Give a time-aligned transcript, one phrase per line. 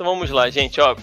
[0.00, 0.96] Então vamos lá, gente, ó.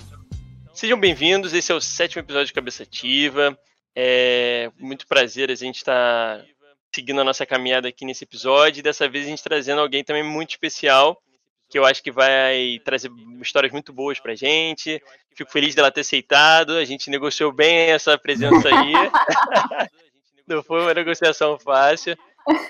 [0.73, 3.55] Sejam bem-vindos, esse é o sétimo episódio de Cabeça Ativa.
[3.95, 6.45] É muito prazer a gente estar tá
[6.91, 8.79] seguindo a nossa caminhada aqui nesse episódio.
[8.79, 11.21] E dessa vez a gente trazendo alguém também muito especial,
[11.69, 14.99] que eu acho que vai trazer histórias muito boas pra gente.
[15.35, 16.71] Fico feliz dela ter aceitado.
[16.71, 18.93] A gente negociou bem essa presença aí.
[20.47, 22.17] Não foi uma negociação fácil.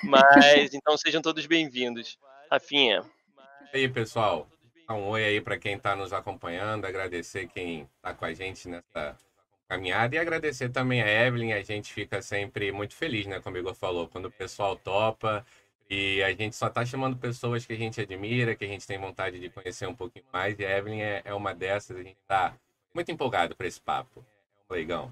[0.03, 2.19] Mas então sejam todos bem-vindos.
[2.51, 3.05] Rafinha.
[3.73, 4.45] E aí, pessoal?
[4.89, 9.17] Um oi aí para quem está nos acompanhando, agradecer quem está com a gente nessa
[9.67, 11.51] caminhada e agradecer também a Evelyn.
[11.51, 13.41] A gente fica sempre muito feliz, né?
[13.41, 15.45] Como o Igor falou, quando o pessoal topa
[15.89, 18.97] e a gente só está chamando pessoas que a gente admira, que a gente tem
[18.97, 20.57] vontade de conhecer um pouquinho mais.
[20.57, 21.97] E a Evelyn é, é uma dessas.
[21.97, 22.53] A gente está
[22.93, 24.25] muito empolgado para esse papo.
[24.69, 25.11] Legal.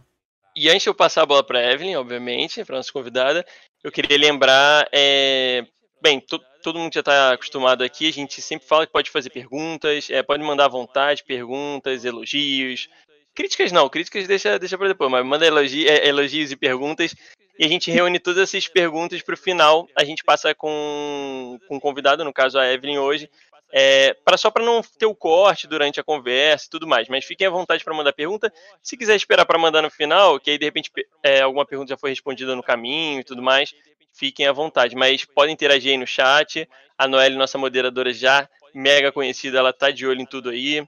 [0.56, 3.46] E antes de eu passar a bola para Evelyn, obviamente, para nossa convidada,
[3.84, 4.88] eu queria lembrar.
[4.94, 5.66] É...
[6.02, 6.20] Bem,
[6.66, 10.24] todo mundo já está acostumado aqui, a gente sempre fala que pode fazer perguntas, é,
[10.24, 12.90] pode mandar à vontade, perguntas, elogios.
[13.36, 17.14] Críticas não, críticas deixa, deixa para depois, mas manda elogi, é, elogios e perguntas.
[17.60, 19.88] E a gente reúne todas essas perguntas para o final.
[19.96, 23.30] A gente passa com, com um convidado, no caso a Evelyn hoje,
[23.78, 27.10] é, para só para não ter o corte durante a conversa e tudo mais.
[27.10, 28.52] Mas fiquem à vontade para mandar pergunta.
[28.82, 30.90] Se quiser esperar para mandar no final, que aí de repente
[31.22, 33.76] é, alguma pergunta já foi respondida no caminho e tudo mais,
[34.14, 34.96] fiquem à vontade.
[34.96, 36.66] Mas podem interagir aí no chat.
[36.98, 40.82] A Noelle, nossa moderadora já mega conhecida, ela tá de olho em tudo aí.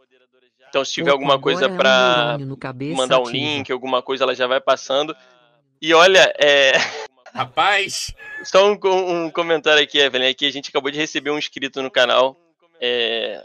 [0.70, 2.38] Então, se tiver alguma coisa para
[2.96, 5.14] mandar um link, alguma coisa, ela já vai passando.
[5.82, 6.72] E olha, é.
[7.34, 8.14] Rapaz!
[8.46, 8.80] Só um,
[9.26, 10.30] um comentário aqui, Evelyn.
[10.30, 12.47] Aqui a gente acabou de receber um inscrito no canal.
[12.82, 13.44] É...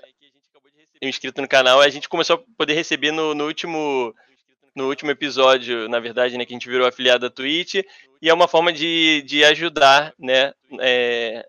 [1.02, 1.80] Um inscrito no canal.
[1.80, 4.14] A gente começou a poder receber no, no último
[4.74, 7.74] no último episódio, na verdade, né, que a gente virou afiliado da Twitch,
[8.20, 11.44] e é uma forma de, de ajudar, né, é,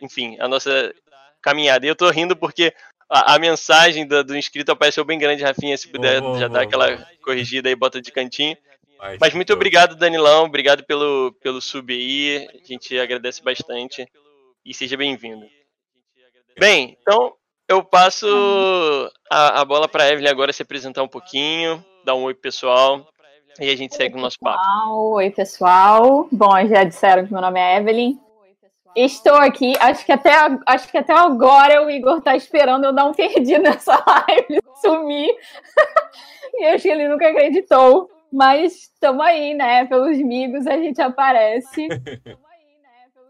[0.00, 0.94] enfim, a nossa
[1.42, 1.84] caminhada.
[1.84, 2.72] E eu tô rindo porque
[3.10, 6.50] a, a mensagem do, do, inscrito apareceu bem grande, Rafinha, se puder oh, já oh,
[6.50, 7.24] dar aquela oh.
[7.24, 8.56] corrigida aí, bota de cantinho.
[8.98, 14.06] Mas, Mas muito obrigado, Danilão, obrigado pelo, pelo sub aí, a gente agradece bastante,
[14.64, 15.46] e seja bem-vindo.
[16.58, 17.34] Bem, então
[17.68, 18.26] eu passo
[19.30, 23.06] a, a bola para Evelyn agora se apresentar um pouquinho, dar um oi pessoal
[23.60, 24.58] e a gente segue o nosso papo.
[25.14, 26.28] Oi, pessoal.
[26.32, 28.18] Bom, já disseram que meu nome é Evelyn.
[28.96, 30.32] Estou aqui, acho que até,
[30.66, 35.32] acho que até agora o Igor está esperando eu dar um perdido nessa live, sumir.
[36.54, 38.10] e acho que ele nunca acreditou.
[38.32, 39.86] Mas estamos aí, né?
[39.86, 41.86] Pelos amigos a gente aparece.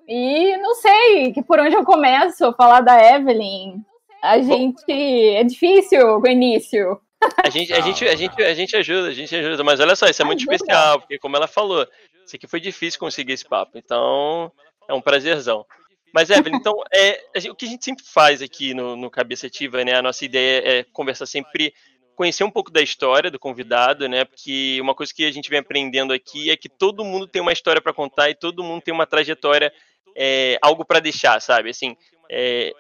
[0.09, 3.83] E não sei que por onde eu começo a falar da Evelyn.
[4.23, 4.91] A gente.
[4.91, 6.99] É difícil o início.
[7.45, 9.63] A gente, a, gente, a, gente, a gente ajuda, a gente ajuda.
[9.63, 10.55] Mas olha só, isso é muito ajuda.
[10.55, 11.87] especial, porque como ela falou,
[12.25, 13.77] isso aqui foi difícil conseguir esse papo.
[13.77, 14.51] Então,
[14.89, 15.67] é um prazerzão.
[16.13, 19.85] Mas, Evelyn, então, é, o que a gente sempre faz aqui no, no Cabeça Ativa,
[19.85, 19.95] né?
[19.95, 21.75] A nossa ideia é conversar sempre,
[22.17, 24.25] conhecer um pouco da história do convidado, né?
[24.25, 27.53] Porque uma coisa que a gente vem aprendendo aqui é que todo mundo tem uma
[27.53, 29.73] história para contar e todo mundo tem uma trajetória,
[30.19, 31.71] é, algo para deixar, sabe?
[31.71, 31.97] Assim,
[32.29, 32.73] é,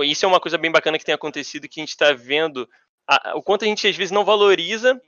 [0.00, 2.68] isso é uma coisa bem bacana que tem acontecido, que a gente está vendo
[3.06, 5.00] a, o quanto a gente às vezes não valoriza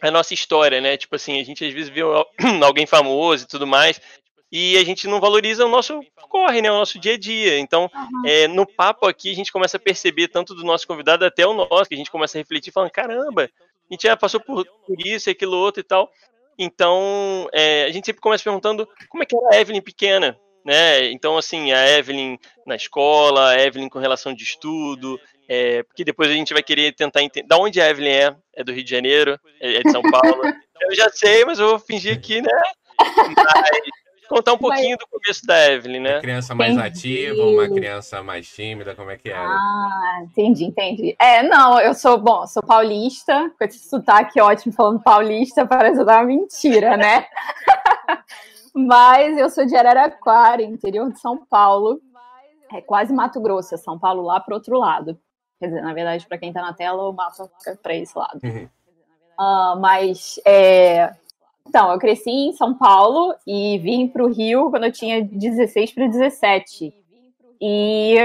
[0.00, 0.96] a nossa história, né?
[0.96, 2.00] Tipo assim, a gente às vezes vê
[2.64, 4.00] alguém famoso e tudo mais,
[4.50, 6.70] e a gente não valoriza o nosso corre, né?
[6.70, 7.58] O nosso dia a dia.
[7.58, 7.90] Então,
[8.24, 11.54] é, no papo aqui, a gente começa a perceber, tanto do nosso convidado até o
[11.54, 15.06] nosso, que a gente começa a refletir, falando, caramba, a gente já passou por, por
[15.06, 16.10] isso aquilo outro e tal.
[16.58, 21.10] Então, é, a gente sempre começa perguntando como é que era a Evelyn pequena, né?
[21.10, 25.18] Então, assim, a Evelyn na escola, a Evelyn com relação de estudo,
[25.48, 27.46] é, porque depois a gente vai querer tentar entender.
[27.46, 28.36] Da onde a Evelyn é?
[28.54, 29.38] É do Rio de Janeiro?
[29.60, 30.42] É, é de São Paulo?
[30.80, 32.52] eu já sei, mas eu vou fingir aqui, né?
[32.98, 33.80] Mas
[34.32, 36.14] contar um pouquinho do começo da Evelyn, né?
[36.14, 36.88] Uma criança mais entendi.
[36.88, 39.46] ativa, uma criança mais tímida, como é que era?
[39.46, 41.14] Ah, entendi, entendi.
[41.18, 46.20] É, não, eu sou, bom, sou paulista, com esse sotaque ótimo falando paulista, parece dar
[46.20, 47.26] uma mentira, né?
[48.74, 52.00] Mas eu sou de Araraquara, interior de São Paulo.
[52.72, 55.18] É quase Mato Grosso, é São Paulo lá para outro lado.
[55.60, 58.40] Quer dizer, na verdade, para quem está na tela, o mapa fica para esse lado.
[58.42, 58.68] Uhum.
[59.38, 61.12] Uh, mas, é...
[61.68, 65.92] então, eu cresci em São Paulo e vim para o Rio quando eu tinha 16
[65.92, 66.92] para 17.
[67.60, 68.16] E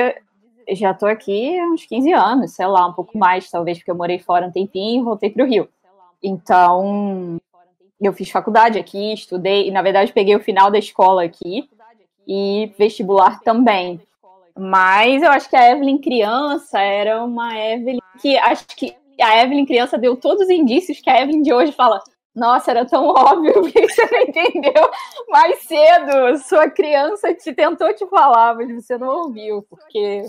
[0.71, 3.95] já estou aqui há uns 15 anos, sei lá, um pouco mais, talvez, porque eu
[3.95, 5.69] morei fora um tempinho e voltei para o Rio.
[6.23, 7.39] Então,
[7.99, 11.69] eu fiz faculdade aqui, estudei, e na verdade peguei o final da escola aqui
[12.27, 13.99] e vestibular também.
[14.57, 19.65] Mas eu acho que a Evelyn criança era uma Evelyn que acho que a Evelyn
[19.65, 22.01] criança deu todos os indícios que a Evelyn de hoje fala.
[22.35, 24.89] Nossa, era tão óbvio, que você não entendeu
[25.29, 26.37] mais cedo?
[26.47, 30.23] Sua criança te tentou te falar, mas você não ouviu, porque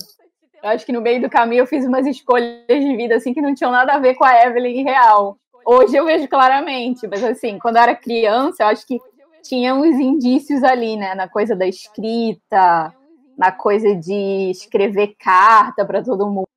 [0.62, 3.43] Eu acho que no meio do caminho eu fiz umas escolhas de vida assim que
[3.43, 5.38] não tinham nada a ver com a Evelyn real.
[5.65, 8.99] Hoje eu vejo claramente, mas assim, quando eu era criança, eu acho que
[9.43, 12.93] tinha uns indícios ali, né, na coisa da escrita,
[13.37, 16.49] na coisa de escrever carta para todo mundo.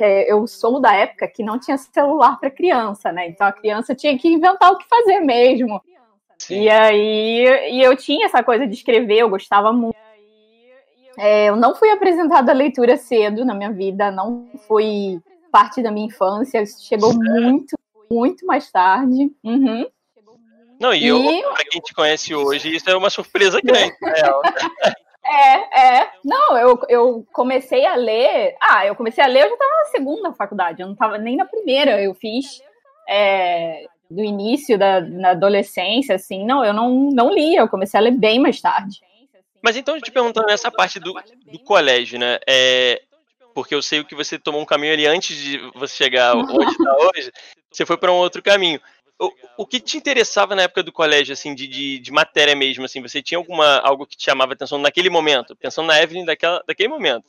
[0.00, 3.28] É eu sou da época que não tinha celular para criança, né?
[3.28, 5.80] Então a criança tinha que inventar o que fazer mesmo.
[6.38, 6.64] Sim.
[6.64, 9.96] E aí e eu tinha essa coisa de escrever, eu gostava muito.
[11.16, 15.18] É, eu não fui apresentada à leitura cedo na minha vida, não foi
[15.50, 17.74] parte da minha infância, chegou muito,
[18.14, 19.30] muito mais tarde.
[19.42, 19.86] Uhum.
[20.80, 21.08] Não, e, e...
[21.08, 24.42] Eu, pra quem te conhece hoje, isso é uma surpresa grande, na real.
[25.24, 26.10] É, é.
[26.24, 28.56] Não, eu, eu comecei a ler.
[28.60, 31.36] Ah, eu comecei a ler, eu já estava na segunda faculdade, eu não estava nem
[31.36, 32.02] na primeira.
[32.02, 32.62] Eu fiz
[33.08, 36.44] é, do início da na adolescência, assim.
[36.44, 39.00] Não, eu não, não lia, eu comecei a ler bem mais tarde.
[39.62, 41.14] Mas então, te perguntando nessa parte do,
[41.50, 42.38] do colégio, né?
[42.46, 43.00] É,
[43.54, 46.96] porque eu sei que você tomou um caminho ali antes de você chegar onde está
[46.96, 47.32] hoje,
[47.70, 48.80] você foi para um outro caminho
[49.20, 52.84] o, o que te interessava na época do colégio, assim, de, de, de, matéria mesmo,
[52.84, 53.00] assim?
[53.00, 55.56] Você tinha alguma, algo que te chamava atenção naquele momento?
[55.56, 57.24] Pensando na Evelyn daquela, daquele momento.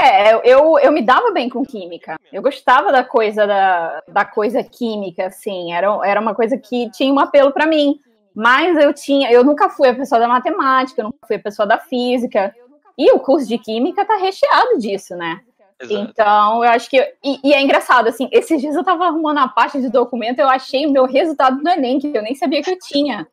[0.00, 2.16] É, eu, eu me dava bem com química.
[2.32, 5.72] Eu gostava da coisa da, da coisa química, assim.
[5.72, 7.98] Era, era uma coisa que tinha um apelo para mim.
[8.34, 11.66] Mas eu tinha, eu nunca fui a pessoa da matemática, eu nunca fui a pessoa
[11.66, 12.54] da física.
[13.00, 15.40] E o curso de química tá recheado disso, né?
[15.80, 16.02] Exato.
[16.02, 16.98] Então, eu acho que.
[17.24, 20.50] E, e, é engraçado, assim, esses dias eu tava arrumando a parte de documento, eu
[20.50, 23.26] achei o meu resultado do Enem, que eu nem sabia que eu tinha.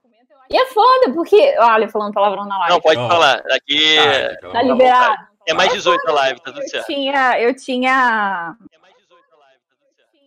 [0.49, 1.53] E é foda, porque.
[1.59, 2.73] Olha, falando palavrão na live.
[2.75, 3.09] Não, pode oh.
[3.09, 3.43] falar.
[3.51, 3.97] Aqui.
[4.39, 5.17] Tá, tá liberado.
[5.45, 6.89] É mais 18 a live, tá tudo certo.
[6.89, 7.41] Eu tinha.
[7.41, 8.55] Eu tinha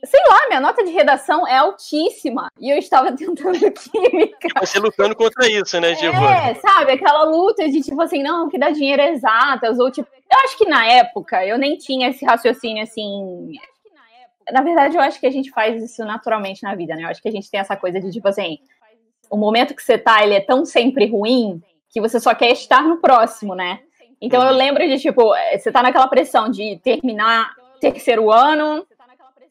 [0.05, 4.49] sei lá, minha nota de redação é altíssima e eu estava tentando química.
[4.61, 6.17] Você lutando contra isso, né, tipo?
[6.17, 10.09] É, sabe, aquela luta de tipo assim, não, que dá dinheiro é exatas, ou tipo,
[10.13, 13.53] eu acho que na época eu nem tinha esse raciocínio assim.
[14.53, 17.05] Na verdade, eu acho que a gente faz isso naturalmente na vida, né?
[17.05, 18.59] Eu acho que a gente tem essa coisa de tipo assim,
[19.31, 22.83] o momento que você tá, ele é tão sempre ruim que você só quer estar
[22.83, 23.81] no próximo, né?
[24.21, 24.57] Então eu uhum.
[24.57, 28.87] lembro de tipo, você tá naquela pressão de terminar terceiro ano,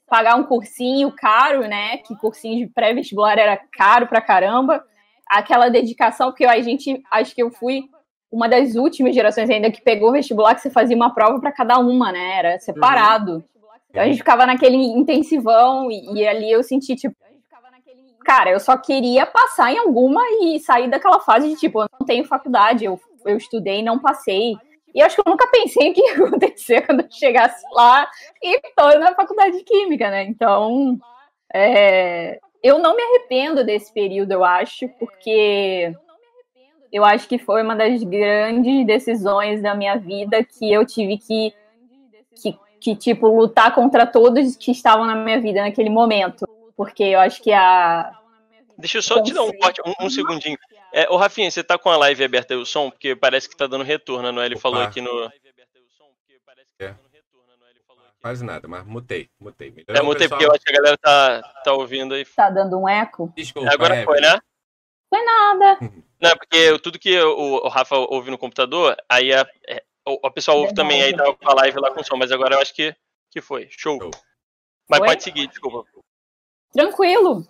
[0.10, 1.98] pagar um cursinho caro, né?
[1.98, 4.84] Que cursinho de pré-vestibular era caro pra caramba.
[5.28, 7.84] Aquela dedicação, porque a gente, acho que eu fui
[8.32, 11.80] uma das últimas gerações ainda que pegou vestibular que você fazia uma prova para cada
[11.80, 12.38] uma, né?
[12.38, 13.34] Era separado.
[13.34, 13.44] Uhum.
[13.90, 17.16] Então a gente ficava naquele intensivão e, e, ali eu senti, tipo,
[18.24, 22.06] cara, eu só queria passar em alguma e sair daquela fase de, tipo, eu não
[22.06, 24.56] tenho faculdade, eu, eu estudei e não passei.
[24.94, 28.10] E acho que eu nunca pensei que ia acontecer quando eu chegasse lá
[28.42, 30.24] e tô na faculdade de Química, né?
[30.24, 30.98] Então,
[31.54, 35.94] é, eu não me arrependo desse período, eu acho, porque
[36.92, 41.54] eu acho que foi uma das grandes decisões da minha vida que eu tive que,
[42.36, 46.48] que, que tipo, lutar contra todos que estavam na minha vida naquele momento.
[46.76, 48.12] Porque eu acho que a.
[48.78, 50.58] Deixa eu só te dar um um, um segundinho.
[50.94, 52.90] É, ô, Rafinha, você tá com a live aberta aí o som?
[52.90, 54.46] Porque parece que tá dando retorno, não é?
[54.46, 54.62] Ele Opa.
[54.62, 55.32] falou aqui no.
[56.80, 56.96] É.
[58.22, 59.72] Quase nada, mas mutei, mutei.
[59.72, 60.40] Melhorou, é, mutei pessoal?
[60.40, 62.26] porque eu acho que a galera tá, tá ouvindo aí.
[62.26, 63.32] Tá dando um eco?
[63.36, 64.40] Desculpa, Agora é, foi, né?
[65.10, 65.80] Foi nada.
[66.22, 69.82] Não, porque tudo que o, o Rafa ouve no computador, aí a, é,
[70.24, 72.60] a pessoa ouve também aí tá com a live lá com som, mas agora eu
[72.60, 72.94] acho que,
[73.32, 73.68] que foi.
[73.70, 73.98] Show.
[73.98, 74.12] Show.
[74.90, 75.08] Mas foi?
[75.08, 75.90] pode seguir, desculpa.
[76.74, 77.48] Tranquilo.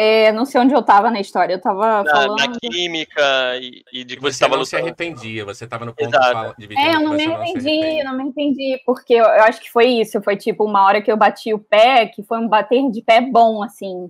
[0.00, 2.38] É, não sei onde eu tava na história, eu tava na, falando...
[2.38, 5.92] Na química e, e de que você, você estava não se arrependia, você estava no
[5.92, 6.54] ponto Exato.
[6.56, 9.68] de É, eu não me arrependi, eu não me arrependi, porque eu, eu, acho que
[9.68, 12.88] foi isso, foi tipo uma hora que eu bati o pé, que foi um bater
[12.92, 14.08] de pé bom, assim,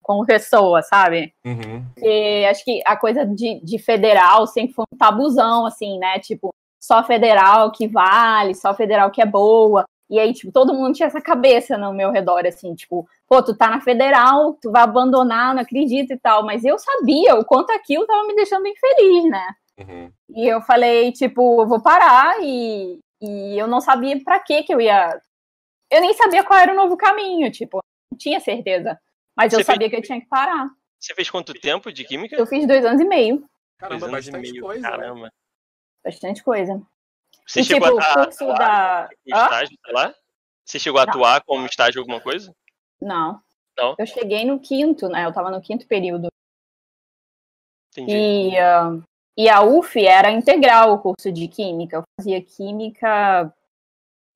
[0.00, 1.34] como pessoa, sabe?
[1.44, 1.84] Uhum.
[1.92, 6.18] Porque acho que a coisa de, de federal sempre foi um tabuzão, assim, né?
[6.18, 6.48] Tipo,
[6.80, 9.84] só federal que vale, só federal que é boa.
[10.08, 13.56] E aí, tipo, todo mundo tinha essa cabeça no meu redor, assim, tipo, pô, tu
[13.56, 16.44] tá na federal, tu vai abandonar, não acredito e tal.
[16.44, 19.48] Mas eu sabia o quanto aquilo tava me deixando infeliz, né?
[19.78, 20.12] Uhum.
[20.30, 24.72] E eu falei, tipo, eu vou parar e, e eu não sabia para que que
[24.72, 25.20] eu ia.
[25.90, 28.98] Eu nem sabia qual era o novo caminho, tipo, não tinha certeza.
[29.36, 29.90] Mas Você eu sabia fez...
[29.90, 30.68] que eu tinha que parar.
[30.98, 32.36] Você fez quanto tempo de química?
[32.36, 33.44] Eu fiz dois anos e meio.
[33.76, 34.80] Caramba, dois bastante meio, coisa.
[34.80, 34.88] Né?
[34.88, 35.32] Caramba.
[36.04, 36.82] Bastante coisa.
[37.46, 39.08] Você e, chegou tipo, a, curso da...
[39.24, 40.14] estágio, sei lá?
[40.64, 41.12] Você chegou a não.
[41.12, 42.52] atuar como estágio alguma coisa?
[43.00, 43.40] Não.
[43.76, 43.94] Não?
[43.98, 45.24] Eu cheguei no quinto, né?
[45.24, 46.28] Eu tava no quinto período.
[47.92, 48.12] Entendi.
[48.12, 49.02] E, uh,
[49.36, 51.96] e a UF era integral o curso de química.
[51.98, 53.52] Eu fazia química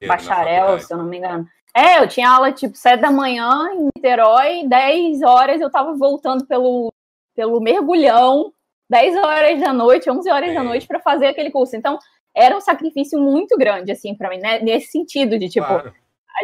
[0.06, 1.48] bacharel, se eu não me engano.
[1.74, 6.44] É, eu tinha aula tipo sete da manhã em Niterói, 10 horas eu tava voltando
[6.44, 6.92] pelo,
[7.34, 8.52] pelo mergulhão,
[8.88, 10.54] 10 horas da noite, 11 horas é.
[10.54, 11.76] da noite para fazer aquele curso.
[11.76, 11.98] Então,
[12.34, 14.60] era um sacrifício muito grande, assim, para mim, né?
[14.60, 15.92] Nesse sentido de, tipo, claro.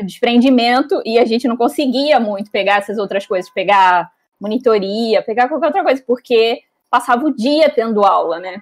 [0.05, 5.66] desprendimento e a gente não conseguia muito pegar essas outras coisas, pegar monitoria, pegar qualquer
[5.66, 8.61] outra coisa, porque passava o dia tendo aula, né?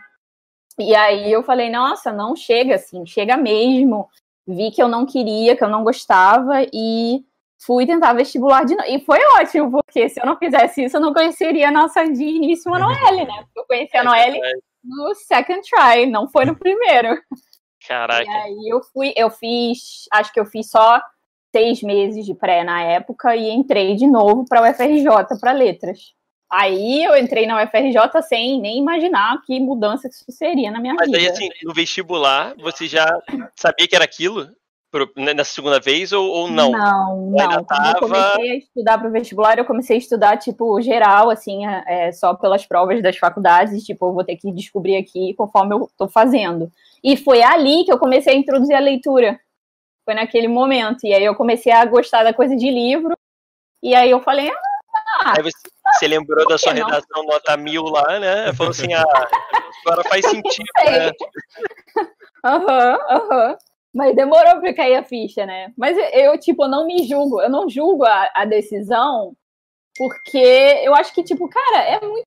[0.78, 4.08] E aí eu falei, nossa, não chega assim, chega mesmo.
[4.46, 7.24] Vi que eu não queria, que eu não gostava e
[7.64, 8.88] fui tentar vestibular de novo.
[8.88, 12.24] E foi ótimo, porque se eu não fizesse isso, eu não conheceria a nossa de
[12.24, 13.44] início a Noelle, né?
[13.56, 14.40] Eu conheci a é Noelle
[14.84, 17.20] no second try, não foi no primeiro.
[17.86, 18.24] Caraca.
[18.24, 21.00] E aí eu fui, eu fiz, acho que eu fiz só
[21.54, 26.14] seis meses de pré na época e entrei de novo para o UFRJ para letras.
[26.50, 30.94] Aí eu entrei na UFRJ sem nem imaginar que mudança que isso seria na minha
[30.94, 31.18] Mas vida.
[31.18, 33.06] Mas aí, assim, no vestibular, você já
[33.56, 34.48] sabia que era aquilo?
[35.16, 36.70] Né, nessa segunda vez ou, ou não?
[36.70, 37.64] Não, não.
[37.64, 41.66] Quando eu comecei a estudar para o vestibular, eu comecei a estudar, tipo, geral, assim,
[41.66, 45.74] é, é, só pelas provas das faculdades, tipo, eu vou ter que descobrir aqui conforme
[45.74, 46.70] eu estou fazendo.
[47.02, 49.40] E foi ali que eu comecei a introduzir a leitura.
[50.04, 51.06] Foi naquele momento.
[51.06, 53.16] E aí eu comecei a gostar da coisa de livro.
[53.82, 55.58] E aí eu falei, ah, aí você,
[55.92, 58.52] você lembrou da sua redação nota mil lá, né?
[58.54, 59.04] Falou assim, ah,
[59.84, 61.10] agora faz sentido, né?
[62.44, 63.50] Aham, uhum, aham.
[63.50, 63.56] Uhum.
[63.94, 65.72] Mas demorou pra cair a ficha, né?
[65.76, 67.40] Mas eu, tipo, não me julgo.
[67.40, 69.36] Eu não julgo a, a decisão,
[69.96, 70.38] porque
[70.82, 72.24] eu acho que, tipo, cara, é muito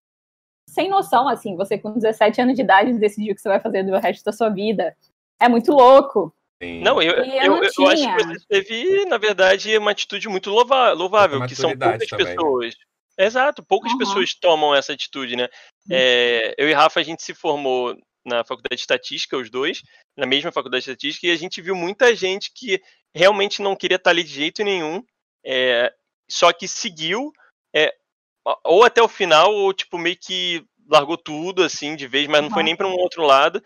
[0.70, 3.84] sem noção, assim, você com 17 anos de idade decidir o que você vai fazer
[3.84, 4.96] do resto da sua vida.
[5.40, 6.34] É muito louco.
[6.62, 6.82] Sim.
[6.82, 11.46] Não, eu, eu, eu, eu, acho que você teve, na verdade, uma atitude muito louvável,
[11.48, 12.26] que são poucas também.
[12.28, 12.76] pessoas.
[13.18, 13.98] Exato, poucas uhum.
[13.98, 15.44] pessoas tomam essa atitude, né?
[15.44, 15.96] Uhum.
[15.96, 17.96] É, eu e Rafa, a gente se formou
[18.28, 19.82] na faculdade de estatística, os dois,
[20.16, 22.82] na mesma faculdade de estatística, e a gente viu muita gente que
[23.16, 25.02] realmente não queria estar ali de jeito nenhum,
[25.44, 25.92] é,
[26.30, 27.32] só que seguiu,
[27.74, 27.94] é,
[28.64, 32.50] ou até o final, ou tipo, meio que largou tudo, assim, de vez, mas não
[32.50, 33.64] foi nem para um outro lado,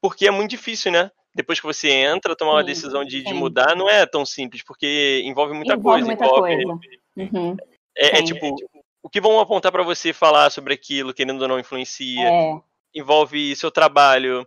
[0.00, 1.10] porque é muito difícil, né?
[1.34, 5.22] Depois que você entra, tomar uma decisão de, de, mudar não é tão simples, porque
[5.24, 6.06] envolve muita envolve coisa.
[6.06, 6.80] Muita envolve, coisa.
[7.16, 7.56] Uhum.
[7.96, 8.54] É, é, tipo,
[9.02, 12.28] o que vão apontar para você falar sobre aquilo, querendo ou não influencia.
[12.28, 14.46] É envolve seu trabalho.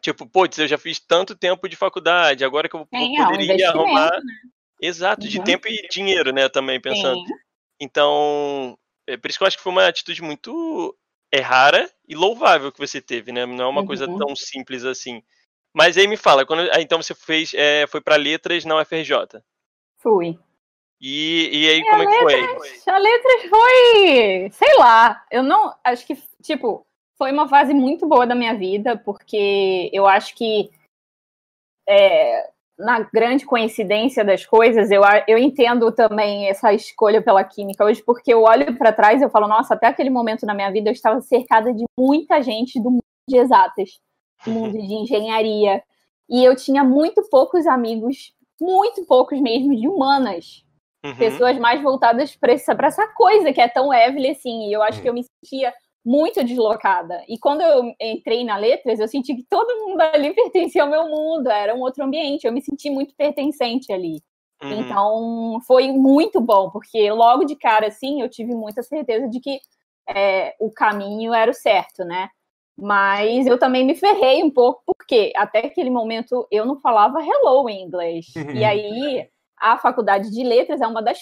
[0.00, 3.70] Tipo, putz, eu já fiz tanto tempo de faculdade, agora que eu Sim, poderia é
[3.70, 4.12] um arrumar.
[4.12, 4.32] Né?
[4.80, 5.28] Exato, uhum.
[5.28, 6.48] de tempo e dinheiro, né?
[6.48, 7.26] Também pensando.
[7.26, 7.34] Sim.
[7.80, 10.96] Então, é por isso que eu acho que foi uma atitude muito
[11.30, 13.44] é rara e louvável que você teve, né?
[13.44, 13.86] Não é uma uhum.
[13.86, 15.22] coisa tão simples assim.
[15.74, 19.42] Mas aí me fala, quando, ah, então você fez, é, foi para letras na UFRJ?
[19.98, 20.38] Fui.
[21.00, 22.92] E, e aí, e como é que letras, foi?
[22.92, 26.87] A letras foi, sei lá, eu não, acho que, tipo,
[27.18, 30.70] foi uma fase muito boa da minha vida, porque eu acho que
[31.86, 32.48] é,
[32.78, 38.32] na grande coincidência das coisas, eu, eu entendo também essa escolha pela química hoje, porque
[38.32, 40.92] eu olho para trás e eu falo, nossa, até aquele momento na minha vida eu
[40.92, 44.00] estava cercada de muita gente do mundo de exatas,
[44.44, 45.82] do mundo de engenharia,
[46.30, 50.64] e eu tinha muito poucos amigos, muito poucos mesmo, de humanas.
[51.04, 51.16] Uhum.
[51.16, 54.98] Pessoas mais voltadas para essa, essa coisa que é tão Evelyn assim, e eu acho
[54.98, 55.02] uhum.
[55.02, 55.72] que eu me sentia
[56.08, 57.22] muito deslocada.
[57.28, 61.06] E quando eu entrei na Letras, eu senti que todo mundo ali pertencia ao meu
[61.06, 64.22] mundo, era um outro ambiente, eu me senti muito pertencente ali.
[64.62, 64.80] Uhum.
[64.80, 69.60] Então, foi muito bom, porque logo de cara, assim, eu tive muita certeza de que
[70.08, 72.30] é, o caminho era o certo, né?
[72.74, 77.68] Mas eu também me ferrei um pouco, porque até aquele momento eu não falava hello
[77.68, 78.28] em inglês.
[78.34, 78.52] Uhum.
[78.52, 81.18] E aí, a faculdade de letras é uma das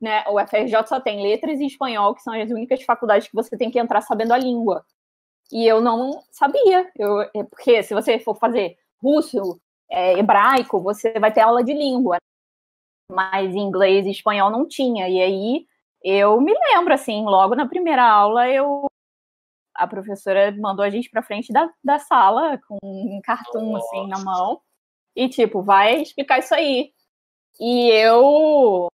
[0.00, 0.24] né?
[0.28, 3.70] O FRJ só tem letras e espanhol, que são as únicas faculdades que você tem
[3.70, 4.84] que entrar sabendo a língua.
[5.52, 11.18] E eu não sabia, eu, é porque se você for fazer russo, é, hebraico, você
[11.18, 12.18] vai ter aula de língua.
[13.10, 15.08] Mas inglês e espanhol não tinha.
[15.08, 15.66] E aí
[16.02, 18.86] eu me lembro, assim, logo na primeira aula, eu
[19.74, 24.18] a professora mandou a gente para frente da, da sala com um cartão assim na
[24.18, 24.60] mão
[25.14, 26.92] e tipo, vai explicar isso aí.
[27.60, 28.88] E eu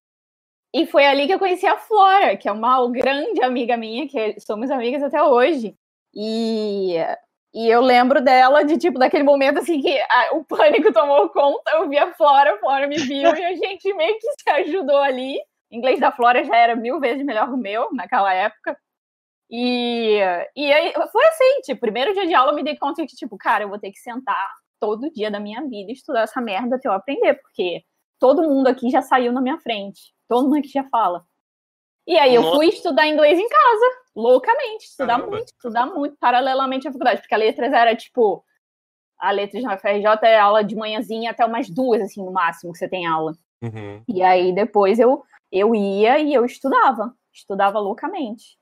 [0.74, 4.40] e foi ali que eu conheci a Flora, que é uma grande amiga minha, que
[4.40, 5.76] somos amigas até hoje.
[6.14, 6.96] E,
[7.54, 11.72] e eu lembro dela de tipo daquele momento assim que a, o pânico tomou conta,
[11.72, 14.98] eu vi a Flora, a Flora me viu e a gente meio que se ajudou
[14.98, 15.36] ali.
[15.70, 18.76] O inglês da Flora já era mil vezes melhor que o meu naquela época.
[19.50, 20.18] E,
[20.56, 23.36] e aí foi assim, tipo, primeiro dia de aula eu me dei conta que, tipo,
[23.36, 24.48] cara, eu vou ter que sentar
[24.80, 27.82] todo dia da minha vida e estudar essa merda até eu aprender, porque
[28.22, 31.24] todo mundo aqui já saiu na minha frente todo mundo que já fala.
[32.06, 35.30] E aí eu fui estudar inglês em casa, loucamente, estudar Caramba.
[35.30, 38.44] muito, estudar muito, paralelamente à faculdade, porque a letras era tipo,
[39.18, 42.78] a letras na FRJ é aula de manhãzinha até umas duas, assim, no máximo, que
[42.78, 43.32] você tem aula.
[43.62, 44.02] Uhum.
[44.08, 48.56] E aí depois eu, eu ia e eu estudava, estudava loucamente.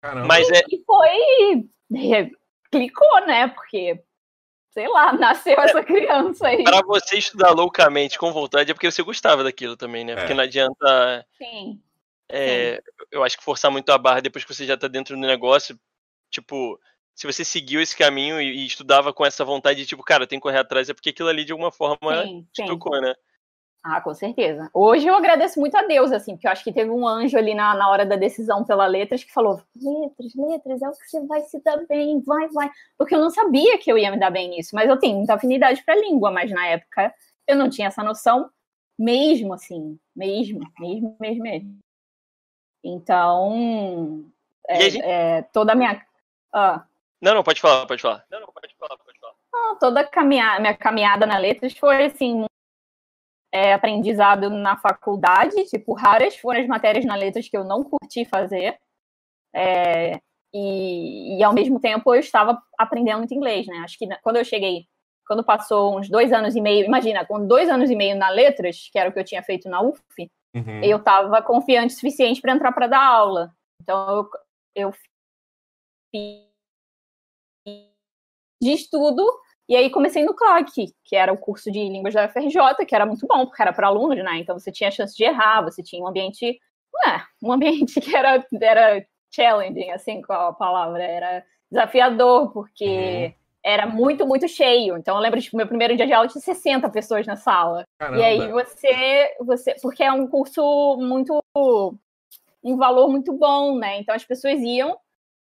[0.00, 0.26] Caramba.
[0.28, 0.62] Mas é...
[0.70, 1.68] E foi,
[2.70, 4.02] clicou, né, porque
[4.78, 6.62] sei lá, nasceu essa criança aí.
[6.62, 10.12] Para você estudar loucamente com vontade é porque você gostava daquilo também, né?
[10.12, 10.16] É.
[10.16, 11.26] Porque não adianta.
[11.36, 11.80] Sim.
[12.28, 13.06] É, Sim.
[13.10, 15.78] Eu acho que forçar muito a barra depois que você já tá dentro do negócio.
[16.30, 16.78] Tipo,
[17.14, 20.38] se você seguiu esse caminho e, e estudava com essa vontade de, tipo, cara, tem
[20.38, 23.14] que correr atrás, é porque aquilo ali de alguma forma sim, te tocou, né?
[23.82, 24.68] Ah, com certeza.
[24.74, 27.54] Hoje eu agradeço muito a Deus, assim, porque eu acho que teve um anjo ali
[27.54, 31.26] na, na hora da decisão pela letras que falou: letras, letras, é o que você
[31.26, 32.70] vai se dar bem, vai, vai.
[32.96, 35.34] Porque eu não sabia que eu ia me dar bem nisso, mas eu tenho muita
[35.34, 37.14] afinidade para língua, mas na época
[37.46, 38.50] eu não tinha essa noção,
[38.98, 41.78] mesmo assim, mesmo, mesmo, mesmo, mesmo.
[42.82, 44.24] Então,
[44.68, 45.04] é, gente...
[45.04, 46.04] é, toda a minha.
[46.52, 46.84] Ah.
[47.20, 48.24] Não, não, pode falar, pode falar.
[48.30, 49.34] Não, não, pode falar, pode falar.
[49.52, 52.44] Não, toda a caminhada, minha caminhada na letras foi assim
[53.52, 58.24] é, aprendizado na faculdade, tipo, raras foram as matérias na letras que eu não curti
[58.24, 58.78] fazer.
[59.54, 60.20] É,
[60.52, 63.78] e, e, ao mesmo tempo eu estava aprendendo muito inglês, né?
[63.78, 64.86] Acho que quando eu cheguei,
[65.26, 68.88] quando passou uns dois anos e meio, imagina, com dois anos e meio na letras,
[68.90, 70.00] que era o que eu tinha feito na UF,
[70.54, 70.82] uhum.
[70.82, 73.52] eu estava confiante o suficiente para entrar para dar aula.
[73.82, 74.30] Então eu,
[74.74, 74.92] eu
[76.10, 76.48] fiz
[78.60, 79.24] de estudo
[79.68, 83.04] e aí comecei no CLAC, que era o curso de línguas da UFRJ, que era
[83.04, 84.38] muito bom, porque era para alunos, né?
[84.38, 86.58] Então você tinha a chance de errar, você tinha um ambiente,
[87.06, 93.32] é, um ambiente que era, era challenging, assim, qual a palavra, era desafiador, porque uhum.
[93.62, 94.96] era muito, muito cheio.
[94.96, 97.84] Então eu lembro, tipo, meu primeiro dia de aula tinha 60 pessoas na sala.
[97.98, 98.20] Caramba.
[98.20, 101.44] E aí você, você, porque é um curso muito,
[102.64, 104.00] um valor muito bom, né?
[104.00, 104.96] Então as pessoas iam,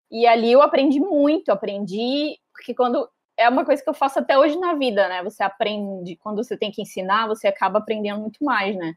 [0.09, 4.37] e ali eu aprendi muito, aprendi, porque quando é uma coisa que eu faço até
[4.37, 5.23] hoje na vida, né?
[5.23, 8.95] Você aprende, quando você tem que ensinar, você acaba aprendendo muito mais, né?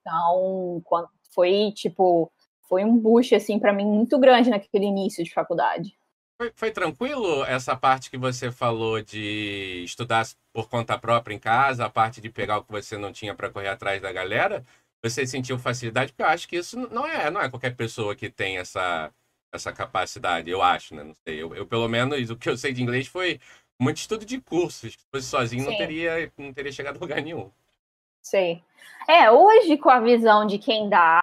[0.00, 2.30] Então, quando foi tipo,
[2.68, 5.96] foi um boost assim para mim muito grande naquele início de faculdade.
[6.40, 11.84] Foi, foi, tranquilo essa parte que você falou de estudar por conta própria em casa,
[11.84, 14.64] a parte de pegar o que você não tinha para correr atrás da galera?
[15.02, 16.12] Você sentiu facilidade?
[16.12, 19.12] Porque eu acho que isso não é, não é qualquer pessoa que tem essa
[19.52, 21.02] essa capacidade, eu acho, né?
[21.02, 21.42] Não sei.
[21.42, 23.40] Eu, eu, pelo menos, o que eu sei de inglês foi
[23.80, 24.92] muito estudo de cursos.
[24.92, 27.50] Se fosse sozinho, não teria, não teria chegado a lugar nenhum.
[28.22, 28.62] Sei.
[29.08, 31.20] É, hoje, com a visão de quem dá,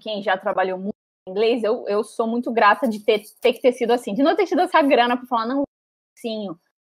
[0.00, 0.94] quem já trabalhou muito
[1.26, 4.22] em inglês, eu, eu sou muito grata de ter, ter que ter sido assim, de
[4.22, 5.64] não ter tido essa grana para falar, não,
[6.14, 6.58] cursinho.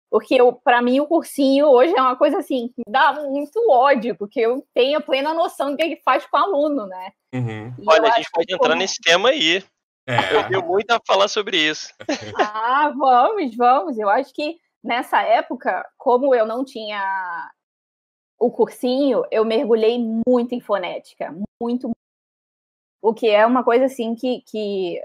[0.09, 4.39] Porque para mim o cursinho hoje é uma coisa assim, que dá muito ódio, porque
[4.39, 7.11] eu tenho a plena noção do que ele faz com o aluno, né?
[7.33, 7.73] Uhum.
[7.87, 8.79] Olha, a gente pode entrar como...
[8.79, 9.63] nesse tema aí.
[10.07, 10.35] É.
[10.35, 11.93] Eu tenho muito a falar sobre isso.
[12.37, 13.97] Ah, vamos, vamos.
[13.97, 17.01] Eu acho que nessa época, como eu não tinha
[18.39, 21.91] o cursinho, eu mergulhei muito em fonética, muito.
[23.01, 25.01] O que é uma coisa assim que, que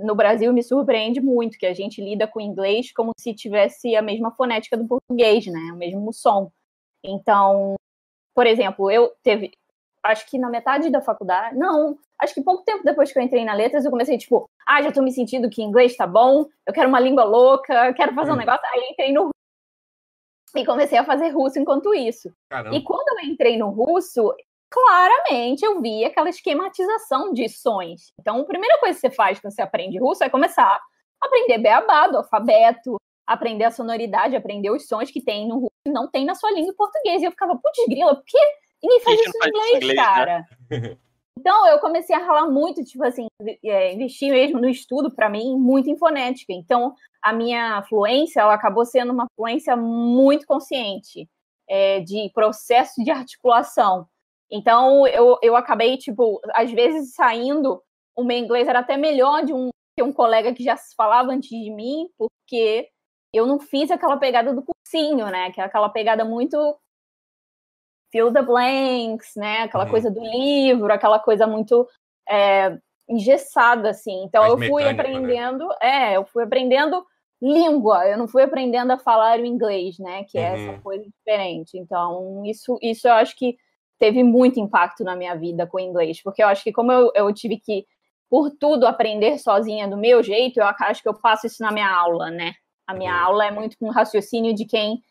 [0.00, 3.94] no Brasil me surpreende muito, que a gente lida com o inglês como se tivesse
[3.94, 5.72] a mesma fonética do português, né?
[5.72, 6.50] O mesmo som.
[7.02, 7.76] Então,
[8.34, 9.52] por exemplo, eu teve,
[10.04, 13.44] acho que na metade da faculdade, não, acho que pouco tempo depois que eu entrei
[13.44, 16.72] na letras, eu comecei, tipo, ah, já tô me sentindo que inglês tá bom, eu
[16.72, 18.38] quero uma língua louca, quero fazer um hum.
[18.38, 18.60] negócio.
[18.72, 19.30] Aí entrei no
[20.56, 22.32] e comecei a fazer russo enquanto isso.
[22.48, 22.76] Caramba.
[22.76, 24.32] E quando eu entrei no russo,
[24.70, 28.12] claramente eu vi aquela esquematização de sons.
[28.20, 30.80] Então, a primeira coisa que você faz quando você aprende russo é começar
[31.20, 35.72] a aprender beabá do alfabeto, aprender a sonoridade, aprender os sons que tem no russo
[35.86, 37.24] e não tem na sua língua portuguesa.
[37.24, 38.38] E eu ficava, putz, grila, por que
[38.84, 40.04] ninguém faz isso em inglês, inglês, né?
[40.04, 40.46] cara?
[40.70, 40.96] Né?
[41.36, 43.26] Então, eu comecei a ralar muito, tipo assim,
[43.64, 46.52] é, investir mesmo no estudo, para mim, muito em fonética.
[46.52, 51.28] Então, a minha fluência, ela acabou sendo uma fluência muito consciente,
[51.68, 54.06] é, de processo de articulação.
[54.50, 57.82] Então, eu, eu acabei, tipo, às vezes saindo,
[58.16, 59.68] o meu inglês era até melhor de um,
[59.98, 62.88] que um colega que já falava antes de mim, porque
[63.32, 65.50] eu não fiz aquela pegada do cursinho, né?
[65.50, 66.56] Que é aquela pegada muito
[68.14, 69.62] fill the blanks, né?
[69.62, 69.90] Aquela uhum.
[69.90, 71.88] coisa do livro, aquela coisa muito
[72.28, 74.22] é, engessada, assim.
[74.22, 74.90] Então Mais eu fui né?
[74.90, 76.12] aprendendo, né?
[76.12, 77.04] é, eu fui aprendendo
[77.42, 80.22] língua, eu não fui aprendendo a falar o inglês, né?
[80.28, 80.80] Que é essa uhum.
[80.80, 81.76] coisa diferente.
[81.76, 83.56] Então, isso, isso eu acho que
[83.98, 87.10] teve muito impacto na minha vida com o inglês, porque eu acho que como eu,
[87.16, 87.84] eu tive que,
[88.30, 91.90] por tudo, aprender sozinha do meu jeito, eu acho que eu passo isso na minha
[91.92, 92.52] aula, né?
[92.86, 93.26] A minha uhum.
[93.26, 95.02] aula é muito com raciocínio de quem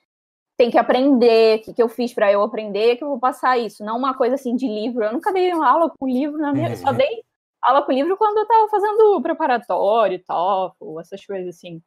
[0.58, 3.58] tem que aprender, o que, que eu fiz para eu aprender, que eu vou passar
[3.58, 3.84] isso.
[3.84, 5.04] Não uma coisa assim de livro.
[5.04, 6.70] Eu nunca dei uma aula com livro na minha.
[6.70, 6.78] Uhum.
[6.78, 7.24] Só dei
[7.62, 11.82] aula com livro quando eu tava fazendo preparatório, TOEFL, essas coisas assim.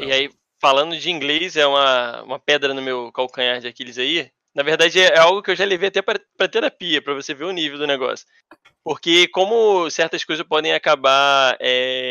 [0.00, 4.30] E aí, falando de inglês, é uma, uma pedra no meu calcanhar de Aquiles aí.
[4.54, 7.52] Na verdade, é algo que eu já levei até para terapia, para você ver o
[7.52, 8.26] nível do negócio.
[8.84, 12.10] Porque como certas coisas podem acabar é,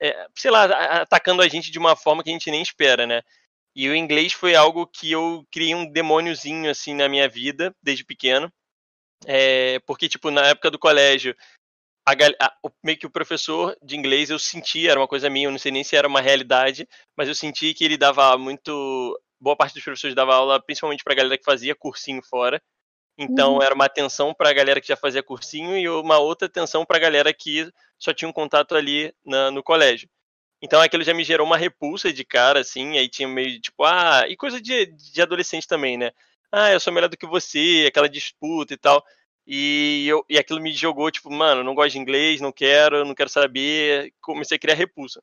[0.00, 0.64] é, sei lá,
[1.00, 3.22] atacando a gente de uma forma que a gente nem espera, né?
[3.78, 8.04] E o inglês foi algo que eu criei um demôniozinho, assim, na minha vida, desde
[8.04, 8.52] pequeno.
[9.24, 11.32] É, porque, tipo, na época do colégio,
[12.04, 12.12] a,
[12.44, 15.52] a, o, meio que o professor de inglês eu sentia, era uma coisa minha, eu
[15.52, 19.16] não sei nem se era uma realidade, mas eu senti que ele dava muito.
[19.40, 22.60] Boa parte dos professores dava aula, principalmente pra galera que fazia cursinho fora.
[23.16, 23.62] Então uhum.
[23.62, 26.96] era uma atenção para a galera que já fazia cursinho e uma outra atenção para
[26.96, 30.08] a galera que só tinha um contato ali na, no colégio.
[30.60, 34.24] Então aquilo já me gerou uma repulsa de cara, assim, aí tinha meio tipo, ah,
[34.28, 36.10] e coisa de, de adolescente também, né?
[36.50, 39.04] Ah, eu sou melhor do que você, aquela disputa e tal.
[39.46, 43.14] E, eu, e aquilo me jogou, tipo, mano, não gosto de inglês, não quero, não
[43.14, 44.12] quero saber.
[44.20, 45.22] Comecei a criar repulsa.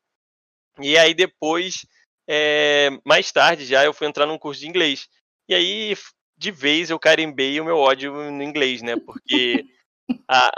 [0.81, 1.85] E aí depois,
[2.27, 5.07] é, mais tarde já, eu fui entrar num curso de inglês.
[5.47, 5.95] E aí
[6.37, 8.95] de vez eu carimbei o meu ódio no inglês, né?
[8.97, 9.65] Porque,
[10.27, 10.51] a,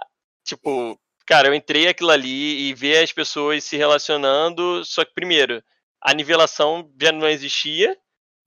[0.43, 5.61] tipo, cara, eu entrei aquilo ali e ver as pessoas se relacionando, só que, primeiro,
[6.01, 7.95] a nivelação já não existia.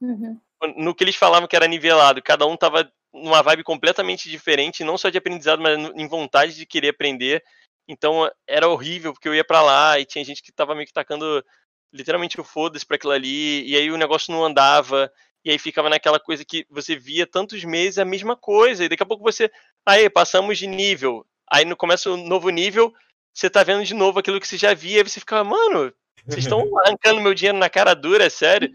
[0.00, 0.40] Uhum.
[0.76, 4.96] No que eles falavam que era nivelado, cada um tava numa vibe completamente diferente, não
[4.96, 7.44] só de aprendizado, mas em vontade de querer aprender.
[7.86, 10.92] Então era horrível, porque eu ia para lá e tinha gente que tava meio que
[10.92, 11.44] tacando
[11.92, 15.12] literalmente o foda-se pra aquilo ali, e aí o negócio não andava.
[15.44, 19.02] E aí ficava naquela coisa que você via tantos meses a mesma coisa, e daqui
[19.02, 19.50] a pouco você.
[19.84, 21.26] Aí, passamos de nível.
[21.52, 22.94] Aí no começo um novo nível,
[23.34, 25.92] você tá vendo de novo aquilo que você já via, e você ficava, mano,
[26.26, 28.70] vocês estão arrancando meu dinheiro na cara dura, é sério.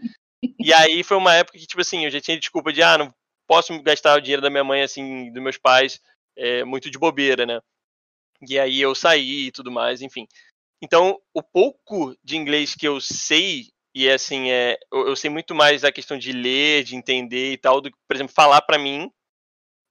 [0.58, 3.14] E aí foi uma época que, tipo assim, eu já tinha desculpa de, ah, não
[3.46, 6.00] posso gastar o dinheiro da minha mãe, assim, dos meus pais,
[6.36, 7.60] é, muito de bobeira, né?
[8.48, 10.26] E aí eu saí e tudo mais, enfim.
[10.82, 15.54] Então, o pouco de inglês que eu sei e assim, é, eu, eu, sei muito
[15.54, 18.78] mais a questão de ler, de entender e tal, do que, por exemplo, falar para
[18.78, 19.10] mim,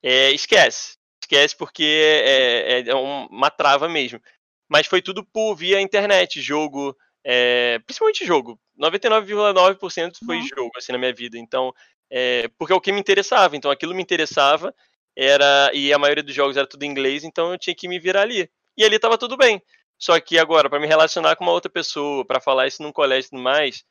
[0.03, 0.95] é, esquece.
[1.25, 4.21] Esquece porque é, é, é, uma trava mesmo.
[4.69, 8.59] Mas foi tudo por via internet, jogo, é, principalmente jogo.
[8.79, 10.47] 99,9% foi uhum.
[10.47, 11.37] jogo, assim, na minha vida.
[11.37, 11.73] Então,
[12.09, 13.55] é, porque é o que me interessava.
[13.55, 14.73] Então, aquilo me interessava,
[15.15, 17.99] era e a maioria dos jogos era tudo em inglês, então eu tinha que me
[17.99, 18.49] virar ali.
[18.77, 19.61] E ali tava tudo bem.
[19.97, 23.27] Só que agora, para me relacionar com uma outra pessoa, para falar isso num colégio
[23.27, 23.83] e tudo mais,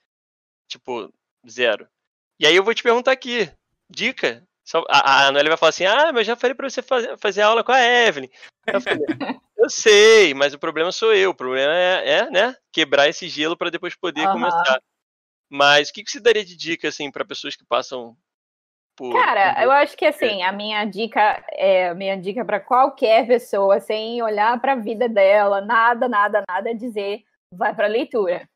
[0.69, 1.13] Tipo,
[1.49, 1.89] zero.
[2.39, 3.51] E aí eu vou te perguntar aqui,
[3.89, 4.47] dica.
[4.89, 7.43] A, a Noelle vai falar assim, ah, mas eu já falei pra você fazer, fazer
[7.43, 8.29] aula com a Evelyn.
[8.67, 8.99] Eu, falei,
[9.59, 11.31] eu sei, mas o problema sou eu.
[11.31, 14.33] O problema é, é né, quebrar esse gelo para depois poder uhum.
[14.33, 14.81] começar.
[15.51, 18.17] Mas o que, que você daria de dica, assim, para pessoas que passam
[18.97, 19.13] por...
[19.13, 23.81] Cara, eu acho que, assim, a minha dica é a minha dica para qualquer pessoa,
[23.81, 27.23] sem olhar para a vida dela, nada, nada, nada, é dizer,
[27.53, 28.49] vai para leitura.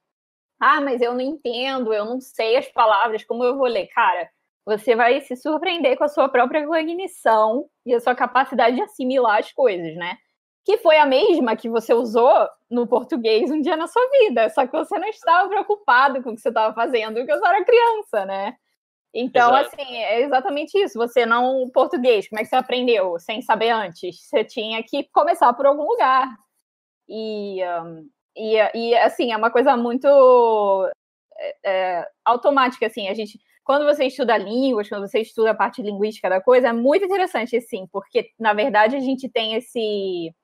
[0.61, 3.87] Ah, mas eu não entendo, eu não sei as palavras, como eu vou ler?
[3.89, 4.29] Cara,
[4.69, 9.39] você vai se surpreender com a sua própria cognição e a sua capacidade de assimilar
[9.39, 10.19] as coisas, né?
[10.65, 12.31] Que foi a mesma que você usou
[12.71, 16.35] no português um dia na sua vida, só que você não estava preocupado com o
[16.35, 18.55] que você estava fazendo, porque você era criança, né?
[19.15, 19.75] Então, Exato.
[19.75, 20.99] assim, é exatamente isso.
[20.99, 21.71] Você não.
[21.73, 24.21] Português, como é que você aprendeu sem saber antes?
[24.21, 26.29] Você tinha que começar por algum lugar.
[27.09, 27.63] E
[28.39, 30.07] e, e assim, é uma coisa muito
[31.37, 35.83] é, é, automática, assim, a gente quando você estuda línguas, quando você estuda a parte
[35.83, 40.35] linguística da coisa, é muito interessante, sim, porque, na verdade, a gente tem esse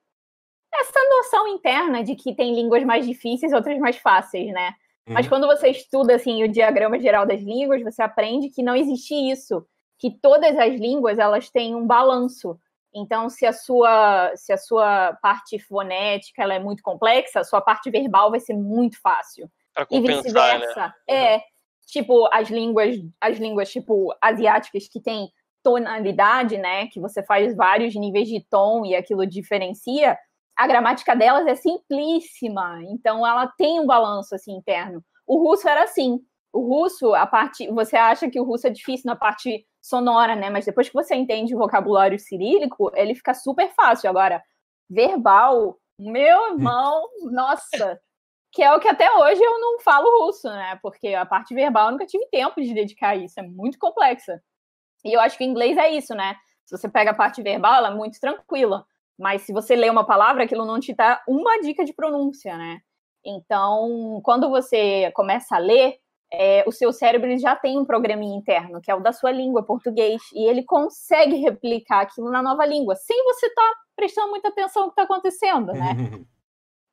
[0.74, 4.74] essa noção interna de que tem línguas mais difíceis e outras mais fáceis, né?
[5.08, 5.14] Uhum.
[5.14, 9.14] Mas quando você estuda, assim, o diagrama geral das línguas, você aprende que não existe
[9.14, 9.66] isso,
[9.98, 12.58] que todas as línguas, elas têm um balanço.
[12.94, 17.62] Então, se a sua, se a sua parte fonética ela é muito complexa, a sua
[17.62, 19.50] parte verbal vai ser muito fácil.
[19.90, 20.14] e né?
[20.14, 20.94] vice-versa.
[21.08, 21.14] Né?
[21.36, 21.53] É,
[21.86, 25.28] tipo, as línguas, as línguas tipo asiáticas que têm
[25.62, 30.18] tonalidade, né, que você faz vários níveis de tom e aquilo diferencia,
[30.56, 35.02] a gramática delas é simplíssima, então ela tem um balanço assim interno.
[35.26, 36.20] O russo era assim.
[36.52, 40.50] O russo, a parte, você acha que o russo é difícil na parte sonora, né?
[40.50, 44.08] Mas depois que você entende o vocabulário cirílico, ele fica super fácil.
[44.08, 44.40] Agora,
[44.88, 48.00] verbal, meu irmão, nossa,
[48.54, 50.78] que é o que até hoje eu não falo russo, né?
[50.80, 54.40] Porque a parte verbal eu nunca tive tempo de dedicar a isso, é muito complexa.
[55.04, 56.36] E eu acho que o inglês é isso, né?
[56.64, 58.86] Se você pega a parte verbal, ela é muito tranquila.
[59.18, 62.80] Mas se você lê uma palavra, aquilo não te dá uma dica de pronúncia, né?
[63.24, 65.96] Então, quando você começa a ler,
[66.32, 69.64] é, o seu cérebro já tem um programinha interno, que é o da sua língua,
[69.64, 74.48] português, e ele consegue replicar aquilo na nova língua, sem você estar tá prestando muita
[74.48, 75.94] atenção no que está acontecendo, né?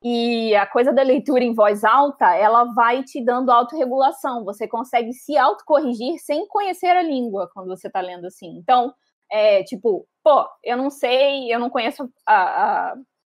[0.04, 5.12] e a coisa da leitura em voz alta, ela vai te dando autorregulação, você consegue
[5.12, 8.56] se autocorrigir sem conhecer a língua quando você está lendo assim.
[8.58, 8.92] Então,
[9.30, 12.96] é tipo, pô, eu não sei, eu não conheço a, a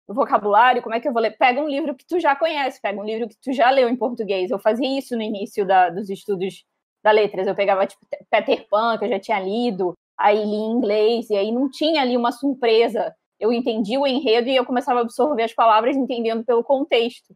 [0.09, 1.37] vocabulário, como é que eu vou ler?
[1.37, 3.97] Pega um livro que tu já conhece, pega um livro que tu já leu em
[3.97, 4.51] português.
[4.51, 6.65] Eu fazia isso no início da, dos estudos
[7.03, 7.47] da letras.
[7.47, 11.37] Eu pegava, tipo, Peter Pan, que eu já tinha lido, aí li em inglês, e
[11.37, 13.15] aí não tinha ali uma surpresa.
[13.43, 17.35] Eu entendi o enredo e eu começava a absorver as palavras entendendo pelo contexto.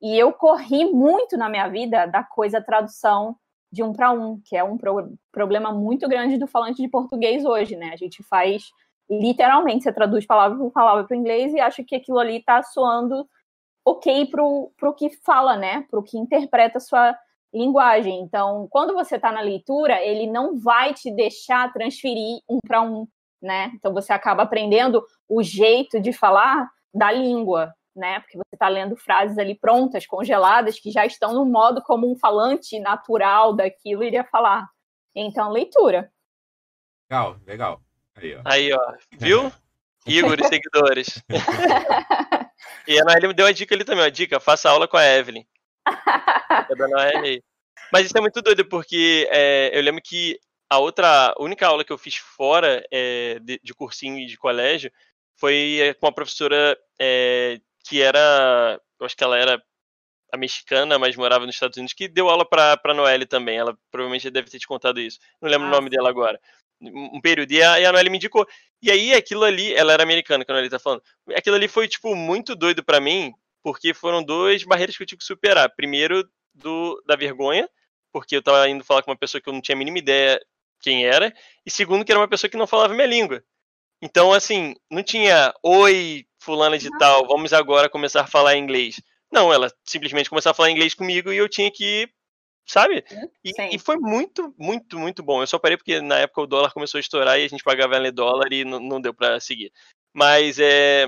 [0.00, 3.36] E eu corri muito na minha vida da coisa tradução
[3.70, 7.44] de um para um, que é um pro problema muito grande do falante de português
[7.44, 7.90] hoje, né?
[7.92, 8.70] A gente faz
[9.10, 12.62] literalmente, você traduz palavra por palavra para o inglês e acha que aquilo ali está
[12.62, 13.28] soando
[13.84, 15.82] ok para o que fala, né?
[15.90, 17.14] Para o que interpreta a sua
[17.52, 18.20] linguagem.
[18.20, 23.06] Então, quando você está na leitura, ele não vai te deixar transferir um para um,
[23.42, 23.72] né?
[23.74, 28.20] Então, você acaba aprendendo o jeito de falar da língua, né?
[28.20, 32.16] Porque você está lendo frases ali prontas, congeladas, que já estão no modo como um
[32.16, 34.68] falante natural daquilo iria falar.
[35.14, 36.10] Então, leitura.
[37.10, 37.82] Legal, legal.
[38.14, 38.40] Aí, ó.
[38.44, 38.94] Aí, ó.
[39.18, 39.52] Viu?
[40.06, 41.22] Igor e seguidores.
[42.88, 45.04] e a Noelle me deu uma dica ali também, uma dica, faça aula com a
[45.04, 45.44] Evelyn.
[46.90, 47.42] Noelle
[47.92, 50.38] Mas isso é muito doido, porque é, eu lembro que
[50.72, 54.38] a outra, a única aula que eu fiz fora é, de, de, cursinho e de
[54.38, 54.90] colégio
[55.36, 59.62] foi com uma professora é, que era, eu acho que ela era
[60.32, 63.58] a mexicana, mas morava nos Estados Unidos, que deu aula para a Noelle também.
[63.58, 65.18] Ela provavelmente deve ter te contado isso.
[65.42, 66.40] Não lembro ah, o nome dela agora.
[66.80, 67.52] Um período.
[67.52, 68.48] E a, e a Noelle me indicou.
[68.80, 71.02] E aí aquilo ali, ela era americana, que a Noelle tá falando.
[71.36, 73.30] Aquilo ali foi, tipo, muito doido para mim,
[73.62, 75.68] porque foram duas barreiras que eu tive que superar.
[75.76, 77.68] Primeiro, do, da vergonha,
[78.10, 80.40] porque eu tava indo falar com uma pessoa que eu não tinha a mínima ideia
[80.82, 81.32] quem era.
[81.64, 83.42] E segundo, que era uma pessoa que não falava minha língua.
[84.02, 89.00] Então, assim, não tinha, oi, fulana de tal, vamos agora começar a falar inglês.
[89.30, 92.08] Não, ela simplesmente começou a falar inglês comigo e eu tinha que,
[92.66, 93.04] sabe?
[93.44, 95.40] E, e, foi muito, muito, muito bom.
[95.40, 97.96] Eu só parei porque na época o dólar começou a estourar e a gente pagava
[97.96, 99.72] em dólar e não, não deu para seguir.
[100.12, 101.06] Mas é,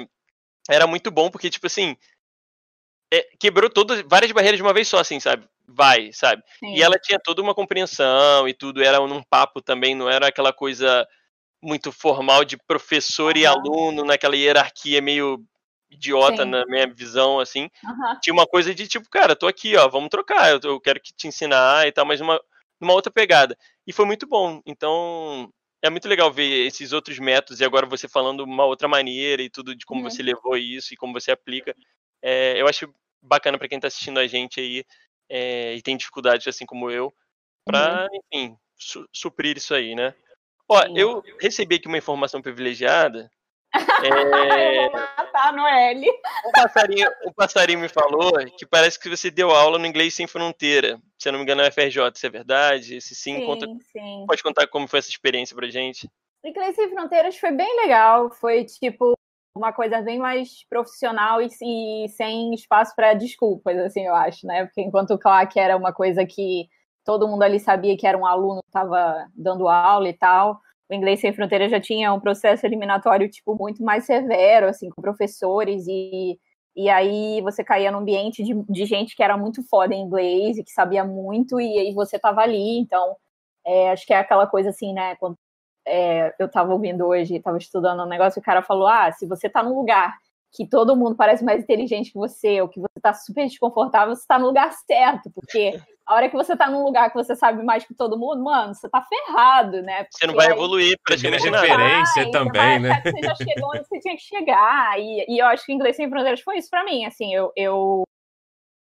[0.71, 1.97] era muito bom porque, tipo assim,
[3.13, 5.47] é, quebrou todas, várias barreiras de uma vez só, assim, sabe?
[5.67, 6.43] Vai, sabe?
[6.59, 6.75] Sim.
[6.75, 10.53] E ela tinha toda uma compreensão e tudo, era num papo também, não era aquela
[10.53, 11.07] coisa
[11.63, 13.41] muito formal de professor uhum.
[13.41, 15.43] e aluno, naquela hierarquia meio
[15.91, 16.51] idiota Sim.
[16.51, 17.71] na minha visão, assim.
[17.83, 18.21] Uhum.
[18.21, 21.15] Tinha uma coisa de tipo, cara, tô aqui, ó, vamos trocar, eu, eu quero que
[21.15, 22.39] te ensinar e tal, mas uma,
[22.81, 23.57] uma outra pegada.
[23.87, 24.61] E foi muito bom.
[24.67, 25.51] Então,
[25.83, 29.51] é muito legal ver esses outros métodos e agora você falando uma outra maneira e
[29.51, 30.11] tudo de como uhum.
[30.11, 31.75] você levou isso e como você aplica.
[32.23, 34.85] É, eu acho bacana para quem está assistindo a gente aí
[35.29, 37.13] é, e tem dificuldades assim como eu,
[37.65, 38.21] para, uhum.
[38.33, 40.15] enfim, su suprir isso aí, né?
[40.69, 40.99] Ó, Sim.
[40.99, 43.31] eu recebi aqui uma informação privilegiada.
[44.05, 44.89] É...
[44.91, 46.09] matar a Noelle.
[46.47, 50.27] Um passarinho, um passarinho me falou que parece que você deu aula no Inglês Sem
[50.27, 50.99] Fronteira.
[51.19, 52.13] Se eu não me engano, é FRJ.
[52.15, 53.01] Isso é verdade?
[53.01, 53.67] Se sim, sim, conta...
[53.67, 54.25] sim.
[54.27, 56.09] pode contar como foi essa experiência pra gente?
[56.45, 58.31] O Inglês Sem Fronteiras foi bem legal.
[58.31, 59.15] Foi, tipo,
[59.55, 64.65] uma coisa bem mais profissional e, e sem espaço para desculpas, assim, eu acho, né?
[64.65, 66.69] Porque enquanto o CLAC era uma coisa que
[67.05, 70.61] todo mundo ali sabia que era um aluno que estava dando aula e tal.
[70.91, 75.01] O Inglês Sem Fronteiras já tinha um processo eliminatório, tipo, muito mais severo, assim, com
[75.03, 76.39] professores e,
[76.77, 80.59] e aí você caía num ambiente de, de gente que era muito foda em inglês
[80.59, 83.17] e que sabia muito e aí você tava ali, então
[83.67, 85.37] é, acho que é aquela coisa assim, né, quando
[85.87, 89.27] é, eu tava ouvindo hoje, tava estudando um negócio, e o cara falou, ah, se
[89.27, 90.17] você tá num lugar
[90.53, 94.25] que todo mundo parece mais inteligente que você, ou que você tá super desconfortável, você
[94.27, 97.63] tá no lugar certo, porque a hora que você tá num lugar que você sabe
[97.65, 100.05] mais que todo mundo, mano, você tá ferrado, né?
[100.05, 103.03] Porque você não vai evoluir pra gente referência também, né?
[103.05, 105.97] Você já chegou onde você tinha que chegar, e, e eu acho que o Inglês
[105.97, 108.05] Sem Fronteiras foi isso pra mim, assim, eu, eu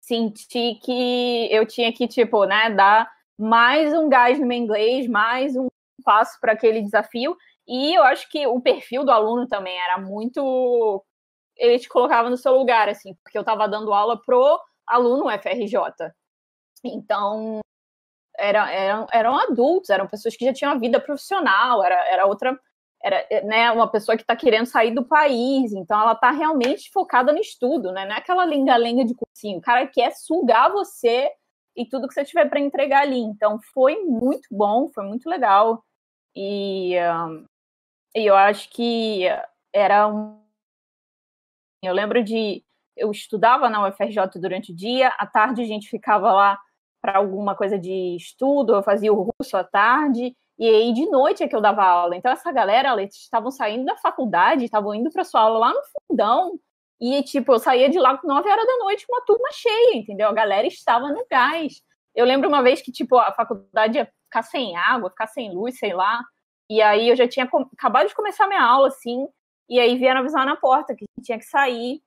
[0.01, 3.07] senti que eu tinha que, tipo, né, dar
[3.39, 5.69] mais um gás no meu inglês, mais um
[6.03, 7.37] passo para aquele desafio,
[7.67, 11.05] e eu acho que o perfil do aluno também era muito
[11.61, 16.11] ele te colocava no seu lugar, assim, porque eu estava dando aula pro aluno FRJ.
[16.83, 17.61] Então,
[18.39, 22.59] era, eram, eram adultos, eram pessoas que já tinham a vida profissional, era, era outra,
[23.05, 27.33] era né, uma pessoa que está querendo sair do país, então ela está realmente focada
[27.33, 28.07] no estudo, né?
[28.07, 31.31] Não é aquela lenga-lenga de cursinho, o cara quer sugar você
[31.77, 33.19] e tudo que você tiver para entregar ali.
[33.19, 35.85] Então, foi muito bom, foi muito legal.
[36.35, 37.45] E, um,
[38.15, 39.25] e eu acho que
[39.73, 40.41] era um
[41.83, 42.63] eu lembro de.
[42.97, 46.59] Eu estudava na UFRJ durante o dia, à tarde a gente ficava lá
[47.01, 51.43] para alguma coisa de estudo, eu fazia o russo à tarde, e aí de noite
[51.43, 52.15] é que eu dava aula.
[52.17, 55.81] Então essa galera, eles estavam saindo da faculdade, estavam indo para sua aula lá no
[56.09, 56.61] fundão,
[57.01, 59.97] e tipo, eu saía de lá com 9 horas da noite com uma turma cheia,
[59.97, 60.29] entendeu?
[60.29, 61.81] A galera estava no gás.
[62.15, 65.79] Eu lembro uma vez que tipo a faculdade ia ficar sem água, ficar sem luz,
[65.79, 66.23] sei lá.
[66.71, 69.27] E aí eu já tinha acabado de começar minha aula assim,
[69.69, 72.01] E aí vieram avisar na porta que tinha que sair,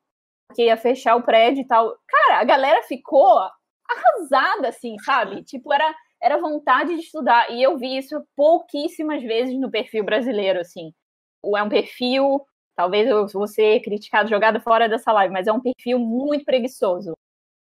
[0.55, 1.97] que ia fechar o prédio e tal.
[2.07, 3.39] Cara, a galera ficou
[3.89, 5.43] arrasada, assim, sabe?
[5.43, 7.51] Tipo, era, era vontade de estudar.
[7.51, 10.93] E eu vi isso pouquíssimas vezes no perfil brasileiro, assim.
[11.55, 15.61] É um perfil, talvez eu vou ser criticado, jogado fora dessa live, mas é um
[15.61, 17.13] perfil muito preguiçoso.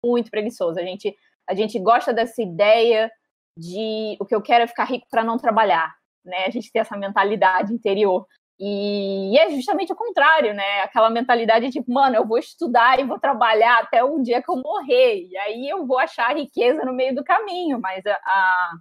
[0.05, 0.79] Muito preguiçoso.
[0.79, 1.16] A gente,
[1.49, 3.11] a gente gosta dessa ideia
[3.59, 5.92] de o que eu quero é ficar rico para não trabalhar,
[6.25, 6.44] né?
[6.47, 8.27] A gente tem essa mentalidade interior.
[8.61, 10.81] E, e, é justamente o contrário, né?
[10.83, 14.57] Aquela mentalidade de, mano, eu vou estudar e vou trabalhar até o dia que eu
[14.57, 15.27] morrer.
[15.29, 17.81] E aí eu vou achar riqueza no meio do caminho.
[17.81, 18.73] Mas a, a,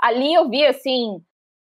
[0.00, 1.22] ali eu vi, assim,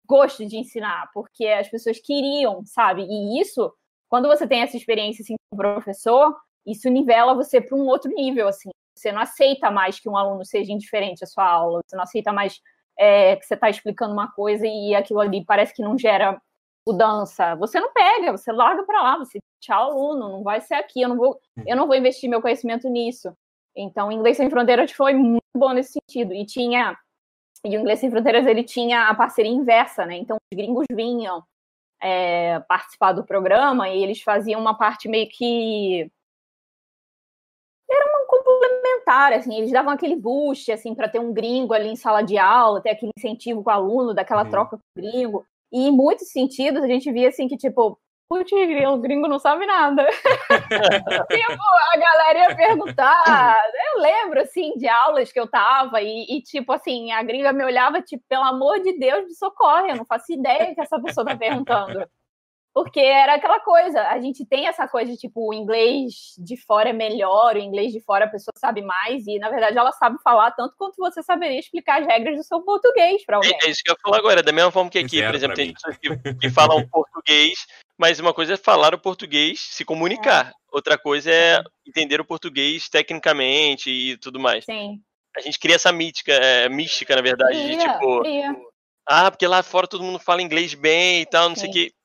[0.07, 3.03] gosto de ensinar, porque as pessoas queriam, sabe?
[3.09, 3.73] E isso,
[4.09, 6.35] quando você tem essa experiência, assim, com o professor,
[6.67, 8.71] isso nivela você para um outro nível, assim.
[8.97, 12.33] Você não aceita mais que um aluno seja indiferente à sua aula, você não aceita
[12.33, 12.61] mais
[12.99, 16.41] é, que você está explicando uma coisa e aquilo ali parece que não gera
[16.87, 17.55] mudança.
[17.57, 21.09] Você não pega, você larga para lá, você tchau aluno, não vai ser aqui, eu
[21.09, 23.37] não vou, eu não vou investir meu conhecimento nisso.
[23.75, 26.33] Então, o Inglês Sem Fronteiras foi muito bom nesse sentido.
[26.33, 26.97] E tinha,
[27.65, 30.17] e o Inglês Sem Fronteiras ele tinha a parceria inversa, né?
[30.17, 31.43] Então, os gringos vinham
[32.01, 36.11] é, participar do programa e eles faziam uma parte meio que
[38.57, 42.39] complementar, assim, eles davam aquele boost, assim, para ter um gringo ali em sala de
[42.39, 44.51] aula, ter aquele incentivo com o aluno, daquela uhum.
[44.51, 45.45] troca com o gringo.
[45.73, 49.67] E em muitos sentidos a gente via, assim, que, tipo, putz, o gringo não sabe
[49.67, 50.07] nada.
[51.31, 53.57] tipo, a galera ia perguntar.
[53.95, 57.65] Eu lembro, assim, de aulas que eu tava e, e, tipo, assim, a gringa me
[57.65, 61.27] olhava, tipo, pelo amor de Deus, me socorre, eu não faço ideia que essa pessoa
[61.27, 62.07] tá perguntando.
[62.77, 66.91] Porque era aquela coisa, a gente tem essa coisa de tipo, o inglês de fora
[66.91, 70.19] é melhor, o inglês de fora a pessoa sabe mais, e na verdade ela sabe
[70.23, 73.57] falar tanto quanto você saberia explicar as regras do seu português para alguém.
[73.63, 75.57] É, é, isso que eu ia falar agora, da mesma forma que aqui, por exemplo,
[75.57, 80.51] tem pessoas que, que falam português, mas uma coisa é falar o português, se comunicar,
[80.51, 80.53] é.
[80.71, 84.67] outra coisa é entender o português tecnicamente e tudo mais.
[84.67, 85.01] Sim.
[85.35, 88.21] A gente cria essa mítica, é, mística, na verdade, cria, de tipo.
[88.21, 88.55] Cria.
[89.09, 91.61] Ah, porque lá fora todo mundo fala inglês bem e tal, não Sim.
[91.63, 91.96] sei o quê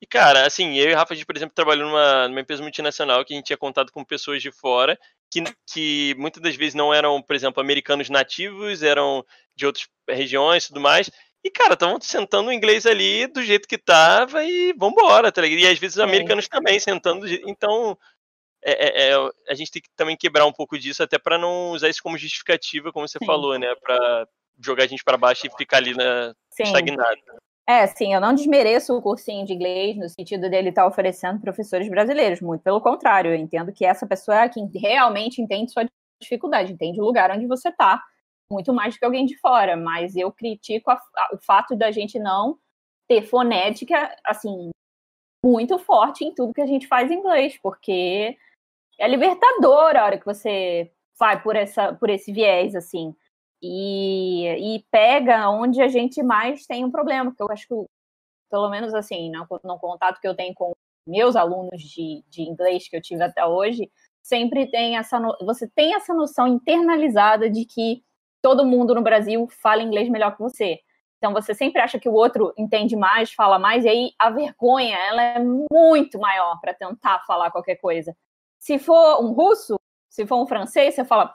[0.00, 2.62] e, cara, assim, eu e o Rafa, a gente, por exemplo, trabalhou numa, numa empresa
[2.62, 4.98] multinacional que a gente tinha contato com pessoas de fora,
[5.30, 9.24] que, que muitas das vezes não eram, por exemplo, americanos nativos, eram
[9.56, 11.10] de outras regiões e tudo mais.
[11.42, 15.60] E, cara, estavam sentando o inglês ali do jeito que tava e vambora, tá ligado?
[15.60, 17.26] E às vezes os americanos também sentando.
[17.46, 17.98] Então,
[18.64, 21.72] é, é, é, a gente tem que também quebrar um pouco disso, até para não
[21.72, 23.26] usar isso como justificativa, como você Sim.
[23.26, 23.74] falou, né?
[23.76, 24.26] Pra
[24.62, 27.20] jogar a gente para baixo e ficar ali na, estagnado.
[27.66, 31.40] É, sim, eu não desmereço o cursinho de inglês no sentido dele estar tá oferecendo
[31.40, 35.88] professores brasileiros, muito pelo contrário, eu entendo que essa pessoa é quem realmente entende sua
[36.20, 38.02] dificuldade, entende o lugar onde você está,
[38.50, 41.90] muito mais do que alguém de fora, mas eu critico a, a, o fato da
[41.90, 42.58] gente não
[43.08, 44.70] ter fonética, assim,
[45.42, 48.36] muito forte em tudo que a gente faz em inglês, porque
[48.98, 53.14] é libertador a hora que você vai por, essa, por esse viés, assim
[53.66, 57.74] e, e pega onde a gente mais tem um problema, porque eu acho que,
[58.50, 60.72] pelo menos assim, no, no contato que eu tenho com
[61.06, 63.90] meus alunos de, de inglês que eu tive até hoje,
[64.22, 68.02] sempre tem essa você tem essa noção internalizada de que
[68.42, 70.80] todo mundo no Brasil fala inglês melhor que você.
[71.16, 74.94] Então você sempre acha que o outro entende mais, fala mais, e aí a vergonha
[74.94, 78.14] ela é muito maior para tentar falar qualquer coisa.
[78.58, 81.34] Se for um russo, se for um francês, você fala,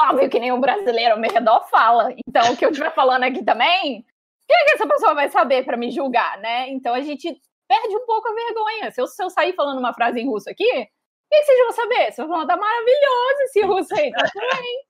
[0.00, 2.14] óbvio que nenhum brasileiro ao meu redor fala.
[2.26, 5.28] Então, o que eu estiver falando aqui também, o que, é que essa pessoa vai
[5.28, 6.68] saber para me julgar, né?
[6.70, 8.90] Então, a gente perde um pouco a vergonha.
[8.90, 11.72] Se eu, se eu sair falando uma frase em russo aqui, o que vocês vão
[11.72, 12.12] saber?
[12.12, 14.86] Vocês vão falar, tá maravilhoso esse russo aí, tá tudo bem.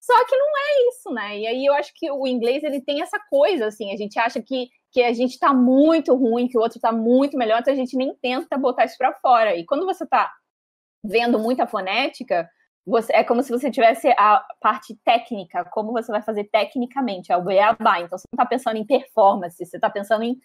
[0.00, 1.38] Só que não é isso, né?
[1.38, 4.42] E aí eu acho que o inglês, ele tem essa coisa, assim, a gente acha
[4.42, 7.76] que, que a gente tá muito ruim, que o outro tá muito melhor, então a
[7.76, 9.54] gente nem tenta botar isso para fora.
[9.56, 10.32] E quando você tá
[11.04, 12.48] vendo muita fonética,
[12.90, 17.36] você, é como se você tivesse a parte técnica, como você vai fazer tecnicamente, é
[17.36, 18.00] o beabá.
[18.00, 20.38] Então, você não está pensando em performance, você está pensando em o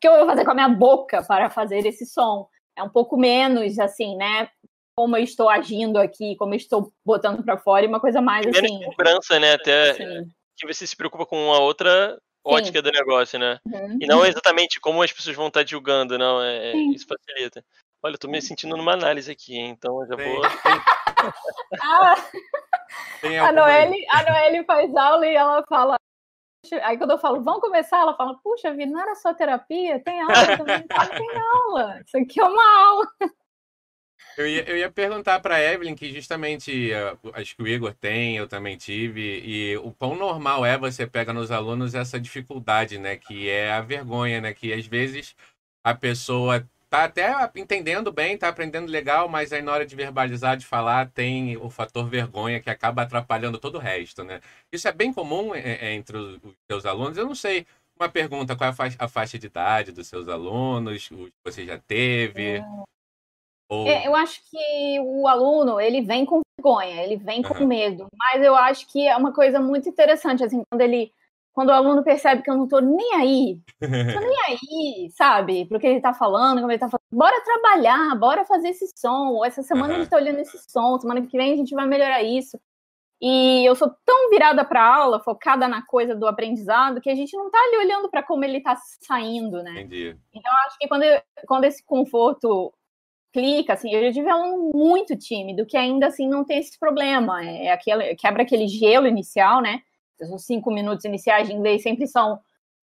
[0.00, 2.48] que eu vou fazer com a minha boca para fazer esse som.
[2.76, 4.48] É um pouco menos, assim, né?
[4.96, 8.44] Como eu estou agindo aqui, como eu estou botando para fora, e uma coisa mais,
[8.46, 8.84] menos assim...
[8.84, 9.54] cobrança, né?
[9.54, 10.28] Até Sim.
[10.56, 12.82] que você se preocupa com uma outra ótica Sim.
[12.82, 13.58] do negócio, né?
[13.66, 13.98] Uhum.
[14.00, 16.42] E não exatamente como as pessoas vão estar julgando, não.
[16.42, 17.64] É, é isso facilita.
[18.02, 20.42] Olha, eu tô me sentindo numa análise aqui, então eu já vou.
[23.42, 25.96] a, Noelle, a Noelle faz aula e ela fala.
[26.82, 30.00] Aí quando eu falo, vamos começar, ela fala, puxa vida, não era só terapia?
[30.00, 30.82] Tem aula também?
[30.86, 32.00] Tem aula.
[32.06, 33.06] Isso aqui é uma aula.
[34.36, 38.36] Eu ia, eu ia perguntar para Evelyn que justamente uh, acho que o Igor tem,
[38.36, 43.16] eu também tive, e o pão normal é você pega nos alunos essa dificuldade, né?
[43.16, 44.52] Que é a vergonha, né?
[44.52, 45.36] Que às vezes
[45.84, 50.56] a pessoa tá até entendendo bem, tá aprendendo legal, mas aí na hora de verbalizar,
[50.56, 54.40] de falar, tem o fator vergonha que acaba atrapalhando todo o resto, né?
[54.72, 56.40] Isso é bem comum é, é, entre os
[56.70, 57.18] seus alunos.
[57.18, 57.66] Eu não sei,
[57.98, 61.10] uma pergunta, qual é a faixa, a faixa de idade dos seus alunos?
[61.10, 62.58] O que você já teve?
[62.58, 62.64] É.
[63.68, 63.88] Ou...
[63.88, 67.66] É, eu acho que o aluno, ele vem com vergonha, ele vem com uhum.
[67.66, 71.12] medo, mas eu acho que é uma coisa muito interessante, assim, quando ele
[71.54, 75.78] quando o aluno percebe que eu não tô nem aí, tô nem aí, sabe, pro
[75.78, 79.62] que ele tá falando, como ele tá falando, bora trabalhar, bora fazer esse som, essa
[79.62, 79.94] semana uhum.
[79.94, 82.58] a gente tá olhando esse som, semana que vem a gente vai melhorar isso.
[83.22, 87.34] E eu sou tão virada para aula, focada na coisa do aprendizado, que a gente
[87.36, 89.70] não tá ali olhando para como ele tá saindo, né?
[89.82, 90.16] Entendi.
[90.34, 91.04] Então, eu acho que quando,
[91.46, 92.74] quando esse conforto
[93.32, 97.42] clica, assim, eu já tive aluno muito tímido, que ainda assim não tem esse problema.
[97.42, 99.80] É aquele, quebra aquele gelo inicial, né?
[100.32, 102.40] Os cinco minutos iniciais de inglês sempre são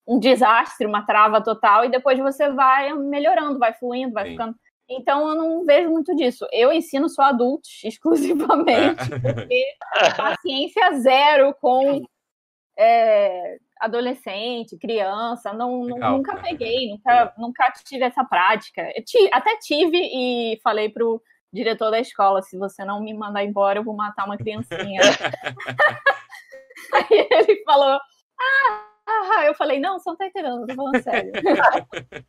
[0.07, 4.31] um desastre, uma trava total, e depois você vai melhorando, vai fluindo, vai Sim.
[4.31, 4.55] ficando.
[4.89, 6.45] Então eu não vejo muito disso.
[6.51, 9.19] Eu ensino só adultos exclusivamente, é.
[9.19, 9.65] porque
[10.17, 12.01] paciência zero com
[12.77, 18.87] é, adolescente, criança, não, Legal, nunca peguei, nunca, nunca tive essa prática.
[19.31, 21.21] até tive e falei pro
[21.53, 25.01] diretor da escola, se você não me mandar embora, eu vou matar uma criancinha.
[26.93, 27.99] Aí ele falou,
[28.39, 31.31] ah, ah, eu falei, não, você não tá entendendo, eu tô falando sério.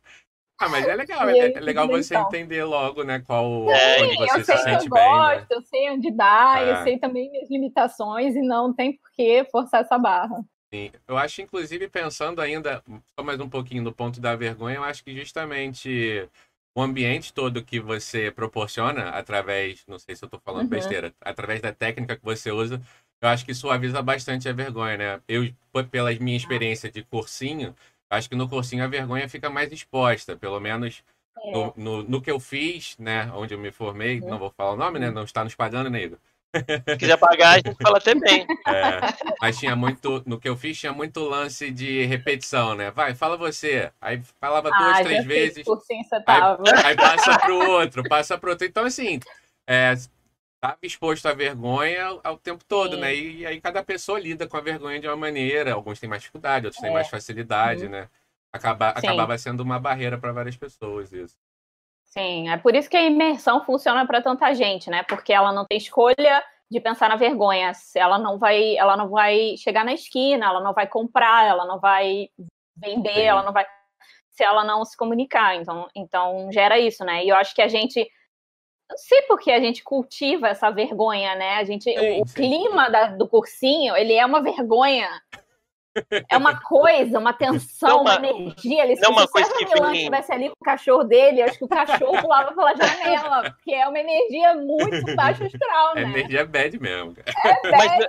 [0.59, 2.27] Ah, mas é legal, é, é legal você então.
[2.27, 5.03] entender logo, né, qual é, onde você se sente bem.
[5.03, 5.47] Eu gosto, né?
[5.49, 6.71] eu sei onde dá, é.
[6.71, 10.41] eu sei também minhas limitações e não tem por que forçar essa barra.
[10.73, 10.91] Sim.
[11.07, 12.81] Eu acho, inclusive, pensando ainda,
[13.17, 16.27] só mais um pouquinho no ponto da vergonha, eu acho que justamente
[16.75, 20.69] o ambiente todo que você proporciona através, não sei se eu estou falando uhum.
[20.69, 22.81] besteira, através da técnica que você usa,
[23.23, 25.21] eu acho que suaviza bastante a vergonha, né?
[25.29, 25.49] Eu,
[25.89, 27.73] pela minha experiência de cursinho,
[28.09, 31.01] acho que no cursinho a vergonha fica mais exposta, pelo menos
[31.37, 31.51] é.
[31.53, 33.31] no, no, no, que eu fiz, né?
[33.33, 34.27] Onde eu me formei, uhum.
[34.27, 35.09] não vou falar o nome, né?
[35.09, 36.17] Não está nos pagando, nego.
[36.53, 38.45] Se quiser pagar, a gente fala também.
[38.67, 38.99] É,
[39.41, 42.91] mas tinha muito, no que eu fiz, tinha muito lance de repetição, né?
[42.91, 43.91] Vai, fala você.
[44.01, 45.65] Aí falava ah, duas, três vezes.
[46.27, 46.41] Aí,
[46.85, 48.65] aí, passa pro outro, passa pro outro.
[48.65, 49.19] Então, assim,
[49.67, 49.95] é,
[50.63, 53.13] estava exposto à vergonha ao tempo todo, né?
[53.13, 53.23] Sim.
[53.23, 53.31] né?
[53.31, 55.73] E aí cada pessoa lida com a vergonha de uma maneira.
[55.73, 56.85] Alguns têm mais dificuldade, outros é.
[56.85, 57.91] têm mais facilidade, uhum.
[57.91, 58.09] né?
[58.51, 61.35] Acaba, acabava sendo uma barreira para várias pessoas isso.
[62.05, 65.03] Sim, é por isso que a imersão funciona para tanta gente, né?
[65.03, 67.71] Porque ela não tem escolha de pensar na vergonha.
[67.95, 71.79] Ela não vai, ela não vai chegar na esquina, ela não vai comprar, ela não
[71.79, 72.29] vai
[72.77, 73.21] vender, Sim.
[73.21, 73.65] ela não vai
[74.29, 75.55] se ela não se comunicar.
[75.55, 77.25] Então, então gera isso, né?
[77.25, 78.07] E eu acho que a gente
[78.93, 81.55] não sei porque a gente cultiva essa vergonha, né?
[81.55, 82.33] A gente, sim, o, sim.
[82.35, 85.09] clima da, do cursinho, ele é uma vergonha
[86.29, 88.83] é uma coisa, uma tensão, uma, uma, energia.
[88.83, 91.65] Ele, não se uma coisa que Milan estivesse ali com o cachorro dele, acho que
[91.65, 96.01] o cachorro pulava pela janela, porque é uma energia muito baixa astral, né?
[96.01, 97.15] É energia bad mesmo.
[97.43, 97.71] É bad.
[97.71, 98.07] Mas,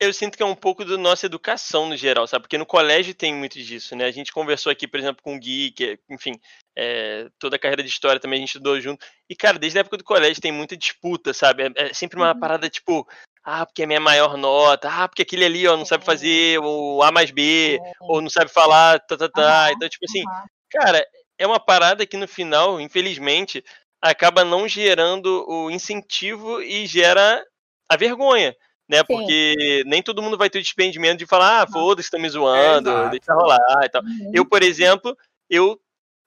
[0.00, 2.44] eu sinto que é um pouco da nossa educação no geral, sabe?
[2.44, 4.06] Porque no colégio tem muito disso, né?
[4.06, 6.40] A gente conversou aqui, por exemplo, com o Gui, que, enfim,
[6.74, 9.04] é, toda a carreira de história também a gente estudou junto.
[9.28, 11.64] E, cara, desde a época do colégio tem muita disputa, sabe?
[11.64, 12.40] É, é sempre uma uhum.
[12.40, 13.06] parada tipo,
[13.44, 17.02] ah, porque é minha maior nota, ah, porque aquele ali, ó, não sabe fazer o
[17.02, 19.70] A mais B, ou não sabe falar, tá, tá, tá.
[19.72, 20.24] Então, tipo assim,
[20.70, 21.04] cara,
[21.38, 23.62] é uma parada que no final, infelizmente,
[24.00, 27.44] acaba não gerando o incentivo e gera
[27.86, 28.56] a vergonha
[28.90, 28.98] né?
[28.98, 29.04] Sim.
[29.06, 32.90] Porque nem todo mundo vai ter o despendimento de falar, ah, foda-se, estão me zoando,
[32.90, 34.02] é, deixa rolar e tal.
[34.02, 34.32] Uhum.
[34.34, 35.16] Eu, por exemplo,
[35.48, 35.80] eu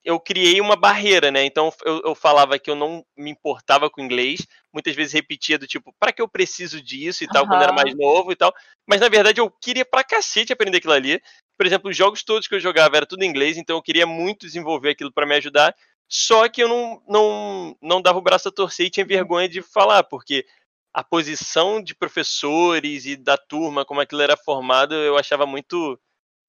[0.05, 1.45] eu criei uma barreira, né?
[1.45, 5.65] Então eu, eu, falava que eu não me importava com inglês, muitas vezes repetia do
[5.65, 7.49] tipo, para que eu preciso disso e tal, uhum.
[7.49, 8.53] quando era mais novo e tal.
[8.85, 11.21] Mas na verdade eu queria pra cacete aprender aquilo ali.
[11.57, 14.05] Por exemplo, os jogos todos que eu jogava era tudo em inglês, então eu queria
[14.05, 15.73] muito desenvolver aquilo para me ajudar.
[16.09, 19.61] Só que eu não, não, não dava o braço a torcer e tinha vergonha de
[19.61, 20.45] falar, porque
[20.93, 25.99] a posição de professores e da turma, como aquilo era formado, eu achava muito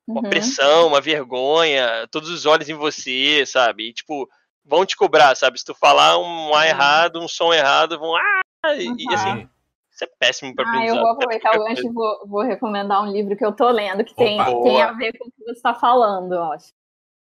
[0.07, 0.29] uma uhum.
[0.29, 3.89] pressão, uma vergonha, todos os olhos em você, sabe?
[3.89, 4.29] E, tipo,
[4.63, 5.59] vão te cobrar, sabe?
[5.59, 6.63] Se tu falar um A uhum.
[6.65, 8.15] errado, um som errado, vão.
[8.15, 8.75] Ah!
[8.77, 8.97] E, uhum.
[8.99, 9.49] e assim,
[9.91, 13.11] isso é péssimo para ah, Eu vou aproveitar o gancho e vou, vou, recomendar um
[13.11, 15.75] livro que eu tô lendo, que tem, tem a ver com o que você está
[15.75, 16.57] falando, ó.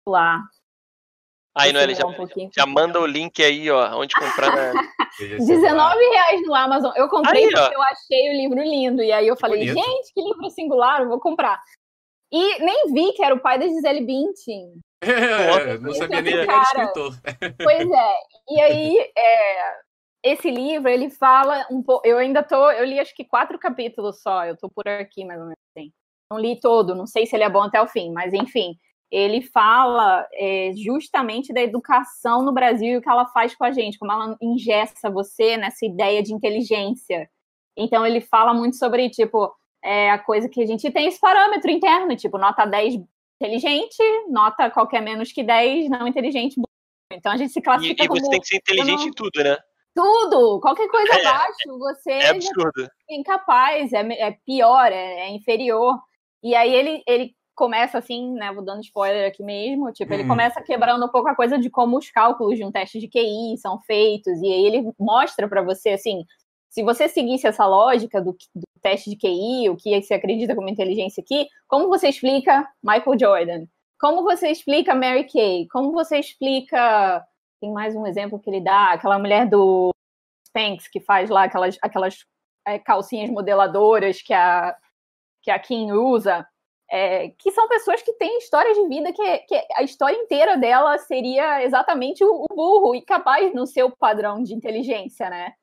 [0.08, 0.42] Lá.
[1.56, 2.14] Aí, Noelle, já, um
[2.56, 4.56] já manda o link aí, ó, onde comprar.
[4.56, 4.82] Na...
[5.20, 6.92] 19 reais no Amazon.
[6.96, 7.78] Eu comprei aí, porque ó.
[7.78, 9.02] eu achei o livro lindo.
[9.02, 9.84] E aí eu falei, Bonito.
[9.84, 11.60] gente, que livro singular, eu vou comprar.
[12.32, 14.80] E nem vi que era o pai da Gisele Bündchen.
[15.02, 17.14] É, não sabia nem que era escritor.
[17.64, 18.14] Pois é.
[18.50, 19.80] E aí, é,
[20.22, 22.06] esse livro, ele fala um pouco...
[22.06, 22.70] Eu ainda tô...
[22.72, 24.46] Eu li acho que quatro capítulos só.
[24.46, 25.94] Eu tô por aqui, mais ou menos assim.
[26.30, 26.94] Não li todo.
[26.94, 28.78] Não sei se ele é bom até o fim, mas enfim
[29.12, 33.72] ele fala é, justamente da educação no Brasil e o que ela faz com a
[33.72, 37.30] gente, como ela ingessa você nessa ideia de inteligência.
[37.76, 39.52] Então ele fala muito sobre, tipo,
[39.84, 43.00] é, a coisa que a gente tem esse parâmetro interno, tipo, nota 10
[43.42, 43.98] inteligente,
[44.30, 46.56] nota qualquer menos que 10 não inteligente.
[47.12, 49.44] Então a gente se classifica e, e você como, tem que ser inteligente em tudo,
[49.44, 49.58] né?
[49.96, 52.88] Tudo, qualquer coisa é, abaixo, você é absurdo.
[53.10, 56.00] é incapaz, é, é pior, é, é, inferior.
[56.44, 60.30] E aí ele, ele começa assim, né, vou dando spoiler aqui mesmo, tipo, ele hum.
[60.30, 63.58] começa quebrando um pouco a coisa de como os cálculos de um teste de QI
[63.58, 66.24] são feitos, e aí ele mostra para você, assim,
[66.70, 70.70] se você seguisse essa lógica do, do, teste de QI, o que você acredita como
[70.70, 73.66] inteligência aqui, como você explica Michael Jordan?
[74.00, 75.68] Como você explica Mary Kay?
[75.68, 77.22] Como você explica
[77.60, 79.94] tem mais um exemplo que ele dá, aquela mulher do
[80.48, 82.26] Spanx que faz lá aquelas, aquelas
[82.66, 84.78] é, calcinhas modeladoras que a,
[85.42, 86.48] que a Kim usa,
[86.92, 90.98] é, que são pessoas que têm histórias de vida que, que a história inteira dela
[90.98, 95.54] seria exatamente o, o burro e capaz no seu padrão de inteligência, né?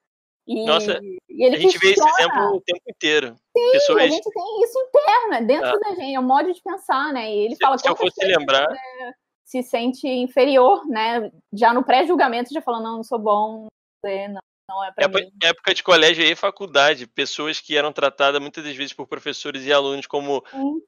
[0.46, 3.34] E, Nossa, e a gente vê esse exemplo o tempo inteiro.
[3.56, 4.02] Sim, Pessoas...
[4.02, 5.78] a gente tem isso interno, é dentro ah.
[5.80, 7.28] da gente, é um modo de pensar, né?
[7.34, 7.76] E ele se, fala...
[7.76, 8.70] Se eu fosse lembrar...
[8.70, 9.12] É,
[9.44, 11.30] se sente inferior, né?
[11.52, 13.66] Já no pré-julgamento já falando, não, não sou bom,
[14.04, 15.30] não, não é para mim.
[15.42, 19.72] Época de colégio e faculdade, pessoas que eram tratadas muitas das vezes por professores e
[19.72, 20.44] alunos como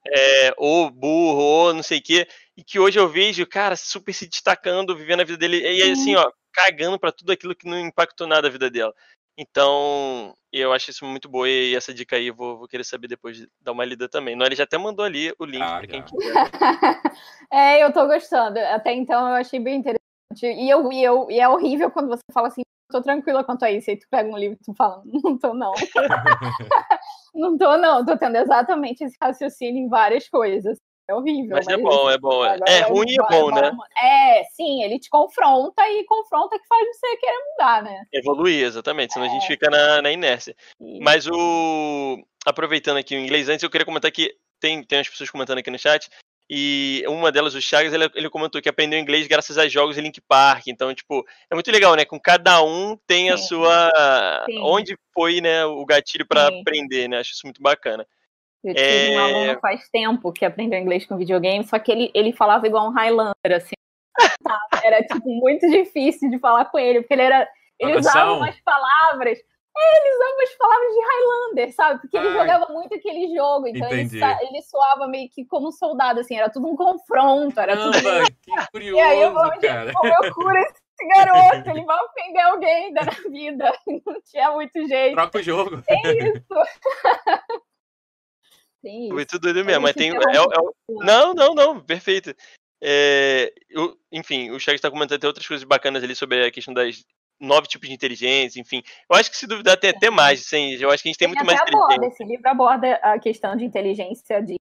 [0.07, 4.13] é, ou burro, ou não sei o quê, e que hoje eu vejo, cara, super
[4.13, 7.79] se destacando, vivendo a vida dele, e assim, ó, cagando para tudo aquilo que não
[7.79, 8.95] impactou nada a vida dela.
[9.41, 13.07] Então, eu acho isso muito boa e essa dica aí eu vou, vou querer saber
[13.07, 14.35] depois de dar uma lida também.
[14.35, 16.35] Não, ele já até mandou ali o link ah, para quem quiser.
[17.53, 18.59] é, eu tô gostando.
[18.59, 20.03] Até então eu achei bem interessante.
[20.43, 23.71] E, eu, e, eu, e é horrível quando você fala assim, tô tranquila quanto a
[23.71, 23.91] isso.
[23.91, 25.73] Aí tu pega um livro e tu fala, não tô não.
[27.35, 30.79] não tô não, tô tendo exatamente esse raciocínio em várias coisas.
[31.09, 31.57] É horrível.
[31.57, 32.45] Mas, é mas é bom, é bom.
[32.45, 33.73] É ruim e é bom, né?
[34.03, 38.05] É, sim, ele te confronta e confronta que faz você querer mudar, né?
[38.13, 39.29] Evoluir, exatamente, senão é.
[39.31, 39.47] a gente é.
[39.47, 40.55] fica na, na inércia.
[40.77, 40.99] Sim.
[41.01, 42.23] Mas o.
[42.45, 45.71] Aproveitando aqui o inglês, antes eu queria comentar que tem, tem umas pessoas comentando aqui
[45.71, 46.11] no chat.
[46.51, 50.01] E uma delas, o Chagas, ele, ele comentou que aprendeu inglês graças a jogos em
[50.01, 50.69] Link Park.
[50.69, 52.07] Então, tipo, é muito legal, né?
[52.07, 53.47] Com cada um tem a Sim.
[53.49, 54.45] sua.
[54.47, 54.59] Sim.
[54.63, 57.19] Onde foi, né, o gatilho para aprender, né?
[57.19, 58.07] Acho isso muito bacana.
[58.65, 59.17] Eu tive é...
[59.17, 62.89] um aluno faz tempo que aprendeu inglês com videogame, só que ele, ele falava igual
[62.89, 63.75] um Highlander, assim.
[64.83, 67.49] Era, tipo, muito difícil de falar com ele, porque ele era.
[67.79, 69.39] Ele usava umas palavras.
[69.81, 72.01] É, ele usava umas palavras de Highlander, sabe?
[72.01, 75.73] Porque ele Ai, jogava muito aquele jogo, então ele, ele, soava meio que como um
[75.73, 77.93] soldado, assim, era tudo um confronto, era tudo.
[78.43, 79.93] que curioso, e aí eu falei, cara.
[79.93, 83.73] como eu curo esse garoto, ele vai ofender alguém ainda na vida.
[84.05, 85.15] Não tinha muito jeito.
[85.15, 85.83] Troca o jogo.
[85.89, 85.95] É
[86.29, 86.45] isso.
[88.83, 90.11] Tem Muito doido mesmo, mas tem.
[90.11, 92.35] É, é, não, não, não, perfeito.
[92.81, 96.73] É, eu, enfim, o Chag está comentando até outras coisas bacanas ali sobre a questão
[96.73, 97.05] das
[97.41, 98.83] nove tipos de inteligência, enfim.
[99.09, 101.29] Eu acho que se duvidar tem até mais, assim, eu acho que a gente tem,
[101.29, 102.23] tem muito mais aborda, inteligência.
[102.23, 104.57] Esse livro aborda a questão de inteligência de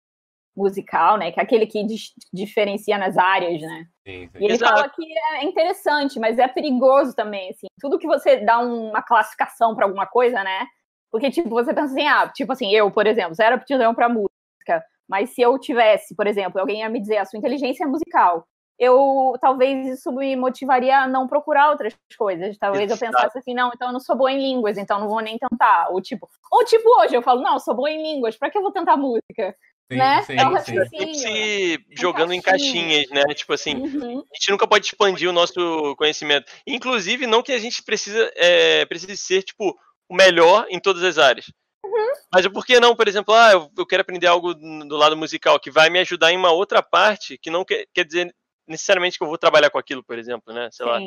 [0.55, 1.85] musical, né, que é aquele que
[2.33, 3.85] diferencia nas áreas, né.
[4.05, 4.39] Sim, sim.
[4.39, 4.73] E ele Exato.
[4.73, 5.03] fala que
[5.35, 7.67] é interessante, mas é perigoso também, assim.
[7.79, 10.65] Tudo que você dá uma classificação para alguma coisa, né,
[11.11, 14.83] porque, tipo, você pensa assim, ah, tipo assim, eu, por exemplo, zero aptidão para música,
[15.07, 18.45] mas se eu tivesse, por exemplo, alguém ia me dizer a sua inteligência é musical,
[18.79, 22.57] eu talvez isso me motivaria a não procurar outras coisas.
[22.57, 25.21] Talvez eu pensasse assim, não, então eu não sou boa em línguas, então não vou
[25.21, 25.89] nem tentar.
[25.89, 28.57] Ou tipo, ou tipo hoje eu falo, não, eu sou boa em línguas, para que
[28.57, 29.55] eu vou tentar música?
[29.91, 30.21] Sim, né?
[30.23, 31.13] Sim, é um sim.
[31.13, 33.23] se jogando em caixinhas, né?
[33.33, 34.19] Tipo assim, uhum.
[34.19, 36.51] a gente nunca pode expandir o nosso conhecimento.
[36.67, 39.77] Inclusive, não que a gente precisa, é, precise ser, tipo,
[40.09, 41.45] o melhor em todas as áreas.
[41.85, 42.11] Uhum.
[42.33, 45.57] Mas por que não, por exemplo, ah, eu, eu, quero aprender algo do lado musical
[45.57, 48.35] que vai me ajudar em uma outra parte que não quer, quer dizer
[48.67, 50.69] necessariamente que eu vou trabalhar com aquilo, por exemplo, né?
[50.71, 50.91] Sei Sim.
[50.91, 50.99] lá.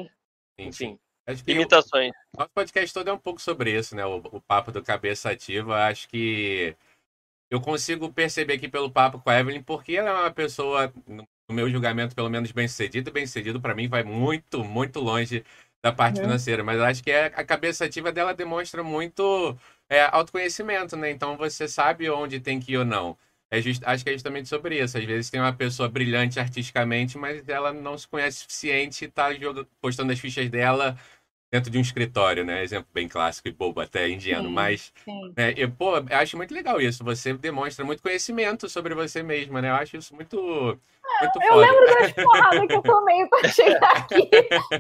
[0.58, 0.98] Enfim.
[1.26, 2.12] Acho que limitações.
[2.34, 4.04] O nosso podcast todo é um pouco sobre isso, né?
[4.04, 5.84] O, o papo do cabeça ativa.
[5.84, 6.74] Acho que
[7.50, 11.26] eu consigo perceber aqui pelo papo com a Evelyn, porque ela é uma pessoa, no
[11.50, 13.12] meu julgamento, pelo menos bem sucedido.
[13.12, 15.44] Bem sucedido, para mim, vai muito, muito longe
[15.82, 16.24] da parte uhum.
[16.24, 19.56] financeira, mas acho que é, a cabeça ativa dela demonstra muito
[19.88, 21.10] é, autoconhecimento, né?
[21.10, 23.16] Então você sabe onde tem que ir ou não.
[23.50, 24.96] É just, acho que é justamente sobre isso.
[24.96, 29.08] Às vezes tem uma pessoa brilhante artisticamente, mas ela não se conhece o suficiente e
[29.08, 29.28] está
[29.80, 30.96] postando as fichas dela
[31.52, 32.62] dentro de um escritório, né?
[32.62, 35.32] Exemplo bem clássico e bobo até indiano, sim, mas sim.
[35.36, 37.02] É, eu, pô, eu acho muito legal isso.
[37.02, 39.70] Você demonstra muito conhecimento sobre você mesma, né?
[39.70, 40.78] Eu acho isso muito
[41.20, 41.66] Muito eu foda.
[41.66, 44.30] lembro das porradas que eu tomei pra chegar aqui,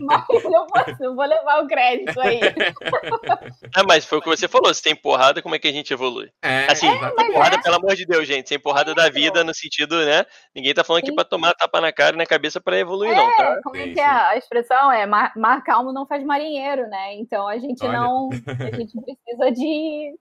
[0.00, 2.40] mas eu vou, vou levar o crédito aí.
[3.76, 5.92] É, mas foi o que você falou, se tem porrada, como é que a gente
[5.92, 6.30] evolui?
[6.42, 7.32] É, Assim, exatamente.
[7.32, 7.62] porrada, é.
[7.62, 10.24] pelo amor de Deus, gente, sem porrada da vida, no sentido, né?
[10.54, 11.14] Ninguém tá falando aqui Sim.
[11.14, 13.44] pra tomar tapa na cara e na cabeça pra evoluir, não, tá?
[13.44, 14.04] É, como é que é?
[14.04, 17.14] A expressão é mar, mar calmo não faz marinheiro, né?
[17.14, 17.92] Então a gente Olha.
[17.92, 18.28] não.
[18.30, 18.30] A
[18.76, 20.14] gente precisa de.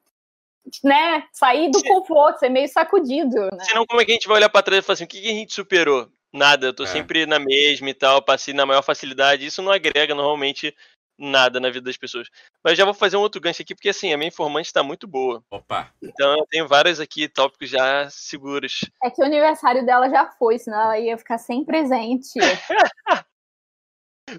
[0.83, 3.63] Né, sair do conforto, ser meio sacudido, né?
[3.63, 5.21] Senão, como é que a gente vai olhar pra trás e falar assim, o que,
[5.21, 6.09] que a gente superou?
[6.31, 6.87] Nada, eu tô É.
[6.87, 9.45] sempre na mesma e tal, passei na maior facilidade.
[9.45, 10.75] Isso não agrega normalmente
[11.17, 12.29] nada na vida das pessoas.
[12.63, 14.81] Mas eu já vou fazer um outro gancho aqui, porque assim, a minha informante tá
[14.83, 15.43] muito boa.
[15.51, 18.81] Opa, Então eu tenho vários aqui tópicos já seguros.
[19.03, 22.33] É que o aniversário dela já foi, senão ela ia ficar sem presente.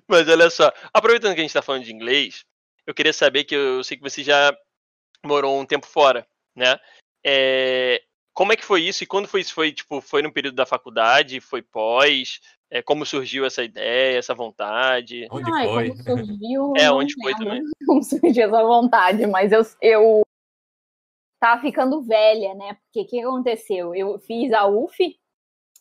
[0.09, 2.45] Mas olha só, aproveitando que a gente tá falando de inglês,
[2.87, 4.57] eu queria saber que eu sei que você já
[5.25, 6.79] morou um tempo fora, né?
[7.25, 8.03] É,
[8.33, 9.53] como é que foi isso e quando foi isso?
[9.55, 12.41] Foi tipo, foi no período da faculdade, foi pós?
[12.71, 15.27] É, como surgiu essa ideia, essa vontade?
[15.31, 15.97] onde Ai, foi?
[15.97, 16.73] surgiu.
[16.77, 17.63] É, onde foi também?
[17.87, 20.23] Como surgiu essa vontade, mas eu, eu
[21.41, 22.75] tava ficando velha, né?
[22.75, 23.95] Porque o que aconteceu?
[23.95, 25.19] Eu fiz a UF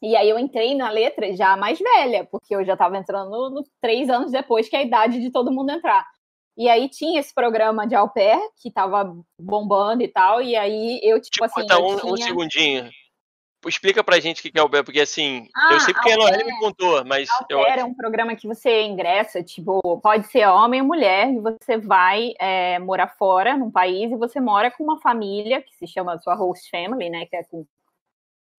[0.01, 3.63] e aí eu entrei na letra já mais velha, porque eu já tava entrando no-
[3.81, 6.07] três anos depois que é a idade de todo mundo entrar.
[6.59, 10.99] E aí tinha esse programa de au pair que tava bombando e tal, e aí
[11.01, 12.27] eu, tipo, Tipo, assim, tá um, um tinha...
[12.27, 12.89] segundinho.
[13.65, 16.15] Explica pra gente o que é o BEP, porque assim, Ah, eu sei porque a
[16.15, 16.45] au pair.
[16.45, 20.87] me contou, mas eu Era um programa que você ingressa, tipo, pode ser homem ou
[20.87, 25.61] mulher, e você vai é, morar fora, num país, e você mora com uma família,
[25.61, 27.65] que se chama sua host family, né, que é com,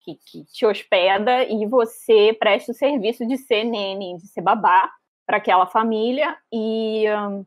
[0.00, 4.90] que, que te hospeda, e você presta o serviço de ser nene, de ser babá
[5.26, 7.44] para aquela família, e, hum,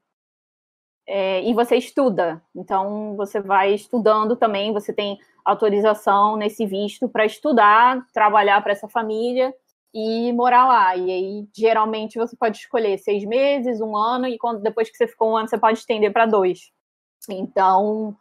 [1.08, 2.41] é, e você estuda.
[2.56, 8.88] Então, você vai estudando também, você tem autorização nesse visto para estudar, trabalhar para essa
[8.88, 9.54] família,
[9.93, 10.95] e morar lá.
[10.97, 15.08] E aí, geralmente, você pode escolher seis meses, um ano, e quando, depois que você
[15.08, 16.72] ficou um ano, você pode estender para dois.
[17.30, 18.16] Então,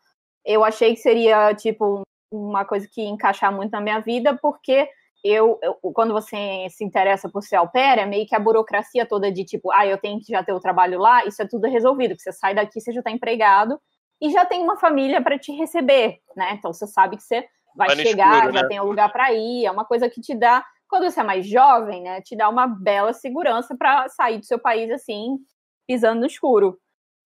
[0.45, 4.89] eu achei que seria, tipo, uma coisa que ia encaixar muito na minha vida, porque
[5.25, 9.31] eu, eu- quando você se interessa por ser pair, é meio que a burocracia toda
[9.31, 12.15] de, tipo, ah, eu tenho que já ter o trabalho lá, isso é tudo resolvido,
[12.17, 13.81] que você sai daqui, você já está empregado,
[14.21, 16.53] e já tem uma família para te receber, né?
[16.55, 17.47] Então, você sabe que você
[17.77, 18.69] vai, no chegar, escuro, já né?
[18.69, 21.47] tem um lugar para ir, é uma coisa que te dá quando você é mais
[21.47, 25.39] jovem, né, te dá uma bela segurança para sair do seu país assim,
[25.87, 26.79] pisando no escuro.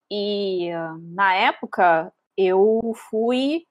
[0.08, 0.70] E
[1.12, 3.64] na época eu fui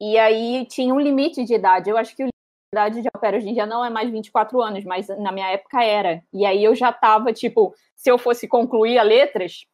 [0.00, 1.88] e aí tinha um limite de idade.
[1.88, 2.28] Eu acho que o
[2.72, 5.82] idade de pair hoje em dia não é mais 24 anos, mas na minha época
[5.82, 6.22] era.
[6.32, 9.66] E aí eu já tava, tipo, se eu fosse concluir a letras,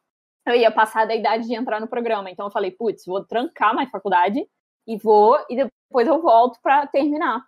[0.45, 2.31] eu ia passar da idade de entrar no programa.
[2.31, 4.43] Então eu falei, putz, vou trancar minha faculdade
[4.87, 7.45] e vou e depois eu volto para terminar.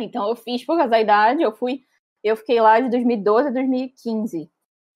[0.00, 1.82] Então eu fiz por causa da idade, eu fui,
[2.22, 4.48] eu fiquei lá de 2012 a 2015.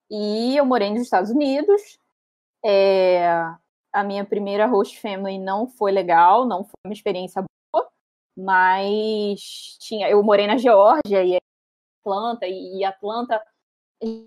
[0.09, 1.99] E eu morei nos Estados Unidos.
[2.63, 3.27] É,
[3.91, 7.43] a minha primeira host family não foi legal, não foi uma experiência
[8.43, 9.39] mas
[9.79, 11.37] tinha, eu morei na Geórgia e
[12.01, 13.41] Atlanta e Atlanta,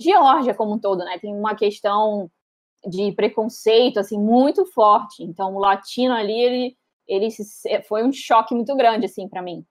[0.01, 1.19] Geórgia como um todo, né?
[1.19, 2.31] Tem uma questão
[2.87, 5.23] de preconceito assim muito forte.
[5.23, 9.65] Então o latino ali ele ele se, foi um choque muito grande assim para mim.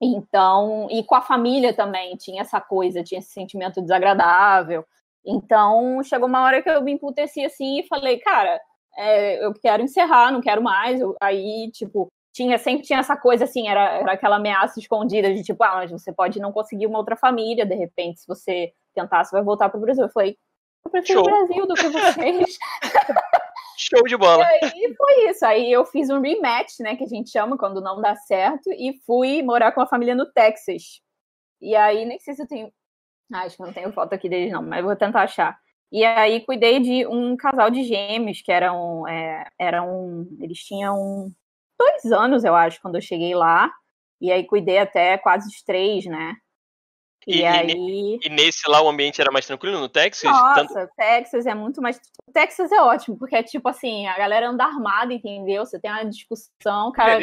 [0.00, 4.84] Então, e com a família também, tinha essa coisa, tinha esse sentimento desagradável.
[5.24, 8.60] Então, chegou uma hora que eu me emputeci assim e falei, cara,
[8.96, 11.00] é, eu quero encerrar, não quero mais.
[11.00, 12.08] Eu, aí, tipo,
[12.38, 15.90] tinha sempre tinha essa coisa assim, era, era aquela ameaça escondida de tipo, ah, mas
[15.90, 19.68] você pode não conseguir uma outra família, de repente, se você tentar, você vai voltar
[19.68, 20.04] para o Brasil.
[20.04, 20.36] Eu falei,
[20.84, 21.22] eu prefiro Show.
[21.22, 22.58] o Brasil do que vocês.
[23.76, 24.44] Show de bola.
[24.44, 25.46] E aí foi isso.
[25.46, 29.00] Aí eu fiz um rematch, né, que a gente chama quando não dá certo, e
[29.04, 31.00] fui morar com a família no Texas.
[31.60, 32.72] E aí, nem sei se eu tenho.
[33.32, 35.58] Ah, acho que não tenho foto aqui deles, não, mas vou tentar achar.
[35.90, 39.06] E aí cuidei de um casal de gêmeos que eram.
[39.08, 41.32] É, eram eles tinham
[41.78, 43.70] dois anos, eu acho, quando eu cheguei lá.
[44.20, 46.34] E aí cuidei até quase os três, né?
[47.26, 48.18] E, E- aí.
[48.24, 50.30] E nesse lá o ambiente era mais tranquilo no Texas?
[50.54, 52.00] Tanto- Nossa, Texas é muito mais.
[52.32, 55.64] Texas é ótimo, porque é tipo assim, a galera anda armada, entendeu?
[55.66, 57.18] Você tem uma discussão, o cara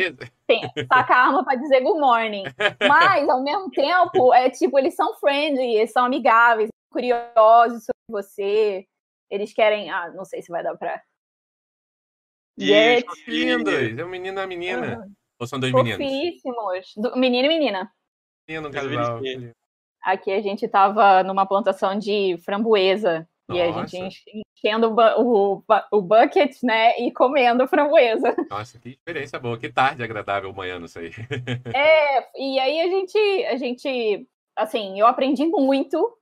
[0.48, 2.44] tem, taca a arma pra dizer good morning.
[3.20, 8.86] Mas, ao mesmo tempo, é tipo, eles são friendly, eles são amigáveis, curiosos sobre você.
[9.30, 9.90] Eles querem.
[9.90, 11.02] Ah, não sei se vai dar pra.
[12.58, 13.74] E lindos.
[14.00, 15.00] É um menino e uma menina.
[15.00, 15.14] Uhum.
[15.40, 15.98] Ou são dois meninos?
[15.98, 16.94] fofíssimos.
[16.96, 17.92] Do- menino e menina.
[18.48, 19.20] Menino, casal.
[20.02, 23.28] Aqui a gente tava numa plantação de framboesa.
[23.52, 23.98] E a gente Nossa.
[23.98, 26.98] enche- enchendo o, o bucket, né?
[27.00, 28.36] E comendo framboesa.
[28.50, 29.58] Nossa, que experiência boa.
[29.60, 31.12] Que tarde agradável manhã, não sei.
[31.76, 36.18] É, e aí a gente, a gente assim, eu aprendi muito.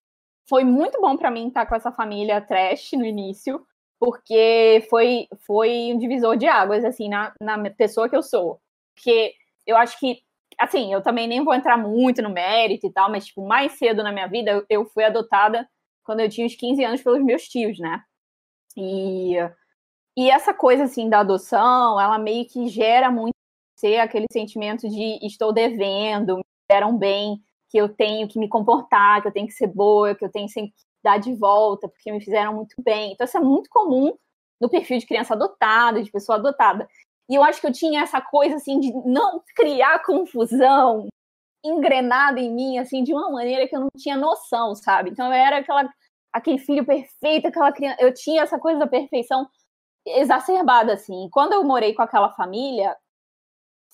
[0.50, 3.66] Foi muito bom para mim estar com essa família trash no início,
[4.04, 8.60] porque foi, foi um divisor de águas, assim, na, na pessoa que eu sou.
[8.94, 9.34] Porque
[9.66, 10.20] eu acho que,
[10.60, 14.04] assim, eu também nem vou entrar muito no mérito e tal, mas, tipo, mais cedo
[14.04, 15.66] na minha vida, eu, fui adotada
[16.04, 18.02] quando eu tinha uns 15 anos pelos meus tios, né?
[18.76, 19.36] E,
[20.18, 23.36] e essa coisa, assim, da adoção, ela meio que gera muito
[23.78, 29.22] ser aquele sentimento de estou devendo, me deram bem, que eu tenho que me comportar,
[29.22, 30.74] que eu tenho que ser boa, que eu tenho que
[31.04, 33.12] dar de volta, porque me fizeram muito bem.
[33.14, 34.14] Então, isso é muito comum
[34.60, 36.88] no perfil de criança adotada, de pessoa adotada.
[37.30, 41.08] E eu acho que eu tinha essa coisa, assim, de não criar confusão
[41.66, 45.10] engrenada em mim, assim, de uma maneira que eu não tinha noção, sabe?
[45.10, 45.90] Então, eu era aquela,
[46.32, 47.98] aquele filho perfeito, aquela criança...
[48.02, 49.48] Eu tinha essa coisa da perfeição
[50.06, 51.30] exacerbada, assim.
[51.32, 52.96] Quando eu morei com aquela família,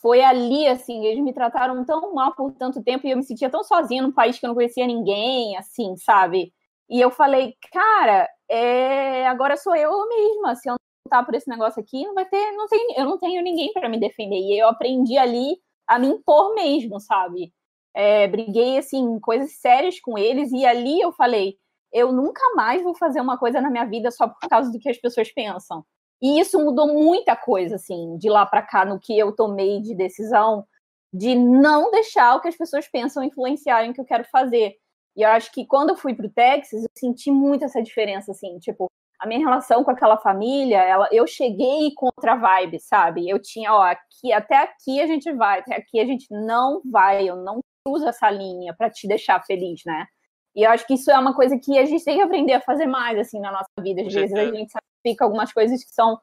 [0.02, 3.50] foi ali, assim, eles me trataram tão mal por tanto tempo e eu me sentia
[3.50, 6.54] tão sozinha num país que eu não conhecia ninguém, assim, sabe?
[6.90, 9.28] E eu falei, cara, é...
[9.28, 12.52] agora sou eu mesma, se eu não tá por esse negócio aqui, não vai ter,
[12.54, 14.40] não tem, eu não tenho ninguém para me defender.
[14.40, 17.54] E eu aprendi ali a me impor mesmo, sabe?
[17.94, 21.58] É, briguei, assim, coisas sérias com eles e ali eu falei,
[21.92, 24.90] eu nunca mais vou fazer uma coisa na minha vida só por causa do que
[24.90, 25.84] as pessoas pensam.
[26.22, 29.96] E isso mudou muita coisa, assim, de lá para cá, no que eu tomei de
[29.96, 30.66] decisão
[31.14, 34.76] de não deixar o que as pessoas pensam influenciarem o que eu quero fazer.
[35.20, 38.58] E eu acho que quando eu fui pro Texas, eu senti muito essa diferença, assim,
[38.58, 38.90] tipo,
[39.20, 43.30] a minha relação com aquela família, ela, eu cheguei contra a vibe, sabe?
[43.30, 47.30] Eu tinha, ó, aqui, até aqui a gente vai, até aqui a gente não vai,
[47.30, 50.08] eu não uso essa linha para te deixar feliz, né?
[50.56, 52.62] E eu acho que isso é uma coisa que a gente tem que aprender a
[52.62, 54.02] fazer mais, assim, na nossa vida.
[54.02, 56.18] Às vezes a gente sacrifica algumas coisas que são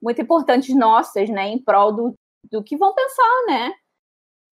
[0.00, 2.14] muito importantes nossas, né, em prol do,
[2.50, 3.74] do que vão pensar, né?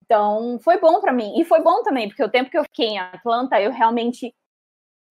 [0.06, 1.38] Então, foi bom para mim.
[1.38, 4.34] E foi bom também, porque o tempo que eu fiquei em Atlanta, eu realmente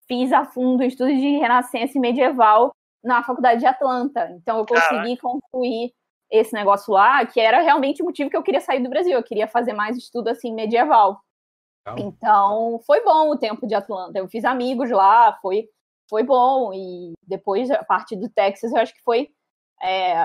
[0.07, 2.71] fiz a fundo estudo de renascença e medieval
[3.03, 4.29] na faculdade de Atlanta.
[4.31, 5.21] Então, eu consegui Caraca.
[5.21, 5.93] concluir
[6.31, 9.13] esse negócio lá, que era realmente o motivo que eu queria sair do Brasil.
[9.13, 11.19] Eu queria fazer mais estudo, assim, medieval.
[11.97, 14.17] Então, foi bom o tempo de Atlanta.
[14.17, 15.69] Eu fiz amigos lá, foi,
[16.09, 16.73] foi bom.
[16.73, 19.29] E depois, a parte do Texas, eu acho que foi
[19.83, 20.15] é,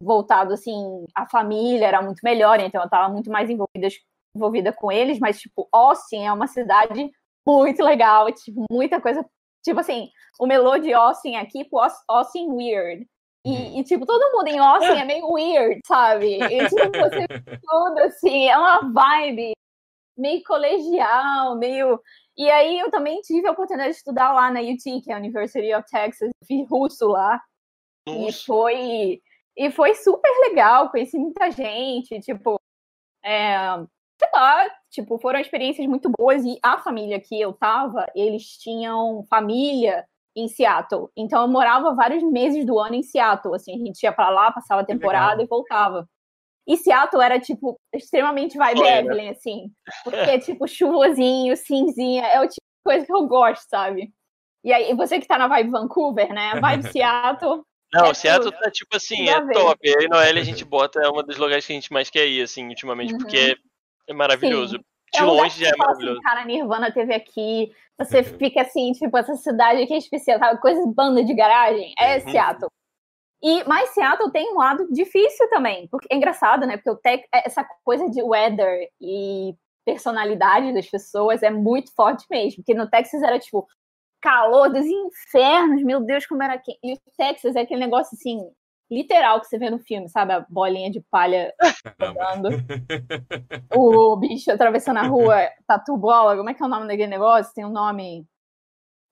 [0.00, 3.88] voltado, assim, a família era muito melhor, então eu estava muito mais envolvida,
[4.34, 5.18] envolvida com eles.
[5.18, 7.10] Mas, tipo, Austin é uma cidade
[7.46, 9.24] muito legal, tipo, muita coisa.
[9.62, 11.78] Tipo assim, o melô de Austin aqui, tipo,
[12.08, 13.06] Austin Weird.
[13.44, 13.78] E, uhum.
[13.78, 16.38] e, tipo, todo mundo em Austin é meio weird, sabe?
[16.42, 19.52] E, tipo, você tudo assim, é uma vibe
[20.16, 22.00] meio colegial, meio.
[22.36, 25.18] E aí eu também tive a oportunidade de estudar lá na UT, que é a
[25.18, 27.40] University of Texas, fiz russo lá.
[28.06, 28.28] Nossa.
[28.28, 29.22] E foi
[29.60, 32.58] e foi super legal, conheci muita gente, tipo,
[33.22, 33.58] é,
[34.18, 39.22] sei lá, tipo, foram experiências muito boas e a família que eu tava, eles tinham
[39.28, 41.10] família em Seattle.
[41.14, 44.50] Então eu morava vários meses do ano em Seattle, assim, a gente ia para lá,
[44.50, 46.08] passava a temporada e voltava.
[46.66, 49.00] E Seattle era, tipo, extremamente vibe Olha.
[49.00, 49.70] Evelyn, assim.
[50.04, 54.10] Porque, tipo, chuvosinho, cinzinha, é o tipo de coisa que eu gosto, sabe?
[54.64, 56.58] E aí, você que tá na vibe Vancouver, né?
[56.60, 57.62] Vibe Seattle.
[57.92, 59.78] Não, é Seattle tá, tipo assim, é top.
[59.82, 62.26] E aí, Noel, a gente bota, é um dos lugares que a gente mais quer
[62.26, 63.18] ir, assim, ultimamente, uhum.
[63.18, 63.56] porque
[64.08, 64.76] é maravilhoso.
[64.76, 64.84] Sim.
[65.12, 66.18] De é longe já é assim, maravilhoso.
[66.18, 67.72] Assim, cara, Nirvana teve aqui.
[67.98, 70.60] Você fica assim, tipo, essa cidade aqui é especial, sabe?
[70.60, 71.92] Coisas banda de garagem.
[71.98, 72.30] É uhum.
[72.30, 72.70] Seattle.
[73.42, 76.76] E, mas Seattle tem um lado difícil também, porque é engraçado, né?
[76.76, 82.24] Porque o tech, é, essa coisa de weather e personalidade das pessoas é muito forte
[82.30, 82.62] mesmo.
[82.62, 83.66] Porque no Texas era tipo
[84.20, 86.76] calor dos infernos, meu Deus, como era aqui.
[86.82, 88.38] E o Texas é aquele negócio assim,
[88.90, 90.32] literal que você vê no filme, sabe?
[90.32, 91.54] A bolinha de palha
[92.00, 92.48] andando.
[93.74, 97.54] o bicho atravessando a rua, tatu bola, como é que é o nome daquele negócio?
[97.54, 98.26] Tem um nome.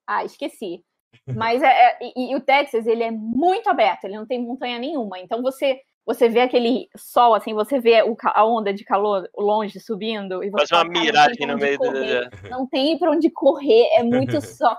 [0.07, 0.85] Ah, esqueci.
[1.27, 4.79] Mas é, é e, e, o Texas, ele é muito aberto, ele não tem montanha
[4.79, 5.19] nenhuma.
[5.19, 9.79] Então você você vê aquele sol, assim, você vê o, a onda de calor longe
[9.79, 10.43] subindo.
[10.43, 12.49] E você Faz uma miragem no meio do.
[12.49, 14.75] Não tem para onde correr, é muito sol.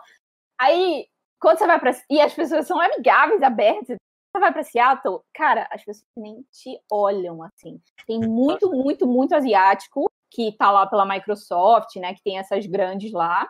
[0.59, 1.05] Aí,
[1.39, 1.91] quando você vai para.
[2.09, 3.97] E as pessoas são amigáveis, abertas.
[4.31, 7.81] Você vai para Seattle, cara, as pessoas nem te olham assim.
[8.05, 12.13] Tem muito, muito, muito asiático que tá lá pela Microsoft, né?
[12.13, 13.49] Que tem essas grandes lá.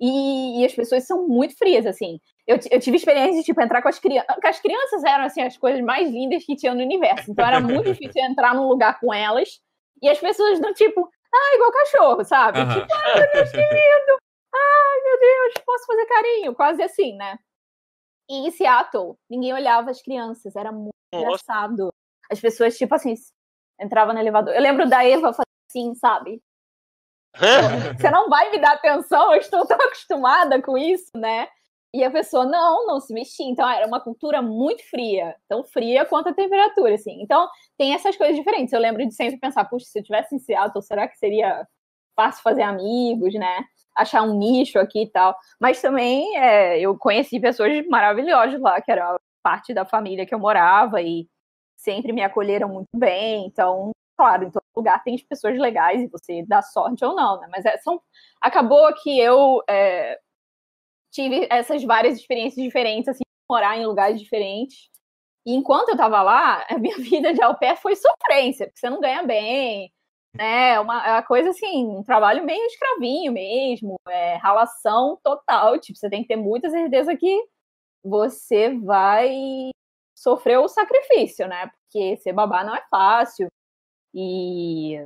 [0.00, 2.20] E, e, as pessoas são muito frias, assim.
[2.46, 4.36] Eu, eu tive experiência de, tipo, entrar com as crianças.
[4.42, 7.30] As crianças eram, assim, as coisas mais lindas que tinham no universo.
[7.30, 9.60] Então era muito difícil entrar num lugar com elas.
[10.00, 12.60] E as pessoas do tipo, ah, igual cachorro, sabe?
[12.60, 12.80] Uhum.
[12.80, 14.27] Tipo, ai, meu Deus, que lindo!
[14.54, 16.54] Ai, meu Deus, posso fazer carinho?
[16.54, 17.38] Quase assim, né?
[18.28, 20.54] E em Seattle, ninguém olhava as crianças.
[20.54, 21.24] Era muito Nossa.
[21.24, 21.92] engraçado.
[22.30, 23.14] As pessoas, tipo assim,
[23.80, 24.54] entravam no elevador.
[24.54, 25.34] Eu lembro da Eva
[25.68, 26.42] assim, sabe?
[27.96, 31.48] Você não vai me dar atenção, eu estou tão acostumada com isso, né?
[31.94, 33.46] E a pessoa, não, não se mexia.
[33.46, 35.34] Então, era uma cultura muito fria.
[35.48, 37.22] Tão fria quanto a temperatura, assim.
[37.22, 38.72] Então, tem essas coisas diferentes.
[38.74, 41.66] Eu lembro de sempre pensar, puxa, se eu tivesse em Seattle, será que seria
[42.14, 43.64] fácil fazer amigos, né?
[43.98, 45.36] Achar um nicho aqui e tal.
[45.60, 50.38] Mas também, é, eu conheci pessoas maravilhosas lá, que era parte da família que eu
[50.38, 51.28] morava e
[51.76, 53.46] sempre me acolheram muito bem.
[53.46, 57.48] Então, claro, em todo lugar tem pessoas legais e você dá sorte ou não, né?
[57.50, 58.00] Mas é, são,
[58.40, 60.18] acabou que eu é,
[61.10, 64.88] tive essas várias experiências diferentes, assim, morar em lugares diferentes.
[65.46, 68.90] E enquanto eu estava lá, a minha vida de au pair foi sofrência, porque você
[68.90, 69.92] não ganha bem,
[70.38, 70.70] né?
[70.74, 75.78] É uma, é uma coisa assim, um trabalho meio escravinho mesmo, é ralação total.
[75.78, 77.44] Tipo, você tem que ter muita certeza que
[78.04, 79.70] você vai
[80.14, 81.66] sofrer o sacrifício, né?
[81.66, 83.48] Porque ser babá não é fácil.
[84.14, 84.96] E,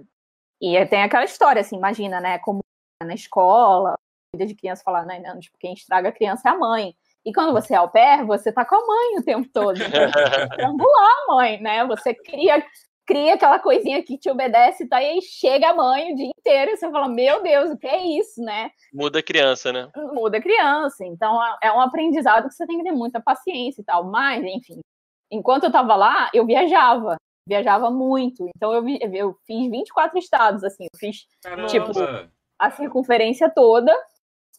[0.61, 2.39] e tem aquela história, assim, imagina, né?
[2.39, 2.61] Como
[3.03, 3.95] na escola,
[4.35, 5.19] vida de criança falar, né?
[5.19, 6.95] Não, tipo, quem estraga a criança é a mãe.
[7.25, 9.79] E quando você é au pair, você tá com a mãe o tempo todo.
[9.83, 10.05] Então,
[10.51, 11.87] estrangular a mãe, né?
[11.87, 12.63] Você cria,
[13.07, 15.03] cria aquela coisinha que te obedece, tá?
[15.03, 17.87] E aí chega a mãe o dia inteiro e você fala, meu Deus, o que
[17.87, 18.71] é isso, né?
[18.93, 19.89] Muda a criança, né?
[20.13, 21.05] Muda a criança.
[21.05, 24.05] Então é um aprendizado que você tem que ter muita paciência e tal.
[24.05, 24.81] Mas, enfim,
[25.31, 27.17] enquanto eu tava lá, eu viajava.
[27.47, 28.49] Viajava muito.
[28.57, 30.85] Então eu, vi, eu fiz 24 estados, assim.
[30.85, 31.69] Eu fiz, Caramba.
[31.69, 31.91] tipo,
[32.59, 33.93] a circunferência toda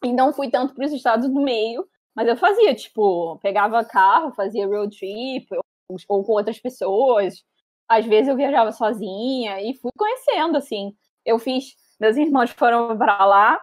[0.03, 4.33] e não fui tanto para os estados do meio, mas eu fazia, tipo, pegava carro,
[4.33, 7.43] fazia road trip, ou, ou com outras pessoas.
[7.87, 10.93] Às vezes eu viajava sozinha e fui conhecendo, assim.
[11.25, 13.59] Eu fiz, meus irmãos foram para lá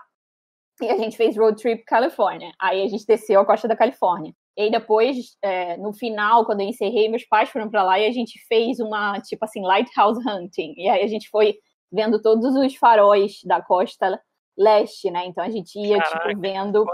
[0.81, 2.53] e a gente fez road trip Califórnia.
[2.61, 4.35] Aí a gente desceu a costa da Califórnia.
[4.57, 8.13] E depois, é, no final, quando eu encerrei, meus pais foram para lá e a
[8.13, 10.75] gente fez uma, tipo assim, lighthouse hunting.
[10.77, 11.57] E aí a gente foi
[11.91, 14.21] vendo todos os faróis da costa
[14.57, 15.27] leste, né?
[15.27, 16.85] Então a gente ia, tipo, Caraca, tipo, vendo.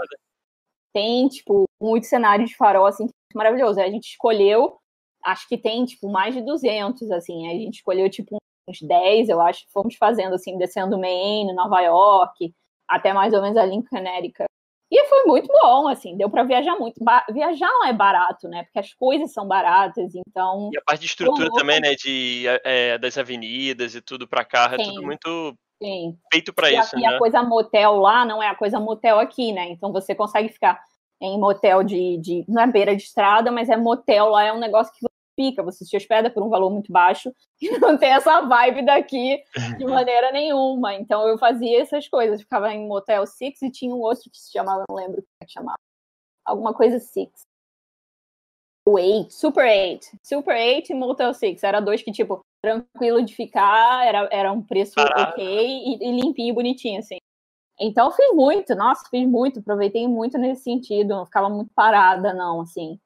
[0.93, 3.79] Tem, tipo, muitos cenários de farol, assim, maravilhoso.
[3.79, 4.79] Aí a gente escolheu,
[5.27, 7.47] acho que tem, tipo, mais de 200, assim.
[7.47, 12.53] A gente escolheu, tipo, uns 10, eu acho, fomos fazendo, assim, descendo Maine, Nova York,
[12.87, 14.47] até mais ou menos ali em Connecticut.
[14.89, 17.03] E foi muito bom, assim, deu para viajar muito.
[17.03, 18.63] Ba viajar não é barato, né?
[18.63, 20.69] Porque as coisas são baratas, então.
[20.73, 21.93] E a parte de estrutura também, né?
[21.95, 25.53] De, é, das avenidas e tudo para carro, é tudo muito
[25.83, 26.17] Sim.
[26.31, 26.97] feito para isso.
[26.97, 27.07] E né?
[27.09, 29.67] a coisa motel lá não é a coisa motel aqui, né?
[29.69, 30.79] Então você consegue ficar
[31.21, 32.45] em motel de, de.
[32.47, 35.05] Não é beira de estrada, mas é motel lá, é um negócio que
[35.37, 37.31] você fica, você se hospeda por um valor muito baixo
[37.61, 39.41] e não tem essa vibe daqui
[39.77, 40.95] de maneira nenhuma.
[40.95, 44.51] Então eu fazia essas coisas, ficava em motel Six e tinha um outro que se
[44.51, 45.79] chamava, não lembro como é que chamava.
[46.45, 47.41] Alguma coisa Six.
[48.87, 50.09] O Eight, Super Eight.
[50.23, 51.61] Super Eight e Motel Six.
[51.61, 56.55] Era dois que, tipo, tranquilo de ficar, era, era um preço ok e, e limpinho,
[56.55, 57.17] bonitinho, assim.
[57.79, 62.61] Então, fiz muito, nossa, fiz muito, aproveitei muito nesse sentido, não ficava muito parada, não,
[62.61, 62.97] assim.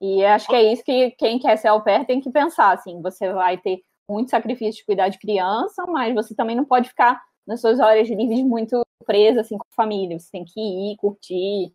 [0.00, 3.02] E acho que é isso que quem quer ser au pair tem que pensar, assim,
[3.02, 7.22] você vai ter muito sacrifício de cuidar de criança, mas você também não pode ficar
[7.46, 11.72] nas suas horas livres muito presa, assim, com a família, você tem que ir, curtir.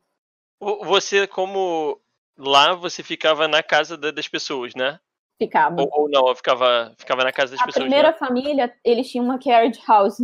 [0.59, 1.99] Você, como
[2.37, 4.99] lá, você ficava na casa das pessoas, né?
[5.37, 5.81] Ficava.
[5.81, 7.83] Ou, ou, não, ficava, ficava na casa das a pessoas.
[7.83, 8.17] A primeira né?
[8.17, 10.17] família, eles tinham uma carriage house,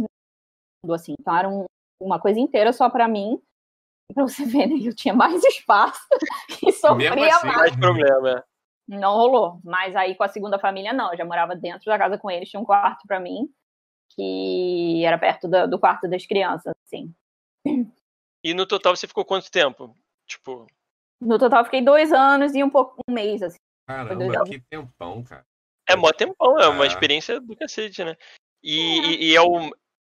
[0.90, 1.66] assim, então era um,
[2.02, 3.42] uma coisa inteira só para mim.
[4.14, 4.76] Pra você ver, né?
[4.82, 6.08] Eu tinha mais espaço
[6.66, 7.58] e sofria assim, mais.
[7.58, 8.44] mais problema.
[8.88, 9.60] Não rolou.
[9.64, 11.12] Mas aí com a segunda família, não.
[11.12, 13.50] Eu já morava dentro da casa com eles, tinha um quarto para mim,
[14.16, 17.14] que era perto do, do quarto das crianças, assim.
[18.44, 19.96] E no total você ficou quanto tempo?
[20.28, 20.68] Tipo.
[21.20, 23.58] No total eu fiquei dois anos e um pouco um mês, assim.
[23.88, 25.46] Caramba, que tempão, cara.
[25.88, 26.88] É mó tempão, é uma é.
[26.88, 28.16] experiência do cacete, né?
[28.64, 29.06] E, é.
[29.06, 29.72] e, e é o.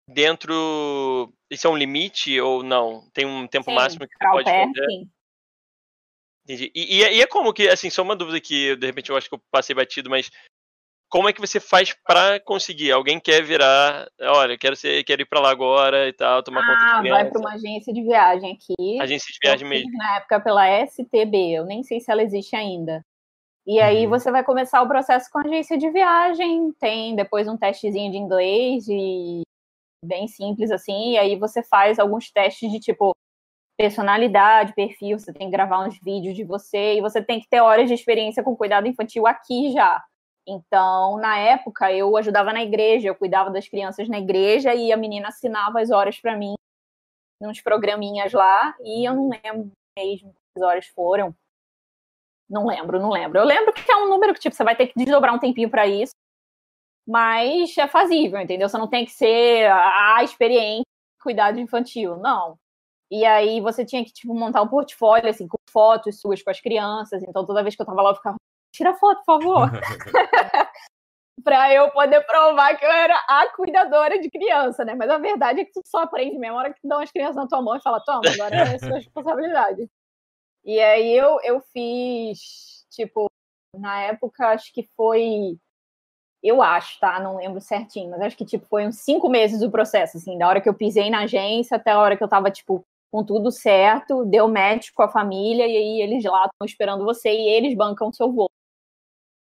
[0.08, 1.32] Dentro.
[1.50, 3.08] Isso é um limite ou não?
[3.12, 4.86] Tem um tempo sim, máximo que pode pé, fazer?
[4.90, 5.10] Sim.
[6.44, 6.72] Entendi.
[6.74, 9.28] E, e, e, é como que, assim, só uma dúvida que de repente eu acho
[9.28, 10.30] que eu passei batido, mas
[11.08, 12.90] como é que você faz para conseguir?
[12.90, 16.66] Alguém quer virar, olha, quero ser, quero ir para lá agora e tal, tomar ah,
[16.66, 17.22] conta de criança.
[17.22, 19.00] vai para uma agência de viagem aqui.
[19.00, 19.90] Agência de viagem mesmo.
[19.92, 23.04] Na época pela STB, eu nem sei se ela existe ainda.
[23.66, 24.10] E aí uhum.
[24.10, 28.16] você vai começar o processo com a agência de viagem, tem depois um testezinho de
[28.16, 29.42] inglês e
[30.04, 33.12] bem simples assim, e aí você faz alguns testes de tipo
[33.78, 37.60] personalidade, perfil, você tem que gravar uns vídeos de você e você tem que ter
[37.60, 40.02] horas de experiência com cuidado infantil aqui já.
[40.46, 44.96] Então, na época, eu ajudava na igreja, eu cuidava das crianças na igreja e a
[44.96, 46.54] menina assinava as horas para mim
[47.40, 51.34] nos programinhas lá e eu não lembro mesmo quantas horas foram.
[52.48, 53.38] Não lembro, não lembro.
[53.38, 55.70] Eu lembro que é um número que, tipo, você vai ter que desdobrar um tempinho
[55.70, 56.12] para isso,
[57.06, 58.68] mas é fazível, entendeu?
[58.68, 60.86] Você não tem que ser a experiente
[61.22, 62.16] cuidado infantil.
[62.16, 62.58] Não.
[63.10, 66.60] E aí você tinha que, tipo, montar um portfólio, assim, com fotos suas com as
[66.60, 67.22] crianças.
[67.22, 68.36] Então, toda vez que eu tava lá, eu ficava,
[68.74, 69.70] tira foto, por favor.
[71.42, 74.94] para eu poder provar que eu era a cuidadora de criança, né?
[74.94, 77.36] Mas a verdade é que tu só aprende mesmo a hora que dão as crianças
[77.36, 79.90] na tua mão e fala, toma, agora é sua responsabilidade.
[80.64, 83.26] E aí eu, eu fiz, tipo,
[83.76, 85.58] na época, acho que foi.
[86.42, 87.20] Eu acho, tá?
[87.20, 90.48] Não lembro certinho, mas acho que tipo, foi uns cinco meses do processo, assim, da
[90.48, 93.50] hora que eu pisei na agência até a hora que eu tava, tipo, com tudo
[93.52, 97.76] certo, deu match com a família, e aí eles lá estão esperando você e eles
[97.76, 98.50] bancam o seu voo.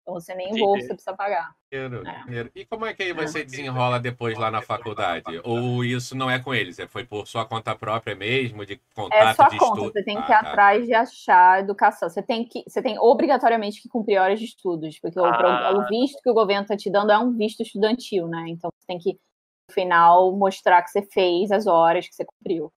[0.03, 1.55] Então você nem voo você precisa pagar.
[1.71, 2.49] É.
[2.53, 5.39] E como é que aí você desenrola depois lá na faculdade?
[5.45, 6.77] Ou isso não é com eles?
[6.77, 9.73] É, foi por sua conta própria mesmo, de contato é sua de conta.
[9.73, 9.93] estudo?
[9.93, 10.49] Você tem que ir ah, tá.
[10.49, 12.09] atrás de achar educação.
[12.09, 15.71] Você tem que, você tem obrigatoriamente que cumprir horas de estudos, porque ah.
[15.73, 18.43] o, o visto que o governo está te dando é um visto estudantil, né?
[18.49, 19.13] Então você tem que
[19.69, 22.71] no final mostrar que você fez as horas que você cumpriu.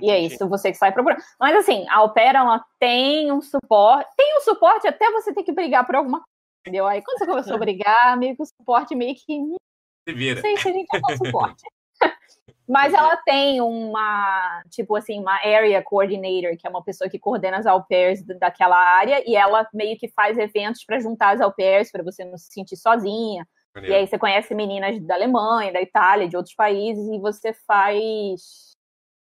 [0.00, 1.22] E é isso, você que sai procurando.
[1.38, 5.52] Mas assim, a Opera ela tem um suporte, tem um suporte até você ter que
[5.52, 6.22] brigar por alguma
[6.66, 6.84] Entendeu?
[6.84, 9.56] Aí quando você começou a brigar, meio que o suporte meio que.
[10.08, 10.34] Se vira.
[10.34, 11.62] Não sei se a gente é suporte.
[12.68, 17.58] Mas ela tem uma, tipo assim, uma area coordinator, que é uma pessoa que coordena
[17.58, 21.52] as au pairs daquela área, e ela meio que faz eventos para juntar as au
[21.52, 23.46] pairs, para você não se sentir sozinha.
[23.82, 28.72] E aí você conhece meninas da Alemanha, da Itália, de outros países, e você faz.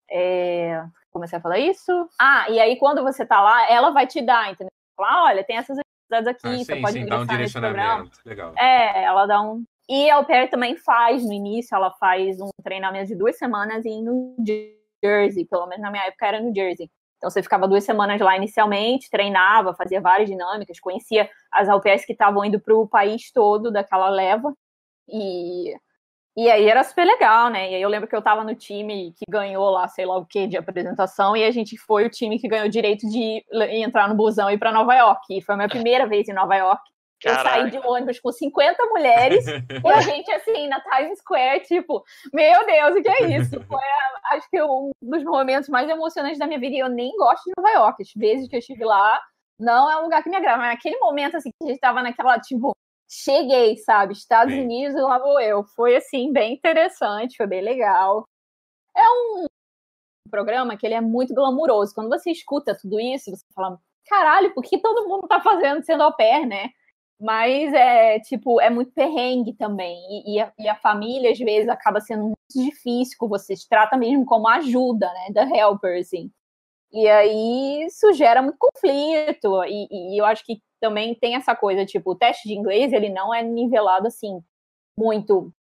[0.10, 0.86] É...
[1.12, 1.92] Comecei a falar isso?
[2.20, 4.70] Ah, e aí quando você tá lá, ela vai te dar, entendeu?
[4.96, 5.78] Falar, olha, tem essas
[6.12, 8.20] aqui, ah, você sim, pode sim, dá um direcionamento.
[8.26, 8.54] Legal.
[8.58, 9.64] É, ela dá um.
[9.88, 13.86] E a Au Pair também faz, no início, ela faz um treinamento de duas semanas
[13.86, 14.36] em New
[15.04, 16.90] Jersey, pelo menos na minha época era New Jersey.
[17.18, 22.06] Então você ficava duas semanas lá inicialmente, treinava, fazia várias dinâmicas, conhecia as au pairs
[22.06, 24.54] que estavam indo para o país todo daquela leva.
[25.08, 25.76] E
[26.38, 27.72] e aí era super legal, né?
[27.72, 30.26] E aí eu lembro que eu tava no time que ganhou lá, sei lá o
[30.26, 34.10] que, de apresentação, e a gente foi o time que ganhou o direito de entrar
[34.10, 35.38] no busão e ir pra Nova York.
[35.38, 36.82] E foi a minha primeira vez em Nova York.
[37.24, 37.50] Caraca.
[37.58, 42.04] Eu saí de ônibus com 50 mulheres e a gente, assim, na Times Square, tipo,
[42.34, 43.62] meu Deus, o que é isso?
[43.62, 43.82] Foi,
[44.32, 46.76] acho que, um dos momentos mais emocionantes da minha vida.
[46.76, 48.04] E eu nem gosto de Nova York.
[48.04, 49.22] As vezes que eu estive lá,
[49.58, 50.58] não é um lugar que me agrada.
[50.58, 52.76] Mas naquele momento, assim, que a gente tava naquela, tipo,
[53.10, 54.14] cheguei, sabe?
[54.14, 54.62] Estados Sim.
[54.62, 55.64] Unidos lá vou eu.
[55.76, 58.28] Foi assim, bem interessante, foi bem legal.
[58.96, 59.46] É um
[60.30, 61.94] programa que ele é muito glamuroso.
[61.94, 66.04] Quando você escuta tudo isso, você fala, caralho, por que todo mundo tá fazendo sendo
[66.04, 66.70] au pair, né?
[67.20, 69.98] Mas é tipo, é muito perrengue também.
[70.10, 73.56] E, e, a, e, a, família, às vezes, acaba sendo muito difícil com você.
[73.56, 75.30] Se trata mesmo como ajuda, né?
[75.32, 76.32] Da helper, assim.
[76.92, 79.64] E aí isso gera muito conflito.
[79.66, 83.10] E, e eu acho que também tem essa coisa, tipo, o teste de inglês, ele
[83.10, 84.40] não é nivelado assim,
[84.98, 85.52] muito.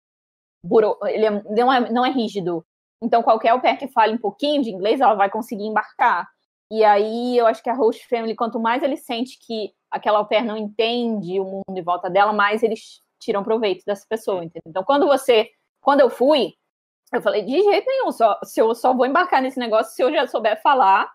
[0.63, 0.99] Buro...
[1.05, 2.65] Ele é, não, é, não é rígido.
[3.03, 6.29] Então, qualquer au pair que fale um pouquinho de inglês, ela vai conseguir embarcar.
[6.71, 10.27] E aí, eu acho que a host family, quanto mais ele sente que aquela au
[10.27, 14.63] pair não entende o mundo em volta dela, mais eles tiram proveito dessa pessoa, entendeu?
[14.67, 15.51] Então, quando você.
[15.81, 16.55] Quando eu fui,
[17.13, 20.11] eu falei, de jeito nenhum, só, se eu só vou embarcar nesse negócio se eu
[20.11, 21.11] já souber falar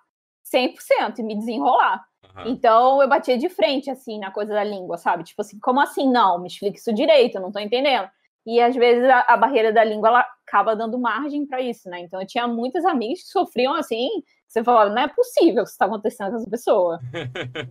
[0.51, 2.08] 100% e me desenrolar.
[2.45, 5.23] Então eu batia de frente, assim, na coisa da língua, sabe?
[5.23, 6.39] Tipo assim, como assim não?
[6.39, 8.09] Me explica isso direito, eu não tô entendendo.
[8.45, 11.99] E às vezes a, a barreira da língua ela acaba dando margem para isso, né?
[12.01, 14.09] Então eu tinha muitos amigos que sofriam assim,
[14.47, 16.99] você falava, não é possível que isso está acontecendo com essa pessoa.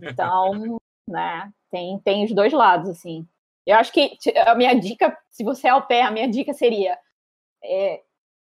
[0.01, 3.27] Então, né, tem, tem os dois lados, assim.
[3.65, 6.97] Eu acho que a minha dica, se você é ao pé, a minha dica seria
[7.63, 8.01] é,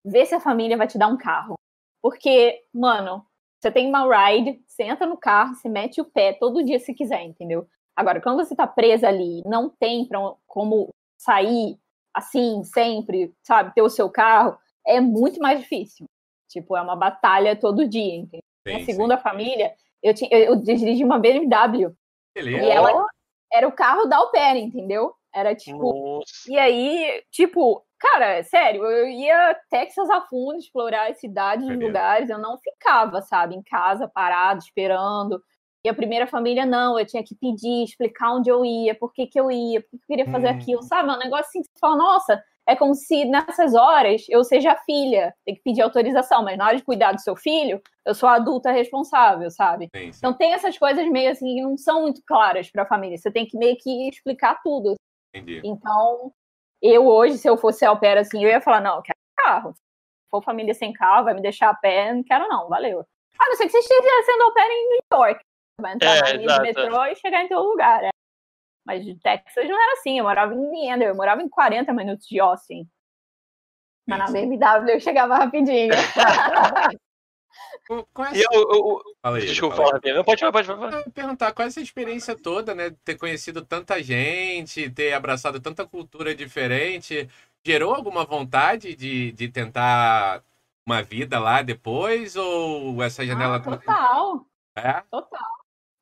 [0.05, 1.55] ver se a família vai te dar um carro.
[2.01, 3.25] Porque, mano,
[3.63, 6.93] você tem uma ride, você entra no carro, você mete o pé todo dia se
[6.93, 7.65] quiser, entendeu?
[7.95, 11.79] Agora, quando você tá presa ali, não tem pra, como sair
[12.13, 16.07] assim, sempre, sabe, ter o seu carro, é muito mais difícil.
[16.49, 18.43] Tipo, é uma batalha todo dia, entendeu?
[18.67, 19.23] Sim, Minha segunda sim.
[19.23, 21.95] família, eu, tinha, eu, eu dirigi uma BMW.
[22.35, 22.67] Beleza.
[22.67, 23.07] E ela
[23.53, 25.15] era o carro da au pair, entendeu?
[25.35, 26.19] Era tipo.
[26.19, 26.51] Nossa.
[26.51, 32.29] E aí, tipo, Cara, sério, eu ia Texas a fundo explorar as cidades, os lugares,
[32.29, 35.41] eu não ficava, sabe, em casa parado, esperando.
[35.85, 39.29] E a primeira família, não, eu tinha que pedir, explicar onde eu ia, por que,
[39.29, 40.51] que eu ia, por que eu queria fazer hum.
[40.51, 41.11] aquilo, sabe?
[41.11, 44.77] É um negócio assim que você fala, nossa, é como se nessas horas eu seja
[44.85, 48.29] filha, tem que pedir autorização, mas na hora de cuidar do seu filho, eu sou
[48.29, 49.89] a adulta responsável, sabe?
[49.95, 50.19] Sim, sim.
[50.19, 53.31] Então tem essas coisas meio assim que não são muito claras para a família, você
[53.31, 54.97] tem que meio que explicar tudo.
[55.35, 55.61] Entendi.
[55.65, 56.33] Então,
[56.81, 59.73] eu hoje, se eu fosse ao pé assim, eu ia falar, não, eu quero carro.
[59.75, 59.81] Se
[60.31, 63.07] for família sem carro, vai me deixar a pé, não quero não, valeu.
[63.39, 65.45] A não ser que você esteja sendo ao pé em New York.
[65.81, 68.05] Vai entrar é, na linha de metrô e chegar em todo lugar.
[68.05, 68.11] É.
[68.85, 72.27] Mas de Texas não era assim, eu morava em Indiana, eu morava em 40 minutos
[72.27, 72.89] de Austin.
[74.07, 75.93] Mas na BMW eu chegava rapidinho.
[78.19, 78.37] Essa...
[78.37, 81.11] E eu, eu, fala aí, Desculpa fala falar, não pode falar, pode falar.
[81.11, 82.95] Perguntar qual é essa experiência toda, né?
[83.05, 87.29] Ter conhecido tanta gente, ter abraçado tanta cultura diferente,
[87.65, 90.43] gerou alguma vontade de, de tentar
[90.87, 92.37] uma vida lá depois?
[92.37, 93.57] Ou essa janela.
[93.57, 94.47] Ah, total.
[94.77, 95.03] É?
[95.11, 95.51] Total.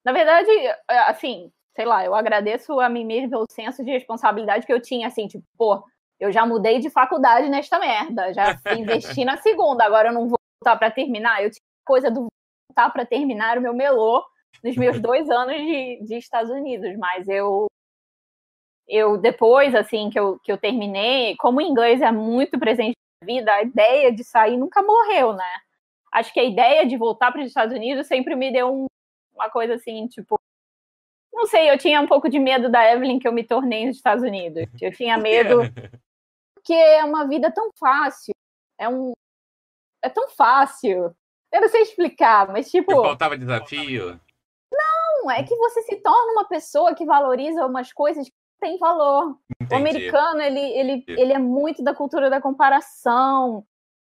[0.05, 4.67] Na verdade, é, assim, sei lá, eu agradeço a mim mesmo pelo senso de responsabilidade
[4.67, 5.85] que eu tinha, assim, tipo, pô,
[6.19, 10.39] eu já mudei de faculdade nesta merda, já investi na segunda, agora eu não vou
[10.63, 11.43] voltar para terminar.
[11.43, 12.29] Eu tinha coisa do
[12.69, 14.25] voltar para terminar o meu melô
[14.63, 17.67] nos meus dois anos de, de Estados Unidos, mas eu
[18.87, 23.27] eu depois assim que eu, que eu terminei, como o inglês é muito presente na
[23.27, 25.61] vida, a ideia de sair nunca morreu, né?
[26.13, 28.87] Acho que a ideia de voltar para os Estados Unidos sempre me deu um,
[29.33, 30.37] uma coisa assim, tipo,
[31.33, 33.97] não sei, eu tinha um pouco de medo da Evelyn que eu me tornei nos
[33.97, 34.65] Estados Unidos.
[34.81, 35.61] Eu tinha medo
[36.55, 38.35] porque é uma vida tão fácil,
[38.79, 39.13] é um
[40.03, 41.15] é tão fácil.
[41.53, 42.93] Eu não sei explicar, mas tipo.
[43.03, 44.21] faltava desafio?
[44.73, 49.37] Não, é que você se torna uma pessoa que valoriza umas coisas que têm valor.
[49.61, 49.75] Entendi.
[49.75, 53.65] O americano, ele, ele, ele é muito da cultura da comparação,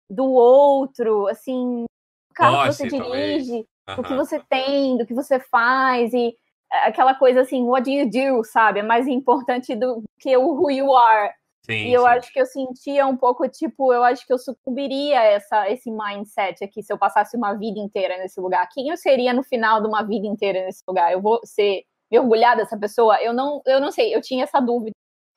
[0.10, 3.96] do outro, assim, o carro que você dirige, uhum.
[3.98, 6.36] o que você tem, do que você faz, e
[6.84, 8.80] aquela coisa assim, what do you do, sabe?
[8.80, 11.34] É mais importante do que o who you are.
[11.66, 12.08] Sim, e eu sim.
[12.08, 15.90] acho que eu sentia um pouco, tipo, eu acho que eu sucumbiria a essa, esse
[15.90, 18.68] mindset aqui se eu passasse uma vida inteira nesse lugar.
[18.72, 21.12] Quem eu seria no final de uma vida inteira nesse lugar?
[21.12, 23.20] Eu vou ser mergulhada dessa pessoa?
[23.22, 24.92] Eu não, eu não sei, eu tinha essa dúvida.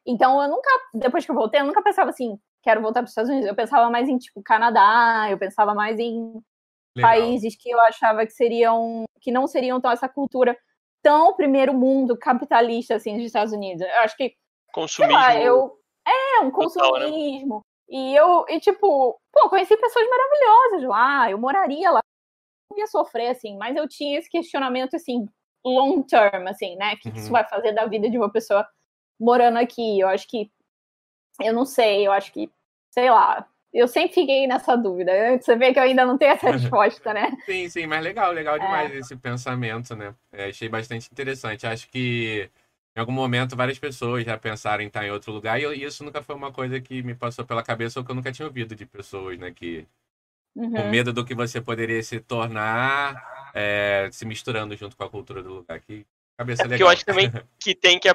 [0.06, 3.10] Então eu nunca, depois que eu voltei, eu nunca pensava assim, quero voltar para os
[3.10, 3.48] Estados Unidos.
[3.48, 6.32] Eu pensava mais em, tipo, Canadá, eu pensava mais em
[6.94, 7.10] Legal.
[7.10, 10.54] países que eu achava que seriam, que não seriam tão essa cultura
[11.02, 13.80] tão primeiro mundo capitalista assim dos Estados Unidos.
[13.80, 14.34] Eu acho que
[14.74, 15.16] consumismo.
[15.16, 15.72] Lá, eu
[16.08, 16.82] é, um consumismo.
[16.90, 17.62] Total, né?
[17.90, 22.02] E eu, e tipo, pô, conheci pessoas maravilhosas lá, eu moraria lá,
[22.70, 25.26] não ia sofrer, assim, mas eu tinha esse questionamento, assim,
[25.64, 26.94] long term, assim, né?
[26.94, 27.14] O que, uhum.
[27.14, 28.66] que isso vai fazer da vida de uma pessoa
[29.18, 30.00] morando aqui?
[30.00, 30.50] Eu acho que,
[31.40, 32.50] eu não sei, eu acho que,
[32.90, 35.12] sei lá, eu sempre fiquei nessa dúvida.
[35.40, 37.30] Você vê que eu ainda não tenho essa resposta, né?
[37.46, 38.98] sim, sim, mas legal, legal demais é.
[38.98, 40.14] esse pensamento, né?
[40.32, 41.66] É, achei bastante interessante.
[41.66, 42.50] Acho que
[42.98, 46.20] em algum momento várias pessoas já pensaram em estar em outro lugar e isso nunca
[46.20, 48.84] foi uma coisa que me passou pela cabeça ou que eu nunca tinha ouvido de
[48.84, 49.52] pessoas, né?
[49.52, 49.86] Que
[50.56, 50.72] uhum.
[50.72, 55.44] com medo do que você poderia se tornar é, se misturando junto com a cultura
[55.44, 55.80] do lugar.
[55.80, 56.04] Que
[56.36, 56.88] cabeça é legal.
[56.88, 57.30] eu acho também
[57.62, 58.12] que tem que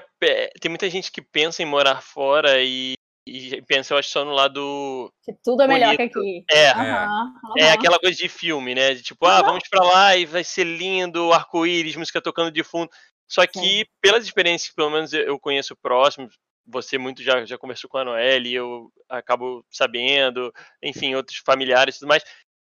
[0.60, 4.32] tem muita gente que pensa em morar fora e e pensa, eu acho, só no
[4.32, 5.10] lado.
[5.24, 6.12] Que tudo é melhor bonito.
[6.12, 6.46] que aqui.
[6.52, 6.74] É.
[6.74, 7.54] Uhum, uhum.
[7.58, 8.94] É aquela coisa de filme, né?
[8.96, 9.32] De tipo, uhum.
[9.32, 12.92] ah, vamos pra lá e vai ser lindo, arco-íris, música tocando de fundo.
[13.28, 17.90] Só que, pelas experiências que pelo menos eu conheço próximos, você muito já, já conversou
[17.90, 22.24] com a Noelle, eu acabo sabendo, enfim, outros familiares e tudo mais,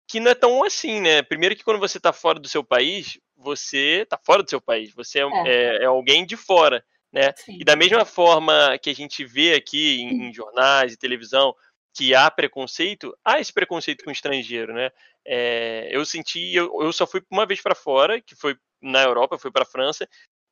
[0.08, 1.22] que não é tão assim, né?
[1.22, 4.92] Primeiro que quando você está fora do seu país, você está fora do seu país,
[4.94, 5.28] você é, é.
[5.46, 7.32] É, é alguém de fora, né?
[7.36, 7.58] Sim.
[7.60, 11.54] E da mesma forma que a gente vê aqui em, em, jornais e televisão
[11.94, 14.90] que há preconceito, há esse preconceito com o estrangeiro, né?
[15.24, 19.38] É, eu senti, eu, eu só fui uma vez para fora, que foi na Europa,
[19.38, 20.06] fui para França,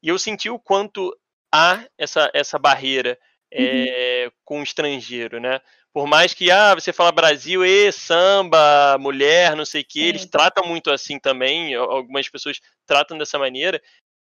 [0.04, 1.16] e eu senti o quanto
[1.50, 3.18] há essa, essa barreira
[3.50, 4.32] é, uhum.
[4.44, 5.62] com o estrangeiro, né?
[5.94, 10.26] Por mais que ah, você fala Brasil, e samba, mulher, não sei o que, eles
[10.26, 13.80] tratam muito assim também, algumas pessoas tratam dessa maneira,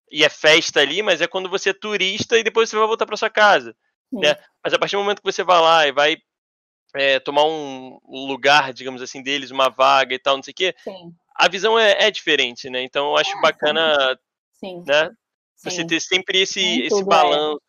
[0.09, 3.05] e é festa ali, mas é quando você é turista e depois você vai voltar
[3.05, 3.75] para sua casa.
[4.09, 4.37] Né?
[4.63, 6.17] Mas a partir do momento que você vai lá e vai
[6.95, 10.75] é, tomar um lugar, digamos assim, deles, uma vaga e tal, não sei o quê,
[10.81, 11.11] Sim.
[11.35, 12.83] a visão é, é, diferente, né?
[12.83, 14.17] Então eu acho é, bacana
[14.53, 14.83] Sim.
[14.87, 15.09] Né?
[15.63, 17.03] Você ter sempre esse, esse é.
[17.05, 17.61] balanço.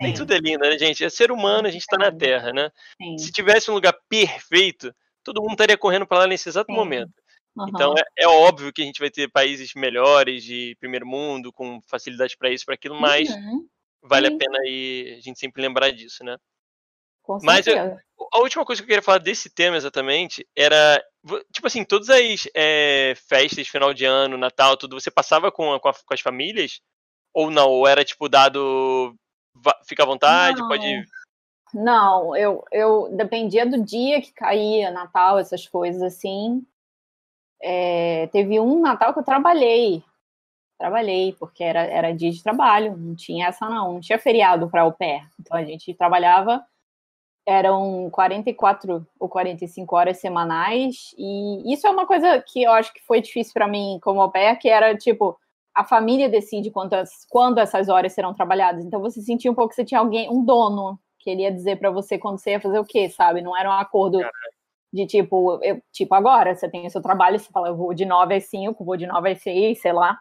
[0.00, 0.04] É.
[0.04, 1.04] Nem tudo é lindo, né, gente?
[1.04, 2.70] É ser humano, a gente está na Terra, né?
[3.00, 3.18] Sim.
[3.18, 6.76] Se tivesse um lugar perfeito, todo mundo estaria correndo para lá nesse exato Sim.
[6.76, 7.12] momento.
[7.56, 7.68] Uhum.
[7.68, 11.80] Então é, é, óbvio que a gente vai ter países melhores de primeiro mundo, com
[11.88, 13.66] facilidade para isso, para aquilo, mas uhum.
[14.02, 16.36] vale a pena aí a gente sempre lembrar disso, né?
[17.22, 17.76] Com mas eu,
[18.32, 21.02] a última coisa que eu queria falar desse tema exatamente era,
[21.52, 25.80] tipo assim, todas as é, festas, final de ano, Natal, tudo, você passava com, a,
[25.80, 26.80] com, a, com as famílias?
[27.34, 27.70] Ou não?
[27.70, 29.14] Ou era tipo dado.
[29.86, 30.68] Fica à vontade, não.
[30.68, 31.04] pode.
[31.74, 36.64] Não, eu, eu dependia do dia que caía, Natal, essas coisas assim.
[37.60, 40.02] É, teve um Natal que eu trabalhei.
[40.78, 44.84] Trabalhei, porque era, era dia de trabalho, não tinha essa não, não tinha feriado para
[44.84, 45.24] o pé.
[45.38, 46.64] Então a gente trabalhava,
[47.44, 53.04] eram 44 ou 45 horas semanais, e isso é uma coisa que eu acho que
[53.04, 55.36] foi difícil para mim como au pair, que era tipo,
[55.78, 58.84] a família decide quantas, quando essas horas serão trabalhadas.
[58.84, 61.78] Então você sentia um pouco que você tinha alguém, um dono, que ele ia dizer
[61.78, 63.40] para você quando você ia fazer o quê, sabe?
[63.40, 64.18] Não era um acordo
[64.92, 68.04] De tipo, eu, tipo, agora você tem o seu trabalho, você fala, eu vou de
[68.04, 70.18] 9 às 5, vou de 9 às 6, sei lá.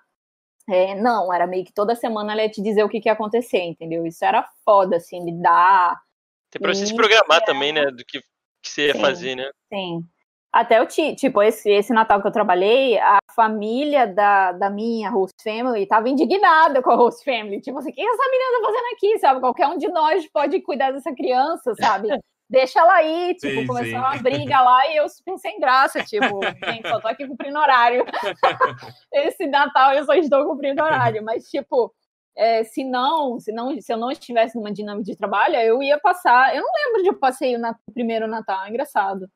[0.70, 3.14] É, não, era meio que toda semana ela ia te dizer o que, que ia
[3.14, 4.06] acontecer, entendeu?
[4.06, 6.00] Isso era foda, assim, me dar.
[6.52, 7.86] Tem pra você se programar também, né?
[7.86, 8.20] Do que,
[8.62, 9.50] que você ia sim, fazer, né?
[9.74, 10.04] Sim.
[10.52, 15.36] Até o tipo, esse, esse Natal que eu trabalhei, a família da, da minha host
[15.44, 17.62] family estava indignada com a host family.
[17.62, 19.40] Tipo assim, o que essa menina tá fazendo aqui, sabe?
[19.40, 22.08] Qualquer um de nós pode cuidar dessa criança, sabe?
[22.50, 23.98] Deixa ela aí, tipo, sim, começou sim.
[23.98, 28.06] uma briga lá e eu super sem graça, tipo, gente, só tô aqui cumprindo horário.
[29.14, 31.94] Esse Natal eu só estou cumprindo horário, mas tipo,
[32.38, 36.00] é, se não, se não, se eu não estivesse numa dinâmica de trabalho, eu ia
[36.00, 36.56] passar.
[36.56, 39.28] Eu não lembro de eu passei o primeiro Natal, é engraçado.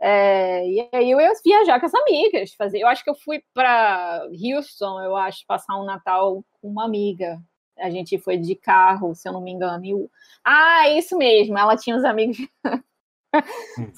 [0.00, 2.80] É, e aí eu ia viajar com as amigas, fazer.
[2.80, 7.38] Eu acho que eu fui para Houston, eu acho, passar um Natal com uma amiga.
[7.78, 9.84] A gente foi de carro, se eu não me engano.
[9.84, 10.10] E o...
[10.44, 11.56] Ah, isso mesmo.
[11.58, 12.38] Ela tinha os amigos.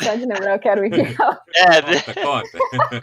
[0.03, 0.93] Só de lembrar, eu quero ir.
[1.55, 3.01] É, conta, conta.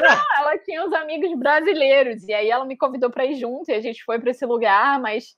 [0.00, 3.74] Não, ela tinha os amigos brasileiros e aí ela me convidou para ir junto e
[3.74, 5.36] a gente foi para esse lugar, mas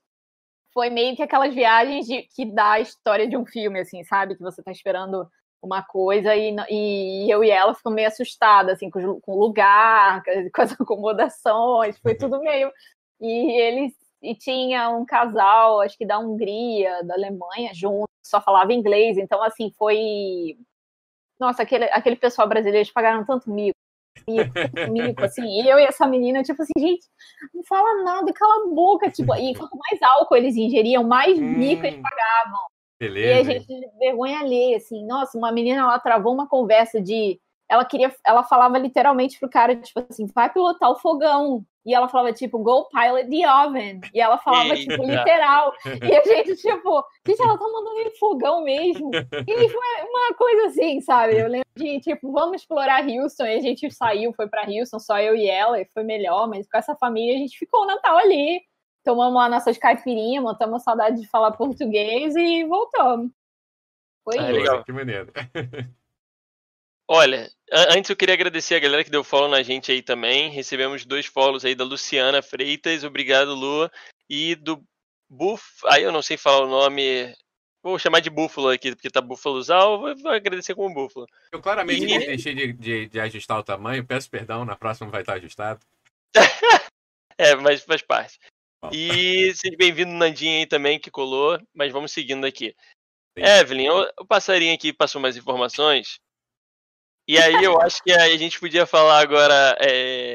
[0.73, 4.35] foi meio que aquelas viagens de, que dá a história de um filme, assim, sabe?
[4.35, 5.29] Que você tá esperando
[5.61, 10.23] uma coisa e, e eu e ela ficamos meio assustadas, assim, com, com o lugar,
[10.53, 12.71] com as acomodações, foi tudo meio...
[13.23, 18.73] E eles e tinha um casal, acho que da Hungria, da Alemanha, junto, só falava
[18.73, 20.57] inglês, então assim, foi
[21.39, 23.75] nossa, aquele, aquele pessoal brasileiro, eles pagaram tanto mico,
[24.27, 24.53] mico,
[24.91, 27.07] mico, assim, e eu e essa menina, tipo assim, gente,
[27.51, 31.57] não fala nada, cala a boca, tipo, e quanto mais álcool eles ingeriam, mais hum,
[31.57, 32.59] mico eles pagavam.
[33.01, 33.51] Beleza.
[33.51, 37.83] E a gente, vergonha alheia, assim, nossa, uma menina, ela travou uma conversa de, ela
[37.83, 42.31] queria, ela falava literalmente pro cara, tipo assim, vai pilotar o fogão, e ela falava,
[42.31, 44.01] tipo, go pilot the oven.
[44.13, 44.91] E ela falava, Eita.
[44.91, 45.73] tipo, literal.
[45.83, 49.09] E a gente, tipo, gente, ela tá mandando ele fogão mesmo.
[49.15, 51.39] E foi uma coisa assim, sabe?
[51.39, 53.45] Eu lembro de, tipo, vamos explorar Houston.
[53.45, 56.47] E a gente saiu, foi pra Houston, só eu e ela, e foi melhor.
[56.47, 58.61] Mas com essa família, a gente ficou o Natal ali.
[59.03, 63.31] Tomamos lá nossas caipirinhas, matamos saudade de falar português e voltamos.
[64.23, 64.59] Foi ah, isso.
[64.59, 65.31] Legal, que maneiro.
[67.13, 67.51] Olha,
[67.89, 70.49] antes eu queria agradecer a galera que deu follow na gente aí também.
[70.49, 73.91] Recebemos dois follows aí da Luciana Freitas, obrigado Lua,
[74.29, 74.81] e do
[75.29, 77.33] Buff, aí eu não sei falar o nome,
[77.81, 81.25] vou chamar de Búfalo aqui, porque tá Búfalozal, vou agradecer como Búfalo.
[81.51, 82.25] Eu claramente e...
[82.25, 85.79] deixei de, de, de, ajustar o tamanho, peço perdão, na próxima vai estar ajustado.
[87.37, 88.39] é, mas faz parte.
[88.89, 92.75] E seja bem-vindo Nandinho aí também, que colou, mas vamos seguindo aqui.
[93.37, 93.45] Sim.
[93.45, 93.89] Evelyn,
[94.19, 96.19] o passarinho aqui passou mais informações.
[97.27, 100.33] E aí eu acho que a gente podia falar agora é,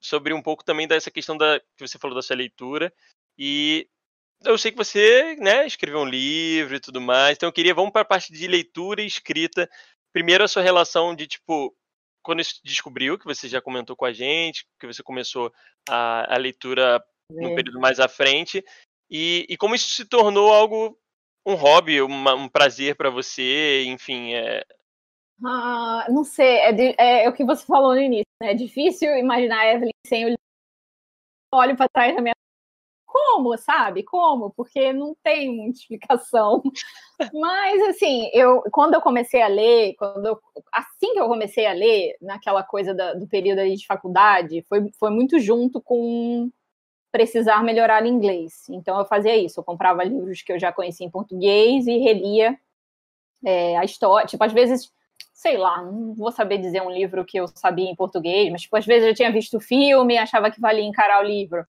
[0.00, 2.92] sobre um pouco também dessa questão da que você falou da sua leitura.
[3.38, 3.88] E
[4.44, 7.36] eu sei que você né, escreveu um livro e tudo mais.
[7.36, 9.70] Então eu queria, vamos para a parte de leitura e escrita.
[10.12, 11.74] Primeiro a sua relação de tipo,
[12.22, 15.52] quando descobriu, que você já comentou com a gente, que você começou
[15.88, 17.54] a, a leitura no é.
[17.54, 18.64] período mais à frente,
[19.10, 20.98] e, e como isso se tornou algo,
[21.46, 24.64] um hobby, uma, um prazer para você, enfim, é,
[25.42, 28.52] ah, não sei, é, de, é, é, o que você falou no início, né?
[28.52, 30.34] É difícil imaginar a Evelyn sem o
[31.54, 32.34] olho para trás da minha.
[33.06, 34.02] Como, sabe?
[34.02, 34.50] Como?
[34.50, 36.62] Porque não tem muita explicação.
[37.32, 40.40] Mas, assim, eu, quando eu comecei a ler, quando eu,
[40.72, 44.90] assim que eu comecei a ler, naquela coisa da, do período aí de faculdade, foi,
[44.98, 46.50] foi muito junto com
[47.14, 48.68] precisar melhorar o inglês.
[48.68, 49.60] Então, eu fazia isso.
[49.60, 52.58] Eu comprava livros que eu já conhecia em português e relia
[53.44, 54.26] é, a história.
[54.26, 54.92] Tipo, às vezes
[55.32, 58.76] sei lá, não vou saber dizer um livro que eu sabia em português, mas tipo,
[58.76, 61.64] às vezes eu tinha visto o filme e achava que valia encarar o livro.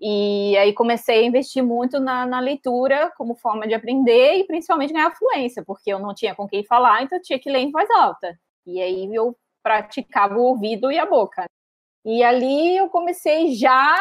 [0.00, 4.92] E aí comecei a investir muito na, na, leitura como forma de aprender e principalmente
[4.92, 7.70] ganhar fluência, porque eu não tinha com quem falar, então eu tinha que ler em
[7.70, 8.38] voz alta.
[8.66, 11.44] E aí eu praticava o ouvido e a boca.
[12.04, 13.96] E ali eu comecei já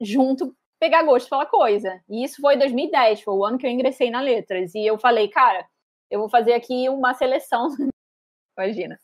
[0.00, 2.00] junto pegar gosto pela coisa.
[2.08, 4.74] E isso foi 2010, foi o ano que eu ingressei na letras.
[4.74, 5.66] E eu falei, cara,
[6.10, 7.68] eu vou fazer aqui uma seleção
[8.58, 8.98] imagina.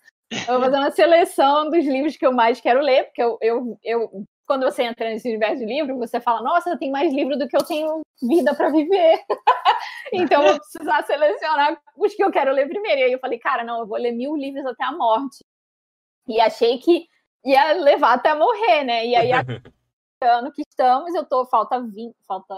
[0.49, 3.79] Eu vou fazer uma seleção dos livros que eu mais quero ler, porque eu, eu,
[3.85, 7.47] eu quando você entra nesse universo de livro, você fala, nossa, tenho mais livro do
[7.47, 9.19] que eu tenho vida para viver.
[10.13, 13.01] então eu vou precisar selecionar os que eu quero ler primeiro.
[13.01, 15.39] E aí eu falei, cara, não, eu vou ler mil livros até a morte.
[16.27, 17.07] E achei que
[17.45, 19.07] ia levar até morrer, né?
[19.07, 19.31] E aí,
[20.25, 22.55] ano que estamos, eu tô, falta 20, falta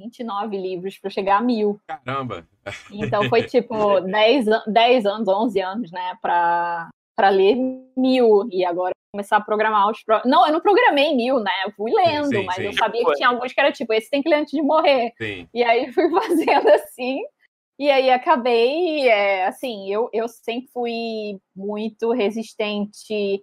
[0.00, 1.80] 29 livros para chegar a mil.
[1.86, 2.46] Caramba!
[2.90, 6.90] Então foi tipo 10, 10 anos, 11 anos, né, para
[7.30, 7.56] ler
[7.96, 8.48] mil.
[8.50, 10.02] E agora começar a programar os.
[10.02, 10.20] Pro...
[10.24, 11.52] Não, eu não programei mil, né?
[11.64, 12.64] Eu fui lendo, sim, mas sim.
[12.64, 15.12] eu sabia que tinha alguns que era tipo, esse tem que ler antes de morrer.
[15.16, 15.48] Sim.
[15.54, 17.20] E aí fui fazendo assim.
[17.78, 23.42] E aí acabei, é, assim, eu, eu sempre fui muito resistente.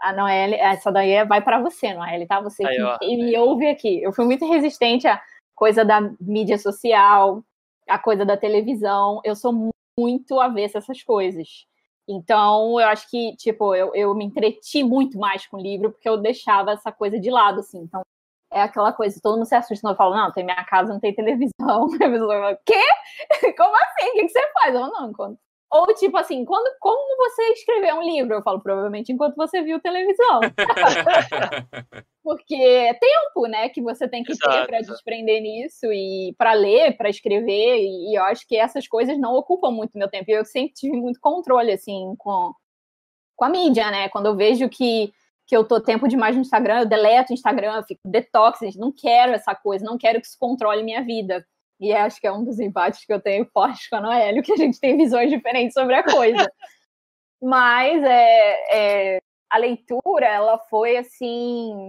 [0.00, 2.40] A Noelle, essa daí é, vai para você, Noelle, tá?
[2.40, 4.02] Você aí, que me ouve aqui.
[4.02, 5.20] Eu fui muito resistente à
[5.54, 7.42] coisa da mídia social,
[7.88, 9.20] a coisa da televisão.
[9.24, 11.66] Eu sou muito avessa a essas coisas.
[12.08, 16.08] Então, eu acho que, tipo, eu, eu me entreti muito mais com o livro, porque
[16.08, 17.80] eu deixava essa coisa de lado, assim.
[17.80, 18.02] Então,
[18.52, 21.14] é aquela coisa, todo mundo se assusta eu falo, não, tem minha casa, não tem
[21.14, 21.50] televisão.
[21.94, 22.84] A pessoa fala, quê?
[23.56, 24.08] Como assim?
[24.10, 24.74] O que, você faz?
[24.74, 25.38] Eu não, enquanto
[25.70, 28.34] ou, tipo assim, quando, como você escreveu um livro?
[28.34, 30.40] Eu falo, provavelmente enquanto você viu televisão.
[32.22, 36.52] Porque é tempo, né, que você tem que exato, ter para desprender nisso e para
[36.52, 37.78] ler, para escrever.
[37.78, 40.30] E, e, eu acho que essas coisas não ocupam muito meu tempo.
[40.30, 42.52] E eu sempre tive muito controle, assim, com,
[43.34, 44.08] com a mídia, né?
[44.08, 45.12] Quando eu vejo que,
[45.46, 49.32] que eu tô tempo demais no Instagram, eu deleto o Instagram, fico detox, não quero
[49.32, 51.44] essa coisa, não quero que isso controle minha vida.
[51.78, 54.52] E acho que é um dos empates que eu tenho forte com a Noélio, que
[54.52, 56.46] a gente tem visões diferentes sobre a coisa.
[57.40, 59.18] Mas é, é,
[59.50, 61.86] a leitura, ela foi assim.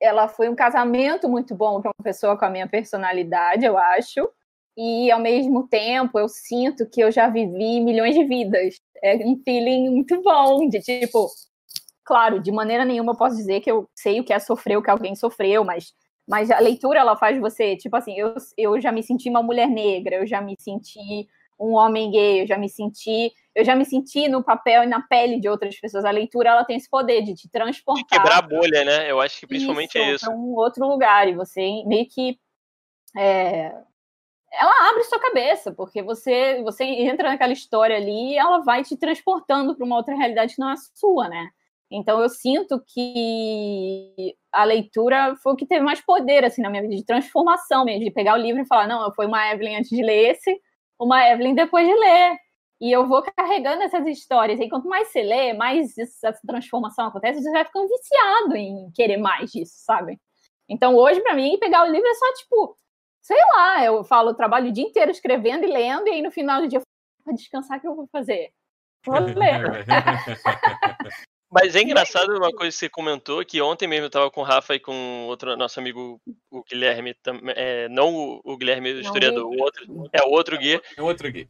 [0.00, 4.28] Ela foi um casamento muito bom para uma pessoa com a minha personalidade, eu acho.
[4.76, 8.76] E ao mesmo tempo eu sinto que eu já vivi milhões de vidas.
[9.02, 11.28] É um feeling muito bom de tipo,
[12.04, 14.82] claro, de maneira nenhuma eu posso dizer que eu sei o que é sofrer o
[14.82, 15.92] que alguém sofreu, mas
[16.30, 19.68] mas a leitura, ela faz você, tipo assim, eu, eu já me senti uma mulher
[19.68, 21.26] negra, eu já me senti
[21.58, 25.02] um homem gay, eu já me senti, eu já me senti no papel e na
[25.02, 26.04] pele de outras pessoas.
[26.04, 28.04] A leitura, ela tem esse poder de te transportar.
[28.04, 29.10] De quebrar a bolha, né?
[29.10, 30.24] Eu acho que principalmente isso, é isso.
[30.24, 32.38] Para um outro lugar, e você meio que...
[33.16, 33.74] É,
[34.52, 38.96] ela abre sua cabeça, porque você, você entra naquela história ali e ela vai te
[38.96, 41.50] transportando para uma outra realidade que não é a sua, né?
[41.90, 46.82] Então eu sinto que a leitura foi o que teve mais poder assim na minha
[46.82, 49.90] vida de transformação mesmo, de pegar o livro e falar, não, foi uma Evelyn antes
[49.90, 50.60] de ler esse,
[50.98, 52.36] uma Evelyn depois de ler.
[52.80, 54.58] E eu vou carregando essas histórias.
[54.58, 59.18] E quanto mais você lê, mais essa transformação acontece, você vai ficando viciado em querer
[59.18, 60.18] mais disso, sabe?
[60.68, 62.76] Então hoje, para mim, pegar o livro é só tipo,
[63.20, 66.30] sei lá, eu falo, eu trabalho o dia inteiro escrevendo e lendo, e aí no
[66.30, 66.80] final do dia,
[67.24, 68.50] para descansar, o que eu vou fazer?
[69.04, 69.84] Vou ler.
[71.50, 74.44] Mas é engraçado uma coisa que você comentou, que ontem mesmo eu tava com o
[74.44, 77.16] Rafa e com outro nosso amigo, o Guilherme,
[77.56, 80.80] é, não o, Guilherme o historiador, o outro, é o outro Gui.
[80.96, 81.48] É o outro Gui.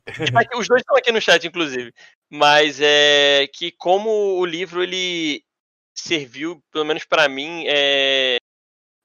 [0.57, 1.93] Os dois estão aqui no chat, inclusive.
[2.31, 5.45] Mas é que como o livro, ele
[5.95, 8.39] serviu, pelo menos para mim, é,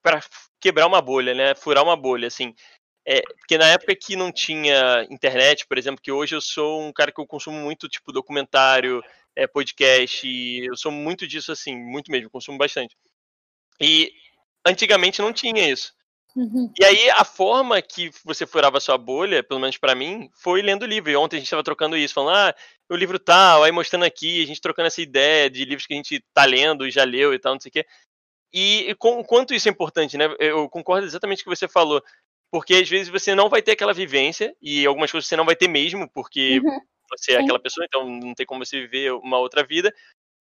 [0.02, 0.22] para
[0.62, 1.56] quebrar uma bolha, né?
[1.56, 2.56] Furar uma bolha, assim.
[3.06, 6.94] É, porque na época que não tinha internet, por exemplo, que hoje eu sou um
[6.94, 9.04] cara que eu consumo muito, tipo, documentário,
[9.36, 10.28] é, podcast.
[10.28, 12.96] Eu sou muito disso assim, muito mesmo, consumo bastante.
[13.80, 14.12] E
[14.66, 15.94] antigamente não tinha isso.
[16.36, 16.72] Uhum.
[16.78, 20.62] E aí a forma que você furava a sua bolha, pelo menos para mim, foi
[20.62, 21.10] lendo livro.
[21.10, 22.56] E ontem a gente estava trocando isso, falando, ah,
[22.90, 25.98] o livro tal, aí mostrando aqui, a gente trocando essa ideia de livros que a
[25.98, 27.86] gente tá lendo e já leu e tal, não sei o quê.
[28.54, 30.34] E com quanto isso é importante, né?
[30.40, 32.02] Eu concordo exatamente com o que você falou.
[32.52, 35.56] Porque às vezes você não vai ter aquela vivência, e algumas coisas você não vai
[35.56, 36.80] ter mesmo, porque uhum
[37.10, 39.94] você é aquela pessoa, então não tem como você viver uma outra vida,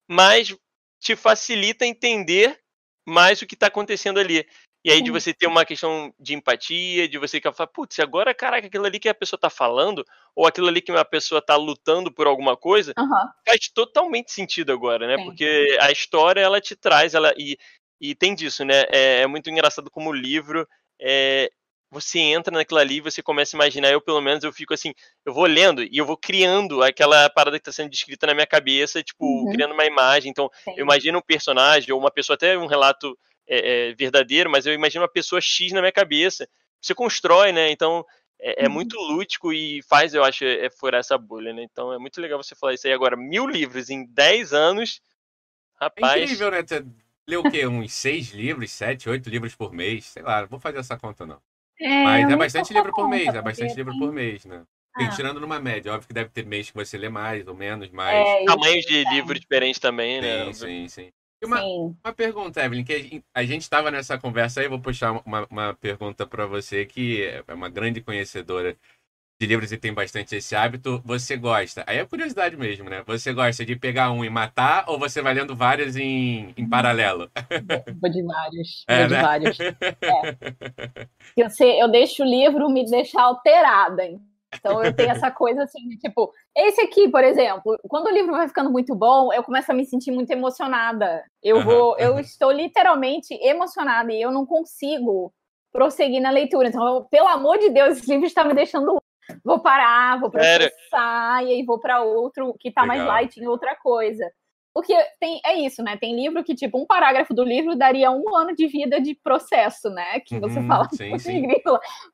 [0.09, 0.55] mas
[1.01, 2.59] te facilita entender
[3.07, 4.47] mais o que está acontecendo ali.
[4.85, 8.67] E aí, de você ter uma questão de empatia, de você falar, putz, agora, caraca,
[8.67, 10.05] aquilo ali que a pessoa está falando,
[10.37, 13.29] ou aquilo ali que uma pessoa está lutando por alguma coisa, uhum.
[13.47, 15.17] faz totalmente sentido agora, né?
[15.17, 15.25] Sim.
[15.25, 17.57] Porque a história, ela te traz, ela e,
[17.99, 18.83] e tem disso, né?
[18.93, 20.69] É, é muito engraçado como o livro,
[21.01, 21.51] é,
[21.95, 24.93] você entra naquilo ali, você começa a imaginar, eu pelo menos eu fico assim,
[25.25, 28.47] eu vou lendo e eu vou criando aquela parada que está sendo descrita na minha
[28.47, 29.53] cabeça, tipo, uhum.
[29.53, 30.29] criando uma imagem.
[30.29, 30.73] Então, Sim.
[30.77, 33.17] eu imagino um personagem, ou uma pessoa, até um relato
[33.49, 36.49] é, é, verdadeiro, mas eu imagino uma pessoa X na minha cabeça.
[36.83, 37.71] Você constrói, né?
[37.71, 38.05] Então,
[38.41, 38.75] é, é uhum.
[38.75, 41.63] muito lúdico e faz, eu acho, é, furar essa bolha, né?
[41.63, 43.17] Então, é muito legal você falar isso aí agora.
[43.17, 45.01] Mil livros em dez anos,
[45.81, 46.15] rapaz.
[46.15, 46.59] É incrível, né?
[47.27, 47.67] Lê o quê?
[47.67, 50.07] Uns seis livros, sete, oito livros por mês?
[50.07, 51.41] Sei lá, não vou fazer essa conta, não.
[51.81, 54.63] É, Mas é bastante livro por mês, é bastante livro por mês, né?
[54.97, 55.09] Ah.
[55.09, 58.15] tirando numa média, óbvio que deve ter mês que você lê mais ou menos, mas.
[58.15, 60.53] É, Tamanhos de livro diferentes também, né?
[60.53, 61.13] Sim, sim, sim.
[61.43, 61.97] E uma, sim.
[62.05, 66.25] uma pergunta, Evelyn, que a gente estava nessa conversa aí, vou puxar uma, uma pergunta
[66.25, 68.77] para você, que é uma grande conhecedora
[69.41, 71.85] de livros e tem bastante esse hábito, você gosta?
[71.87, 73.03] Aí é curiosidade mesmo, né?
[73.07, 77.31] Você gosta de pegar um e matar ou você vai lendo vários em, em paralelo?
[78.01, 78.85] Vou de vários.
[78.89, 79.23] É, vou de né?
[79.23, 79.59] vários.
[80.05, 81.07] É.
[81.37, 84.03] Eu, sei, eu deixo o livro me deixar alterada.
[84.55, 88.33] Então eu tenho essa coisa assim, de, tipo, esse aqui, por exemplo, quando o livro
[88.33, 91.25] vai ficando muito bom, eu começo a me sentir muito emocionada.
[91.43, 95.33] Eu vou, eu estou literalmente emocionada e eu não consigo
[95.73, 96.69] prosseguir na leitura.
[96.69, 98.97] Então, eu, pelo amor de Deus, esse livro está me deixando
[99.45, 100.69] vou parar, vou processar,
[101.39, 101.49] Sério?
[101.49, 102.97] e aí vou para outro que tá Legal.
[102.97, 104.31] mais light em outra coisa.
[104.75, 105.97] Porque tem, é isso, né?
[105.97, 109.89] Tem livro que, tipo, um parágrafo do livro daria um ano de vida de processo,
[109.89, 110.19] né?
[110.19, 111.47] Que você uhum, fala, sim, sim.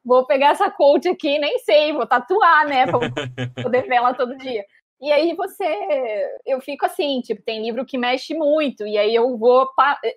[0.05, 2.87] vou pegar essa coach aqui, nem sei, vou tatuar, né?
[2.87, 2.99] Pra
[3.63, 4.63] poder ver ela todo dia.
[5.01, 5.65] E aí você,
[6.45, 9.67] eu fico assim, tipo, tem livro que mexe muito, e aí eu vou,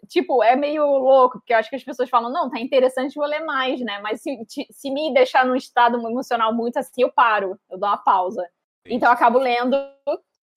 [0.10, 3.26] tipo, é meio louco, porque eu acho que as pessoas falam, não, tá interessante, vou
[3.26, 4.00] ler mais, né?
[4.02, 4.38] Mas se,
[4.70, 8.46] se me deixar num estado emocional muito assim, eu paro, eu dou uma pausa.
[8.86, 9.78] Então eu acabo lendo,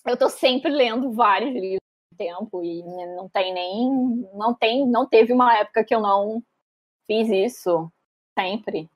[0.05, 1.81] eu tô sempre lendo vários livros
[2.17, 2.83] tempo, e
[3.15, 3.91] não tem nem,
[4.35, 6.43] não tem, não teve uma época que eu não
[7.07, 7.93] fiz isso,
[8.39, 8.91] sempre.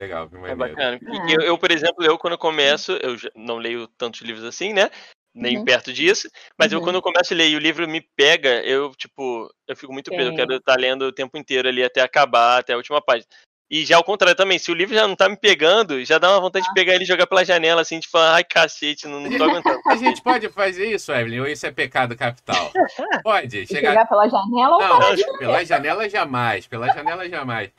[0.00, 0.96] Legal, é bacana.
[0.96, 1.34] É.
[1.34, 4.90] Eu, eu, por exemplo, eu quando começo, eu não leio tantos livros assim, né?
[5.32, 5.64] Nem uhum.
[5.64, 6.28] perto disso,
[6.58, 6.78] mas uhum.
[6.78, 9.92] eu quando eu começo a ler e o livro me pega, eu, tipo, eu fico
[9.92, 13.00] muito preso, eu quero estar lendo o tempo inteiro ali até acabar, até a última
[13.00, 13.26] página.
[13.70, 16.32] E já ao contrário também, se o livro já não tá me pegando, já dá
[16.32, 16.74] uma vontade de ah.
[16.74, 19.78] pegar ele e jogar pela janela, assim, de falar, ai cacete, não, não tô aguentando.
[19.86, 22.72] A gente pode fazer isso, Evelyn, ou isso é pecado capital?
[23.22, 23.68] Pode.
[23.68, 23.90] Chegar...
[23.90, 27.70] Jogar pela janela não, ou não, pela janela jamais, pela janela jamais.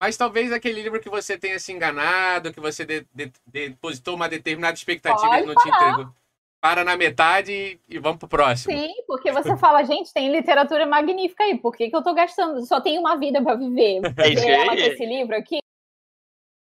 [0.00, 4.28] Mas talvez aquele livro que você tenha se enganado, que você de, de, depositou uma
[4.28, 5.78] determinada expectativa Pode e não parar.
[5.78, 6.14] te entregou.
[6.60, 8.76] Para na metade e, e vamos pro próximo.
[8.76, 12.64] Sim, porque você fala, gente, tem literatura magnífica aí, por que, que eu tô gastando?
[12.66, 14.00] Só tenho uma vida para viver.
[14.18, 14.80] É isso aí.
[14.80, 15.58] esse livro aqui.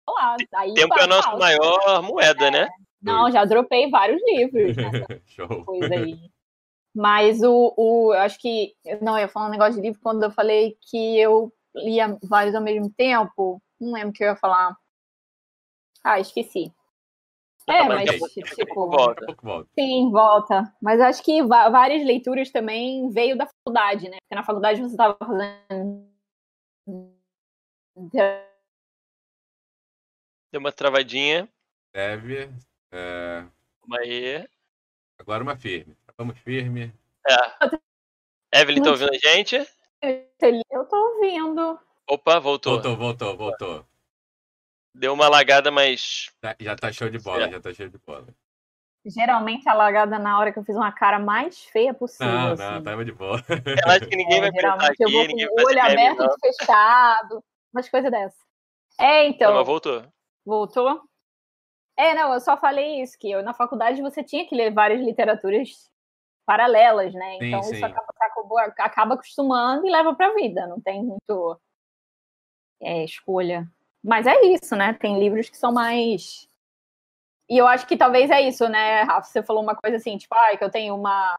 [0.08, 2.58] Lá, aí Tempo é a nossa maior moeda, né?
[2.58, 2.62] é.
[2.62, 2.68] né?
[3.02, 4.76] Não, já dropei vários livros
[5.26, 5.64] Show.
[5.64, 6.18] coisa aí.
[6.94, 8.74] Mas o, o, eu acho que.
[9.00, 12.54] Não, eu ia falar um negócio de livro quando eu falei que eu lia vários
[12.54, 13.60] ao mesmo tempo.
[13.80, 14.76] Não lembro o que eu ia falar.
[16.02, 16.72] Ah, esqueci.
[17.66, 18.90] É, mas tipo.
[18.90, 19.26] Volta.
[19.74, 20.74] Sim, volta.
[20.82, 24.18] Mas acho que várias leituras também veio da faculdade, né?
[24.20, 26.06] Porque na faculdade você estava fazendo.
[30.52, 31.48] Deu uma travadinha.
[31.92, 32.50] Deve.
[32.92, 33.46] É...
[33.86, 34.46] Uma aí.
[35.18, 35.96] Agora uma firme.
[36.18, 36.92] Vamos firme.
[37.26, 38.60] É.
[38.60, 39.56] Evelyn, tá ouvindo a gente?
[40.70, 41.78] Eu tô ouvindo.
[42.08, 42.74] Opa, voltou.
[42.74, 43.86] Voltou, voltou, voltou.
[44.94, 46.30] Deu uma lagada, mas.
[46.60, 47.50] Já tá show de bola, é.
[47.50, 48.26] já tá show de bola.
[49.06, 52.32] Geralmente a lagada na hora que eu fiz uma cara mais feia possível.
[52.32, 52.62] Não, assim.
[52.62, 53.38] não, tava de boa.
[53.48, 56.40] Eu acho que ninguém é, vai perguntar aqui, eu vou com o olho aberto e
[56.40, 58.38] fechado, umas coisas dessas.
[58.98, 59.50] É, então.
[59.50, 60.04] Não, mas voltou.
[60.46, 61.02] Voltou?
[61.98, 65.00] É, não, eu só falei isso, que eu, na faculdade você tinha que ler várias
[65.00, 65.90] literaturas
[66.44, 67.38] paralelas, né?
[67.40, 71.60] Então sim, isso Acaba, acaba, acostumando e leva para a vida, não tem muito
[72.80, 73.66] é, escolha.
[74.02, 74.92] Mas é isso, né?
[74.92, 76.48] Tem livros que são mais.
[77.48, 79.28] E eu acho que talvez é isso, né, Rafa?
[79.28, 81.36] Você falou uma coisa assim, tipo, ah, que eu tenho uma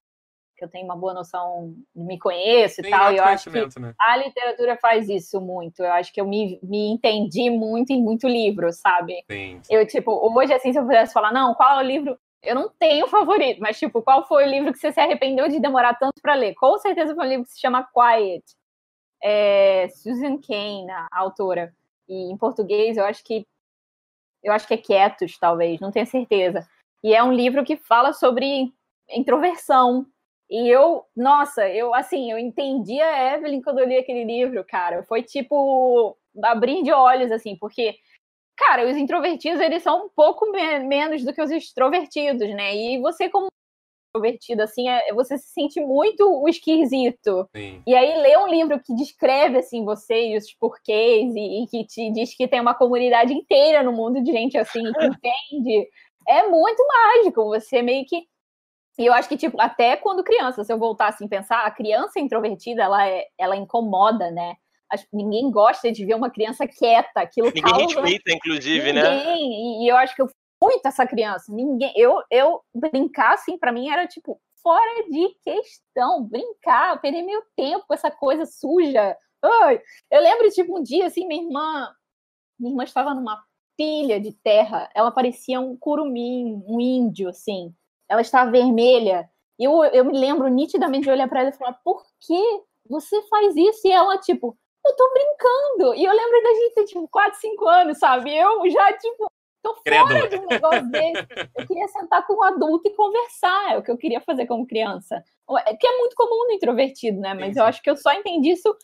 [0.56, 3.11] que eu tenho uma boa noção, me conheço e tal.
[3.11, 3.94] E eu acho que né?
[3.99, 5.84] a literatura faz isso muito.
[5.84, 9.23] Eu acho que eu me, me entendi muito em muito livro, sabe?
[9.30, 9.61] Sim.
[9.69, 12.69] Eu, tipo, hoje, assim, se eu pudesse falar, não, qual é o livro eu não
[12.69, 16.22] tenho favorito, mas tipo, qual foi o livro que você se arrependeu de demorar tanto
[16.22, 16.53] para ler?
[16.55, 18.43] Com certeza foi um livro que se chama Quiet.
[19.23, 21.73] É Susan Cain, a autora.
[22.07, 23.45] E em português eu acho que
[24.43, 26.67] eu acho que é Quietos, talvez, não tenho certeza.
[27.03, 28.72] E é um livro que fala sobre
[29.09, 30.05] introversão.
[30.49, 35.03] E eu, nossa, eu assim, eu entendi a Evelyn quando eu li aquele livro, cara.
[35.03, 37.95] Foi tipo abrir de olhos assim, porque
[38.56, 42.76] cara, os introvertidos, eles são um pouco me menos do que os extrovertidos, né?
[42.76, 43.48] E você, como
[44.15, 47.48] introvertido, assim, é, você se sente muito o esquisito.
[47.56, 47.84] Sim.
[47.86, 51.86] E aí, ler um livro que descreve, assim, você e os porquês e, e, que
[51.86, 55.90] te diz que tem uma comunidade inteira no mundo de gente, assim, que entende,
[56.27, 57.45] é muito mágico.
[57.45, 58.26] Você meio que...
[58.98, 62.18] E eu acho que, tipo, até quando criança, se eu voltar assim pensar, a criança
[62.18, 64.56] introvertida, ela, é, ela incomoda, né?
[65.11, 67.22] Ninguém gosta de ver uma criança quieta.
[67.22, 68.01] Aquilo ninguém causa...
[68.01, 69.03] respeita, inclusive, ninguém.
[69.03, 69.35] né?
[69.35, 69.84] Ninguém.
[69.84, 70.30] E eu acho que eu
[70.61, 71.53] muito essa criança.
[71.53, 71.91] Ninguém.
[71.95, 76.23] Eu, eu brincar, assim, para mim era tipo fora de questão.
[76.23, 79.15] Brincar, perder meu tempo com essa coisa suja.
[79.43, 81.93] Ai, eu lembro, tipo, um dia, assim, minha irmã.
[82.59, 83.43] Minha irmã estava numa
[83.77, 84.89] pilha de terra.
[84.95, 87.73] Ela parecia um curumim, um índio, assim.
[88.09, 89.30] Ela estava vermelha.
[89.59, 93.22] E eu, eu me lembro nitidamente de olhar para ela e falar: por que você
[93.23, 93.88] faz isso?
[93.88, 95.95] E ela, tipo, eu tô brincando.
[95.95, 98.35] E eu lembro da gente ter, tipo, 4, 5 anos, sabe?
[98.35, 99.31] Eu já, tipo,
[99.61, 101.27] tô fora de um negócio desse.
[101.55, 103.73] Eu queria sentar com um adulto e conversar.
[103.73, 105.23] É o que eu queria fazer como criança.
[105.65, 107.33] É, que é muito comum no introvertido, né?
[107.33, 107.59] Mas Sim.
[107.59, 108.75] eu acho que eu só entendi isso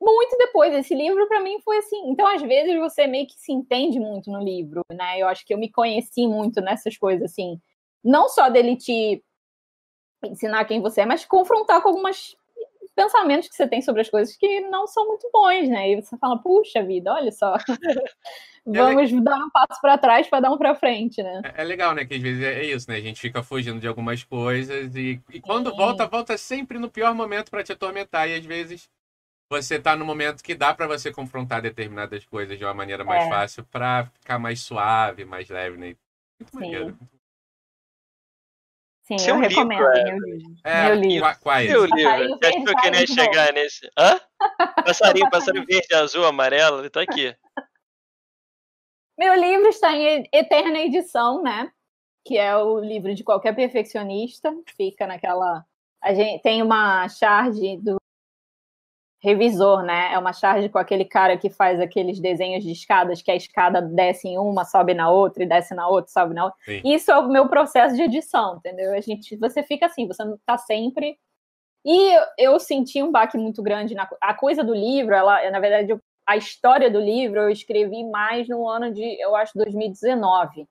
[0.00, 0.72] muito depois.
[0.74, 2.08] Esse livro, para mim, foi assim.
[2.08, 5.18] Então, às vezes, você meio que se entende muito no livro, né?
[5.18, 7.60] Eu acho que eu me conheci muito nessas coisas, assim.
[8.02, 9.22] Não só dele te
[10.24, 12.36] ensinar quem você é, mas confrontar com algumas
[13.00, 15.90] pensamentos que você tem sobre as coisas que não são muito bons, né?
[15.90, 17.54] E você fala, puxa vida, olha só.
[18.66, 21.40] Vamos é dar um passo para trás para dar um para frente, né?
[21.44, 22.04] É, é, legal, né?
[22.04, 22.96] Que às vezes é isso, né?
[22.96, 27.14] A gente fica fugindo de algumas coisas e, e quando volta, volta sempre no pior
[27.14, 28.28] momento para te atormentar.
[28.28, 28.86] E às vezes
[29.50, 33.24] você tá no momento que dá para você confrontar determinadas coisas de uma maneira mais
[33.24, 33.28] é.
[33.30, 35.96] fácil para ficar mais suave, mais leve, né?
[36.38, 36.60] Muito Sim.
[36.60, 36.98] maneiro.
[39.10, 40.04] Sim, Seu eu livro, recomendo é...
[40.04, 40.54] meu livro.
[40.62, 41.38] É, meu livro.
[41.40, 41.68] Quais?
[41.68, 42.38] Seu livro.
[42.44, 43.90] Acho que eu queria chegar nesse.
[43.98, 44.20] Hã?
[44.84, 47.34] Passarinho, passarinho verde, azul, amarelo, ele tá aqui.
[49.18, 51.72] Meu livro está em eterna edição, né?
[52.24, 54.54] Que é o livro de qualquer perfeccionista.
[54.76, 55.66] Fica naquela.
[56.00, 57.99] A gente tem uma charge do
[59.22, 60.12] revisor, né?
[60.12, 63.82] É uma charge com aquele cara que faz aqueles desenhos de escadas, que a escada
[63.82, 66.58] desce em uma, sobe na outra, e desce na outra, sobe na outra.
[66.64, 66.80] Sim.
[66.84, 68.92] Isso é o meu processo de edição, entendeu?
[68.94, 71.18] A gente, você fica assim, você não tá sempre.
[71.84, 75.90] E eu senti um baque muito grande na a coisa do livro, ela, na verdade,
[75.90, 80.66] eu, a história do livro eu escrevi mais no ano de, eu acho, 2019.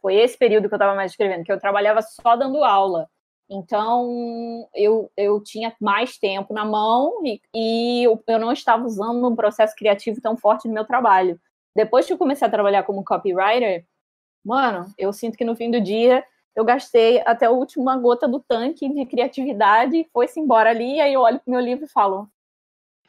[0.00, 3.08] Foi esse período que eu estava mais escrevendo, que eu trabalhava só dando aula.
[3.48, 9.26] Então, eu, eu tinha mais tempo na mão e, e eu, eu não estava usando
[9.26, 11.40] um processo criativo tão forte no meu trabalho.
[11.74, 13.86] Depois que eu comecei a trabalhar como copywriter,
[14.44, 16.24] mano, eu sinto que no fim do dia
[16.56, 21.12] eu gastei até a última gota do tanque de criatividade, foi-se embora ali, e aí
[21.12, 22.28] eu olho pro meu livro e falo.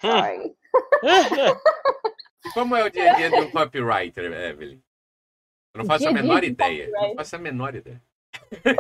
[0.01, 0.55] Sorry.
[2.53, 4.81] Como é o dia a dia de um copywriter, Evelyn?
[5.73, 6.89] Eu não faço dia a menor ideia.
[6.91, 8.01] Não faço a menor ideia.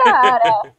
[0.03, 0.75] Cara,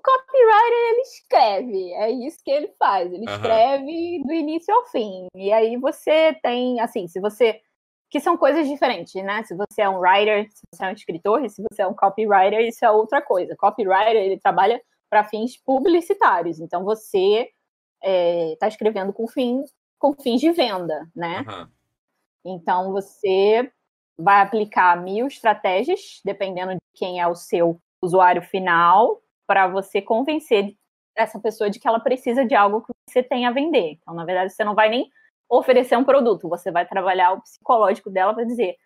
[0.00, 3.12] copywriter ele escreve, é isso que ele faz.
[3.12, 3.34] Ele uhum.
[3.34, 5.26] escreve do início ao fim.
[5.34, 7.60] E aí você tem, assim, se você.
[8.10, 9.44] Que são coisas diferentes, né?
[9.44, 11.94] Se você é um writer, se você é um escritor, e se você é um
[11.94, 13.54] copywriter, isso é outra coisa.
[13.56, 16.58] Copywriter, ele trabalha para fins publicitários.
[16.58, 17.50] Então você
[18.02, 19.62] está é, tá escrevendo com, fim,
[19.98, 21.44] com fins de venda, né?
[21.46, 21.68] Uhum.
[22.44, 23.70] Então você
[24.18, 29.20] vai aplicar mil estratégias, dependendo de quem é o seu usuário final,
[29.50, 30.76] para você convencer
[31.16, 33.98] essa pessoa de que ela precisa de algo que você tem a vender.
[34.00, 35.10] Então, na verdade, você não vai nem
[35.48, 38.76] oferecer um produto, você vai trabalhar o psicológico dela para dizer: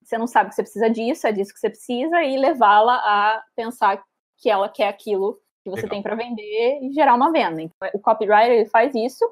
[0.00, 3.42] você não sabe que você precisa disso, é disso que você precisa, e levá-la a
[3.56, 4.04] pensar
[4.38, 5.90] que ela quer aquilo que você Legal.
[5.90, 7.60] tem para vender e gerar uma venda.
[7.60, 9.28] Então, o copywriter ele faz isso.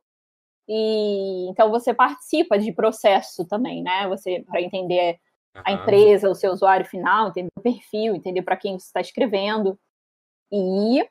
[0.69, 4.09] E então você participa de processo também, né?
[4.09, 5.21] Você para entender
[5.65, 9.79] a empresa, o seu usuário final, entender o perfil, entender para quem você está escrevendo
[10.53, 11.09] e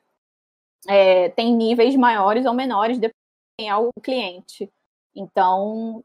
[0.88, 3.22] é, tem níveis maiores ou menores dependendo
[3.58, 4.70] quem é o cliente.
[5.14, 6.02] Então,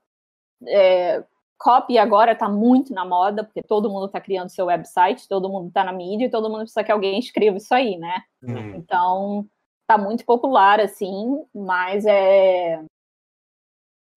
[0.68, 1.24] é,
[1.58, 5.70] copy agora está muito na moda, porque todo mundo está criando seu website, todo mundo
[5.70, 8.24] está na mídia e todo mundo precisa que alguém escreva isso aí, né?
[8.44, 8.76] Uhum.
[8.76, 9.48] Então,
[9.82, 12.84] está muito popular, assim, mas é.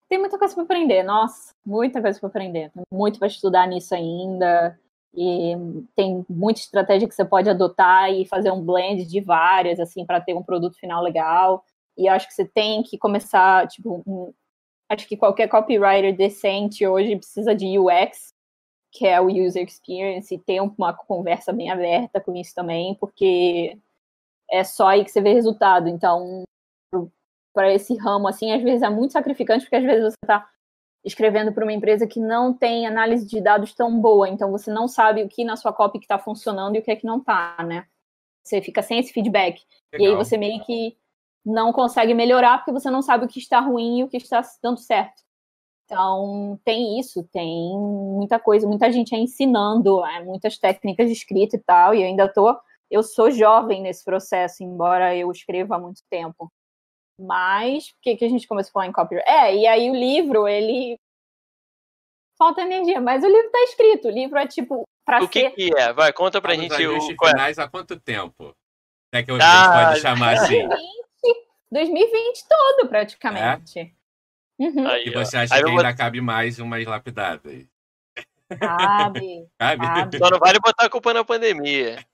[0.09, 2.71] Tem muita coisa para aprender, nossa, muita coisa para aprender.
[2.73, 4.79] Tem muito para estudar nisso ainda.
[5.15, 5.55] E
[5.97, 10.21] tem muita estratégia que você pode adotar e fazer um blend de várias, assim, para
[10.21, 11.65] ter um produto final legal.
[11.97, 14.33] E acho que você tem que começar, tipo, um,
[14.89, 18.33] acho que qualquer copywriter decente hoje precisa de UX,
[18.93, 23.79] que é o User Experience, e ter uma conversa bem aberta com isso também, porque
[24.51, 25.89] é só aí que você vê resultado.
[25.89, 26.45] Então,
[27.53, 30.49] para esse ramo, assim, às vezes é muito sacrificante, porque às vezes você está
[31.05, 34.87] escrevendo para uma empresa que não tem análise de dados tão boa, então você não
[34.87, 37.57] sabe o que na sua copy está funcionando e o que é que não está,
[37.65, 37.87] né?
[38.43, 39.63] Você fica sem esse feedback.
[39.93, 40.07] Legal.
[40.07, 40.97] E aí você meio que
[41.45, 44.43] não consegue melhorar porque você não sabe o que está ruim e o que está
[44.63, 45.23] dando certo.
[45.85, 51.59] Então, tem isso, tem muita coisa, muita gente ensinando é, muitas técnicas de escrita e
[51.59, 52.57] tal, e eu ainda tô,
[52.89, 56.51] eu sou jovem nesse processo, embora eu escreva há muito tempo.
[57.21, 59.29] Mas, por que, que a gente começou a falar em copyright?
[59.29, 60.99] É, e aí o livro, ele.
[62.39, 64.09] Falta energia, mas o livro tá escrito.
[64.09, 64.85] O livro é tipo.
[65.05, 65.51] Pra o que, ser...
[65.51, 65.93] que é?
[65.93, 67.01] Vai, conta pra Vamos gente o.
[67.01, 68.55] finais há quanto tempo?
[69.13, 70.67] É que a gente ah, pode chamar assim?
[70.67, 70.89] 2020,
[71.71, 73.79] 2020 todo, praticamente.
[73.79, 73.91] É?
[74.63, 74.87] Uhum.
[74.87, 77.67] Aí, e você acha que ainda cabe mais umas lapidadas?
[78.59, 79.47] Cabe.
[79.59, 80.19] Cabe.
[80.19, 82.05] Só não vale botar a culpa na pandemia.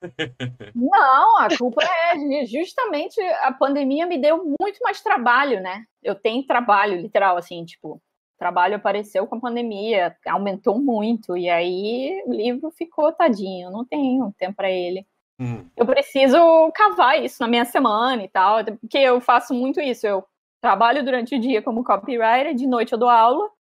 [0.74, 5.84] Não, a culpa é justamente a pandemia me deu muito mais trabalho, né?
[6.02, 8.00] Eu tenho trabalho, literal, assim, tipo,
[8.38, 14.32] trabalho apareceu com a pandemia, aumentou muito, e aí o livro ficou tadinho, não tenho
[14.38, 15.06] tempo para ele.
[15.38, 15.66] Hum.
[15.76, 16.38] Eu preciso
[16.72, 20.06] cavar isso na minha semana e tal, porque eu faço muito isso.
[20.06, 20.24] Eu
[20.60, 23.50] trabalho durante o dia como copywriter, de noite eu dou aula,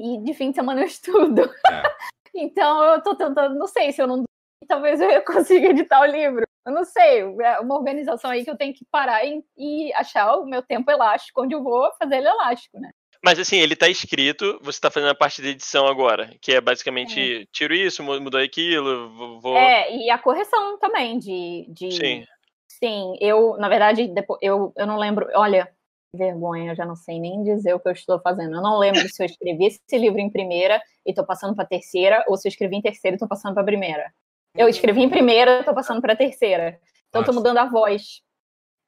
[0.00, 1.42] e de fim de semana eu estudo.
[1.42, 1.82] É.
[2.34, 4.24] então eu tô tentando, não sei se eu não
[4.66, 8.56] talvez eu consiga editar o livro, Eu não sei, é uma organização aí que eu
[8.56, 12.28] tenho que parar e, e achar o meu tempo elástico, onde eu vou fazer ele
[12.28, 12.90] elástico, né?
[13.22, 16.60] Mas assim, ele tá escrito, você tá fazendo a parte de edição agora, que é
[16.60, 17.44] basicamente, é.
[17.52, 19.56] tiro isso, mudou aquilo, vou...
[19.56, 21.66] É, e a correção também de...
[21.68, 21.92] de...
[21.92, 22.24] Sim.
[22.66, 25.70] Sim, eu, na verdade, depois, eu, eu não lembro, olha,
[26.14, 28.56] vergonha, eu já não sei nem dizer o que eu estou fazendo.
[28.56, 32.24] Eu não lembro se eu escrevi esse livro em primeira e estou passando para terceira,
[32.28, 34.12] ou se eu escrevi em terceira e estou passando para primeira.
[34.54, 34.70] Eu uhum.
[34.70, 36.80] escrevi em primeira, estou passando para terceira.
[37.08, 38.22] Então estou mudando a voz.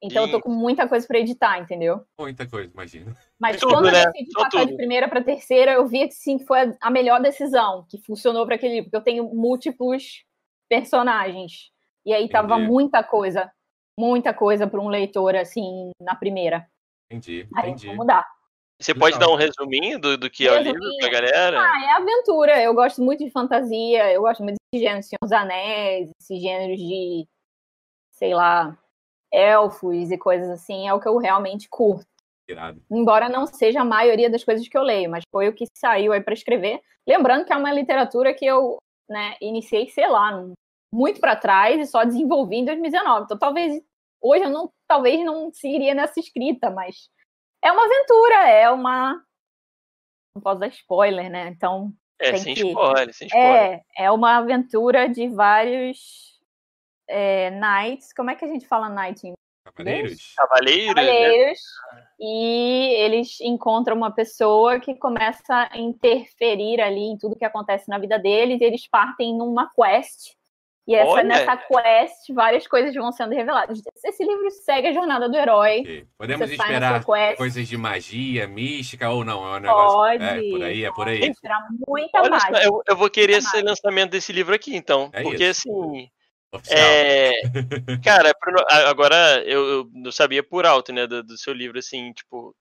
[0.01, 0.27] Então e...
[0.27, 2.01] eu tô com muita coisa para editar, entendeu?
[2.19, 3.15] Muita coisa, imagina.
[3.39, 4.05] Mas tudo, quando eu né?
[4.05, 4.67] decidi passar tudo.
[4.67, 8.45] de primeira para terceira, eu vi que sim, que foi a melhor decisão, que funcionou
[8.45, 10.25] para aquele livro, porque eu tenho múltiplos
[10.69, 11.71] personagens.
[12.05, 12.33] E aí Entendi.
[12.33, 13.49] tava muita coisa,
[13.97, 16.67] muita coisa para um leitor assim na primeira.
[17.13, 17.47] Entendi.
[17.55, 17.87] Aí entendi.
[17.87, 18.25] vou mudar.
[18.79, 20.67] Você pode dar um resuminho do, do que resuminho.
[20.67, 21.61] é o livro pra galera?
[21.61, 22.61] Ah, é aventura.
[22.61, 26.77] Eu gosto muito de fantasia, eu gosto muito de gêneros, Senhor dos Anéis, esses gêneros
[26.77, 27.25] de,
[28.11, 28.77] sei lá,
[29.31, 32.05] elfos e coisas assim, é o que eu realmente curto.
[32.47, 32.81] Irado.
[32.91, 36.11] Embora não seja a maioria das coisas que eu leio, mas foi o que saiu
[36.11, 36.81] aí para escrever.
[37.07, 38.77] Lembrando que é uma literatura que eu
[39.09, 40.45] né, iniciei, sei lá,
[40.93, 43.25] muito para trás e só desenvolvi em 2019.
[43.25, 43.81] Então talvez
[44.23, 47.09] hoje eu não, talvez não seguiria nessa escrita, mas
[47.61, 49.21] é uma aventura, é uma.
[50.35, 51.49] Não posso dar spoiler, né?
[51.49, 51.93] Então.
[52.19, 52.65] É, sem que...
[52.65, 53.83] spoiler, sem spoiler.
[53.97, 56.39] É, é uma aventura de vários
[57.07, 58.13] é, knights.
[58.13, 59.33] Como é que a gente fala knight em
[59.65, 60.33] Cavaleiros.
[60.35, 60.93] Cavaleiros.
[60.93, 61.59] Cavaleiros.
[61.93, 62.07] Né?
[62.19, 67.97] E eles encontram uma pessoa que começa a interferir ali em tudo que acontece na
[67.97, 68.61] vida deles.
[68.61, 70.35] E eles partem numa quest
[70.85, 71.23] e essa, Olha.
[71.23, 73.81] nessa quest, várias coisas vão sendo reveladas.
[74.03, 75.79] Esse livro segue a jornada do herói.
[75.79, 76.05] Okay.
[76.17, 79.45] Podemos esperar coisas de magia, mística ou não?
[79.45, 79.97] É um negócio...
[79.97, 80.23] Pode.
[80.23, 81.29] É, por aí, é por aí.
[81.29, 82.55] esperar muita Olha mágica.
[82.57, 83.69] Só, eu, eu, vou querer esse mágica.
[83.69, 85.09] lançamento desse livro aqui, então.
[85.13, 85.69] É porque, isso.
[85.69, 86.09] assim...
[86.69, 87.31] É,
[88.03, 88.31] cara,
[88.85, 92.53] agora eu, eu sabia por alto, né, do, do seu livro, assim, tipo,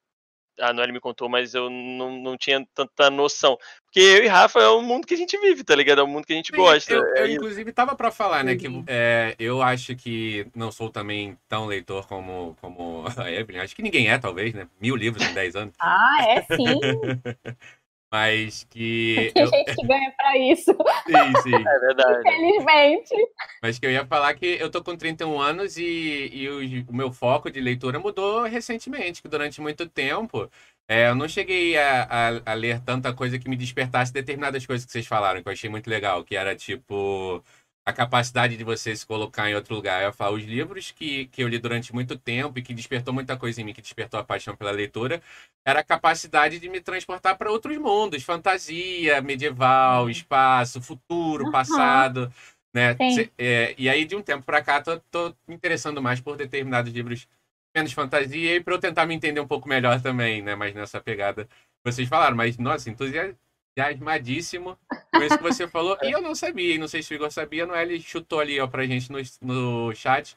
[0.61, 3.59] a Noelle me contou, mas eu não, não tinha tanta noção.
[3.85, 6.01] Porque eu e Rafa é o mundo que a gente vive, tá ligado?
[6.01, 6.93] É o mundo que a gente Sim, gosta.
[6.93, 8.85] Eu, eu é inclusive, tava para falar, né, que uhum.
[8.87, 13.61] é, eu acho que não sou também tão leitor como, como a Evelyn.
[13.61, 14.67] Acho que ninguém é, talvez, né?
[14.81, 15.75] Mil livros em dez anos.
[15.81, 16.81] Ah, é sim.
[18.13, 19.33] Mas que.
[19.35, 19.49] Tem eu...
[19.49, 20.71] gente que ganha pra isso.
[21.07, 21.55] Sim, sim.
[21.55, 22.21] É verdade.
[22.29, 23.15] Infelizmente.
[23.63, 26.95] Mas que eu ia falar que eu tô com 31 anos e, e o, o
[26.95, 30.51] meu foco de leitura mudou recentemente, que durante muito tempo
[30.87, 34.85] é, eu não cheguei a, a, a, ler tanta coisa que me despertasse determinadas coisas
[34.85, 37.43] que vocês falaram, que eu achei muito legal, que era tipo
[37.85, 40.03] a capacidade de você se colocar em outro lugar.
[40.03, 43.37] Eu falo, os livros que, que eu li durante muito tempo e que despertou muita
[43.37, 45.21] coisa em mim, que despertou a paixão pela leitura,
[45.65, 50.11] era a capacidade de me transportar para outros mundos, fantasia, medieval, uhum.
[50.11, 51.51] espaço, futuro, uhum.
[51.51, 52.33] passado,
[52.75, 52.97] né?
[53.37, 56.93] É, e aí, de um tempo para cá, tô, tô me interessando mais por determinados
[56.93, 57.27] livros
[57.75, 60.55] menos fantasia e para eu tentar me entender um pouco melhor também, né?
[60.55, 61.49] Mas nessa pegada
[61.85, 63.37] vocês falaram, mas nossa, entusiasmo
[63.77, 64.79] entusiasmadíssimo
[65.13, 65.97] com isso que você falou.
[66.03, 67.83] E eu não sabia, e não sei se o Igor sabia, não é?
[67.83, 70.37] Ele chutou ali ó, pra gente no, no chat.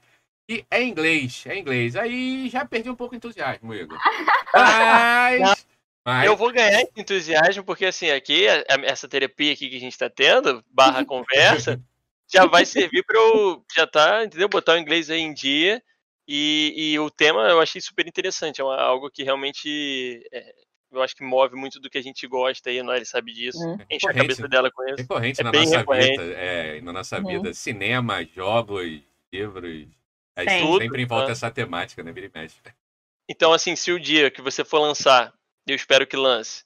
[0.49, 1.95] E é inglês, é inglês.
[1.95, 3.97] Aí já perdi um pouco o entusiasmo, Igor.
[4.53, 5.65] Mas,
[6.05, 6.25] mas...
[6.25, 8.45] Eu vou ganhar entusiasmo, porque assim, aqui,
[8.83, 11.81] essa terapia aqui que a gente tá tendo, barra conversa,
[12.31, 14.47] já vai servir para eu já tá, entendeu?
[14.47, 15.81] Botar o inglês aí em dia.
[16.27, 20.55] E, e o tema eu achei super interessante, é uma, algo que realmente é,
[20.97, 23.59] eu acho que move muito do que a gente gosta aí, a ele sabe disso.
[23.59, 23.77] Uhum.
[23.89, 24.97] Enche a cabeça dela com isso.
[24.97, 26.21] Recorrente é na nossa recorrente.
[26.21, 26.33] vida.
[26.33, 27.27] É, na nossa uhum.
[27.27, 27.53] vida.
[27.53, 29.01] Cinema, jogos,
[29.33, 29.87] livros.
[30.35, 32.11] É, tudo, sempre em volta essa temática, né?
[32.11, 32.57] Vira e mexe.
[33.29, 35.33] Então, assim, se o dia que você for lançar,
[35.67, 36.63] eu espero que lance,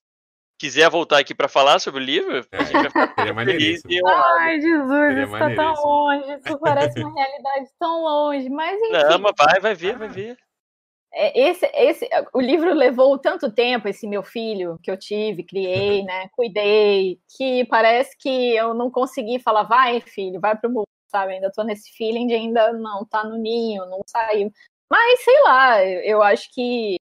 [0.60, 3.16] quiser voltar aqui para falar sobre o livro, é, a gente vai ficar
[3.46, 3.82] feliz.
[4.06, 6.40] Ai, Jesus, isso tá tão longe.
[6.46, 8.50] Isso parece uma realidade tão longe.
[8.50, 8.92] Mas enfim.
[8.92, 10.38] Não, mas vai, vai ver, vai ver.
[11.12, 16.04] É, esse, esse, o livro levou tanto tempo, esse meu filho que eu tive, criei,
[16.04, 21.34] né, cuidei, que parece que eu não consegui falar, vai filho, vai pro mundo, sabe,
[21.34, 24.52] ainda tô nesse feeling de ainda não tá no ninho, não saiu,
[24.90, 26.98] mas sei lá, eu acho que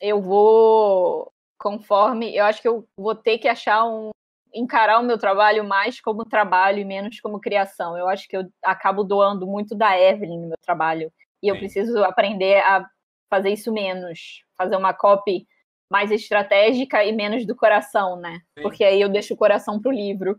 [0.00, 4.10] eu vou, conforme, eu acho que eu vou ter que achar um,
[4.52, 8.42] encarar o meu trabalho mais como trabalho e menos como criação, eu acho que eu
[8.60, 12.88] acabo doando muito da Evelyn no meu trabalho, e eu preciso aprender a
[13.34, 15.44] fazer isso menos, fazer uma copy
[15.90, 18.40] mais estratégica e menos do coração, né?
[18.56, 18.62] Sim.
[18.62, 20.38] Porque aí eu deixo o coração pro livro.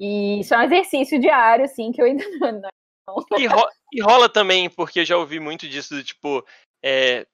[0.00, 2.24] E isso é um exercício diário, assim, que eu ainda
[2.60, 2.70] não.
[3.38, 6.44] E, ro e rola também, porque eu já ouvi muito disso, do, tipo,
[6.84, 7.26] é,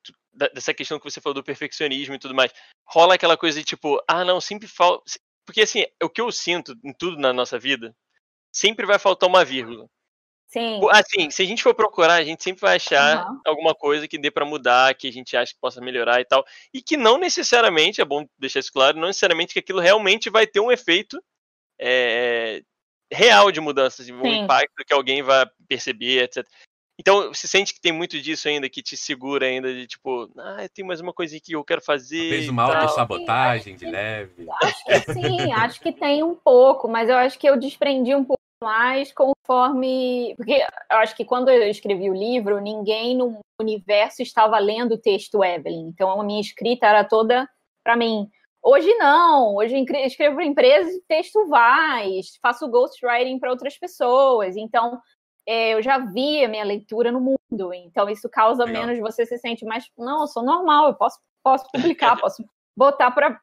[0.53, 2.53] dessa questão que você falou do perfeccionismo e tudo mais.
[2.87, 5.05] Rola aquela coisa de tipo, ah, não, sempre falta.
[5.47, 7.95] Porque assim, o que eu sinto em tudo na nossa vida,
[8.55, 9.87] sempre vai faltar uma vírgula.
[10.49, 10.81] Sim.
[10.91, 13.41] Assim, se a gente for procurar, a gente sempre vai achar uhum.
[13.47, 16.43] alguma coisa que dê para mudar, que a gente acha que possa melhorar e tal.
[16.73, 20.47] E que não necessariamente, é bom deixar isso claro, não necessariamente que aquilo realmente vai
[20.47, 21.23] ter um efeito
[21.79, 22.63] é,
[23.13, 26.47] real de mudança, assim, um impacto que alguém vai perceber, etc.
[26.99, 30.67] Então, se sente que tem muito disso ainda que te segura ainda de tipo, ah,
[30.75, 32.31] tem mais uma coisinha que eu quero fazer.
[32.31, 34.47] Fez uma autossabotagem de leve.
[34.63, 38.25] Acho que sim, acho que tem um pouco, mas eu acho que eu desprendi um
[38.25, 40.35] pouco mais conforme.
[40.37, 45.01] Porque eu acho que quando eu escrevi o livro, ninguém no universo estava lendo o
[45.01, 45.89] texto Evelyn.
[45.89, 47.49] Então a minha escrita era toda
[47.85, 48.29] para mim.
[48.63, 54.57] Hoje não, hoje escrevo para empresas e texto vai, faço ghostwriting para outras pessoas.
[54.57, 55.01] Então
[55.47, 58.87] é, eu já vi a minha leitura no mundo, então isso causa Legal.
[58.87, 62.45] menos, você se sente mais, não, eu sou normal, eu posso, posso publicar, posso
[62.77, 63.41] botar para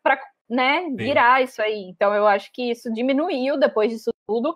[0.47, 1.43] né, virar Sim.
[1.45, 1.89] isso aí.
[1.89, 4.55] Então eu acho que isso diminuiu depois disso tudo.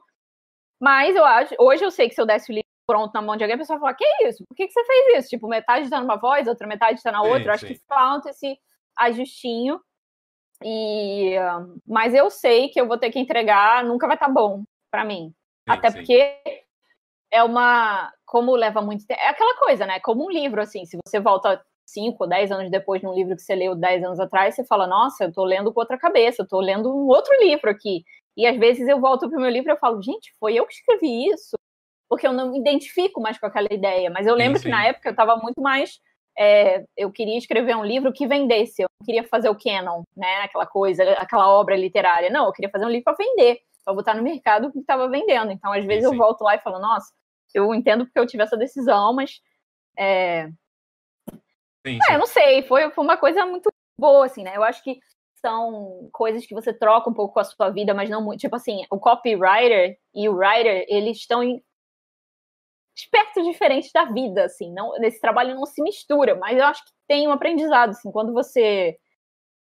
[0.80, 3.38] Mas eu acho, hoje eu sei que se eu desse o livro pronto na mão
[3.38, 4.44] de alguém, a pessoa vai falar, que isso?
[4.48, 5.30] Por que, que você fez isso?
[5.30, 7.44] Tipo, metade está numa voz, outra metade está na outra.
[7.44, 7.74] Sim, acho sim.
[7.74, 8.58] que falta esse
[8.98, 9.80] ajustinho.
[10.64, 11.36] E,
[11.86, 15.06] mas eu sei que eu vou ter que entregar, nunca vai estar tá bom para
[15.06, 15.28] mim.
[15.28, 15.34] Sim,
[15.68, 16.36] Até porque
[17.32, 18.12] é uma.
[18.26, 19.20] Como leva muito tempo.
[19.22, 20.00] É aquela coisa, né?
[20.00, 20.86] Como um livro, assim.
[20.86, 24.04] Se você volta 5 ou 10 anos depois de um livro que você leu 10
[24.04, 27.08] anos atrás, você fala, nossa, eu tô lendo com outra cabeça, eu tô lendo um
[27.08, 28.04] outro livro aqui.
[28.40, 30.66] E às vezes eu volto para o meu livro e eu falo, gente, foi eu
[30.66, 31.58] que escrevi isso,
[32.08, 34.10] porque eu não me identifico mais com aquela ideia.
[34.10, 34.70] Mas eu lembro sim, sim.
[34.70, 36.00] que na época eu estava muito mais.
[36.38, 40.44] É, eu queria escrever um livro que vendesse, eu não queria fazer o canon, né?
[40.44, 42.30] Aquela coisa, aquela obra literária.
[42.30, 45.52] Não, eu queria fazer um livro para vender, para botar no mercado que estava vendendo.
[45.52, 47.12] Então, às vezes, sim, eu volto lá e falo, nossa,
[47.54, 49.42] eu entendo porque eu tive essa decisão, mas.
[49.98, 50.50] É...
[51.86, 54.56] É, eu não sei, foi, foi uma coisa muito boa, assim, né?
[54.56, 54.98] Eu acho que
[55.40, 58.42] são coisas que você troca um pouco com a sua vida, mas não muito.
[58.42, 61.64] Tipo assim, o copywriter e o writer, eles estão em
[62.98, 64.72] aspectos diferentes da vida, assim.
[64.74, 68.34] Não, nesse trabalho não se mistura, mas eu acho que tem um aprendizado, assim, quando
[68.34, 68.98] você.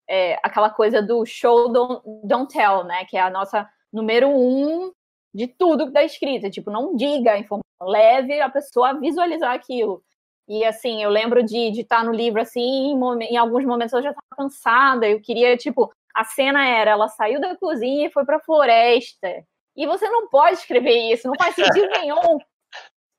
[0.10, 3.06] É, aquela coisa do show don't, don't tell, né?
[3.06, 4.92] Que é a nossa número um
[5.34, 6.50] de tudo da escrita.
[6.50, 10.04] Tipo, não diga a informação, leve a pessoa a visualizar aquilo.
[10.52, 14.02] E assim, eu lembro de estar tá no livro assim, em, em alguns momentos eu
[14.02, 18.26] já estava cansada, eu queria, tipo, a cena era, ela saiu da cozinha e foi
[18.26, 19.30] para a floresta.
[19.78, 22.38] E você não pode escrever isso, não faz sentido nenhum.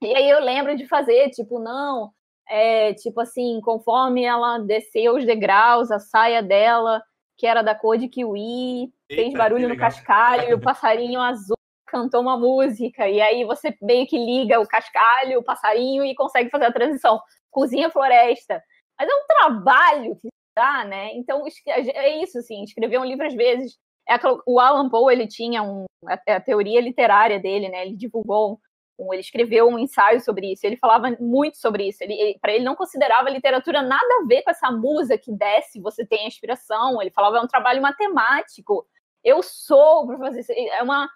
[0.03, 2.11] E aí eu lembro de fazer, tipo, não,
[2.47, 7.03] é, tipo assim, conforme ela desceu os degraus, a saia dela,
[7.39, 11.57] que era da cor de kiwi, Eita, fez barulho no cascalho, e o passarinho azul
[11.93, 16.49] cantou uma música, e aí você meio que liga o cascalho, o passarinho e consegue
[16.49, 17.21] fazer a transição.
[17.51, 18.63] Cozinha floresta.
[18.99, 21.13] Mas é um trabalho que dá, né?
[21.15, 23.79] Então, é isso, assim, escrever um livro às vezes.
[24.09, 24.15] É
[24.47, 27.87] o Alan Poe, ele tinha um, a, a teoria literária dele, né?
[27.87, 28.59] Ele divulgou
[28.99, 30.67] um, ele escreveu um ensaio sobre isso.
[30.67, 32.03] Ele falava muito sobre isso.
[32.03, 35.81] Ele, ele para ele não considerava literatura nada a ver com essa musa que desce,
[35.81, 37.01] você tem a inspiração.
[37.03, 38.87] Ele falava é um trabalho matemático.
[39.23, 40.53] Eu sou para fazer isso.
[40.53, 41.09] É uma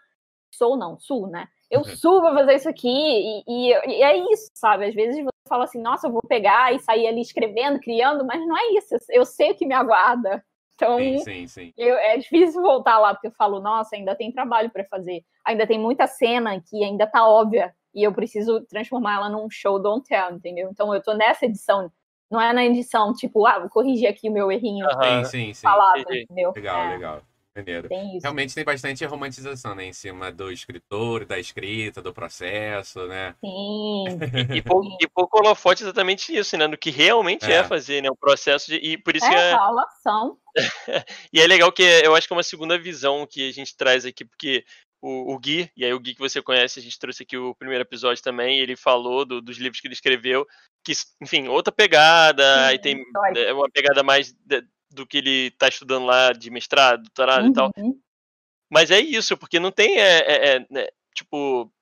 [0.57, 1.49] sou não, sul, né?
[1.71, 1.97] Eu uhum.
[1.97, 4.87] subo pra fazer isso aqui, e, e, e, é isso, sabe?
[4.87, 8.41] Às vezes você fala assim, nossa, eu vou pegar e sair ali escrevendo, criando, mas
[8.47, 10.45] não é isso, eu sei o que me aguarda.
[10.75, 11.73] Então, sim, sim, sim.
[11.77, 15.25] Eu, é difícil voltar lá, porque eu falo, nossa, ainda tem trabalho para fazer.
[15.45, 19.79] Ainda tem muita cena que ainda tá óbvia, e eu preciso transformar ela num show
[19.79, 20.69] don't tell, entendeu?
[20.71, 21.91] Então eu tô nessa edição,
[22.31, 24.87] não é na edição, tipo, ah, vou corrigir aqui o meu errinho.
[24.87, 25.25] Uhum.
[25.25, 25.63] Sim, sim, sim.
[25.63, 26.53] Falado, entendeu?
[26.55, 26.89] Legal, é.
[26.91, 27.23] legal.
[27.57, 27.89] Maneiro.
[27.89, 29.87] Tem Realmente tem bastante romantização, né?
[29.87, 33.35] Em cima do escritor, da escrita, do processo, né?
[33.41, 34.05] Sim.
[34.53, 36.67] E, e, pouco, e pouco holofote exatamente isso, né?
[36.67, 38.11] No que realmente é, é fazer, né?
[38.11, 38.77] O processo de.
[38.77, 39.51] E por isso é, que é.
[39.53, 40.39] Falação.
[41.33, 44.05] e é legal que eu acho que é uma segunda visão que a gente traz
[44.05, 44.65] aqui, porque
[45.01, 47.55] o, o, Gui, e aí o Gui que você conhece, a gente trouxe aqui o
[47.55, 50.47] primeiro episódio também, ele falou do, dos livros que ele escreveu,
[50.85, 53.05] que, enfim, outra pegada, Sim, aí tem
[53.37, 54.35] é uma pegada mais
[54.91, 57.51] do que ele está estudando lá de mestrado, doutorado uhum.
[57.51, 57.71] e tal.
[57.77, 58.01] Uhum.
[58.71, 61.73] Mas é isso, porque não tem, é, é, é, né, tipo,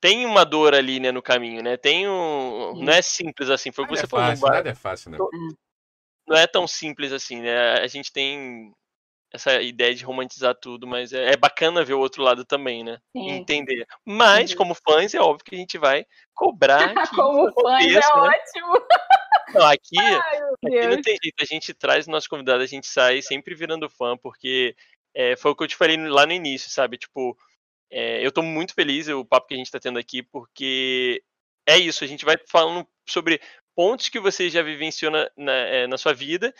[0.00, 1.76] tem uma dor ali, né, no caminho, né?
[1.76, 4.26] Tem um, não é simples assim, foi o que você é falou.
[4.26, 5.18] Fácil, nada é fácil, né?
[6.26, 7.80] Não é tão simples assim, né?
[7.80, 8.72] A gente tem
[9.32, 12.98] essa ideia de romantizar tudo, mas é, é bacana ver o outro lado também, né?
[13.16, 13.30] Sim.
[13.30, 13.86] Entender.
[14.04, 14.56] Mas, uhum.
[14.56, 16.04] como fãs, é óbvio que a gente vai
[16.34, 16.94] cobrar.
[17.14, 18.00] como fãs é né?
[18.14, 18.86] ótimo.
[19.54, 21.40] Não, aqui, aqui não tem jeito.
[21.40, 24.74] A gente traz o nosso convidado, a gente sai sempre virando fã, porque
[25.14, 26.96] é, foi o que eu te falei lá no início, sabe?
[26.98, 27.36] Tipo,
[27.90, 31.22] é, eu tô muito feliz o papo que a gente tá tendo aqui, porque
[31.66, 33.40] é isso, a gente vai falando sobre
[33.74, 36.54] pontos que você já vivenciou na, na, é, na sua vida,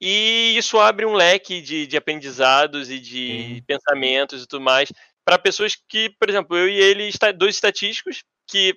[0.00, 4.90] e isso abre um leque de, de aprendizados e de pensamentos e tudo mais
[5.24, 8.76] para pessoas que, por exemplo, eu e ele, dois estatísticos, que,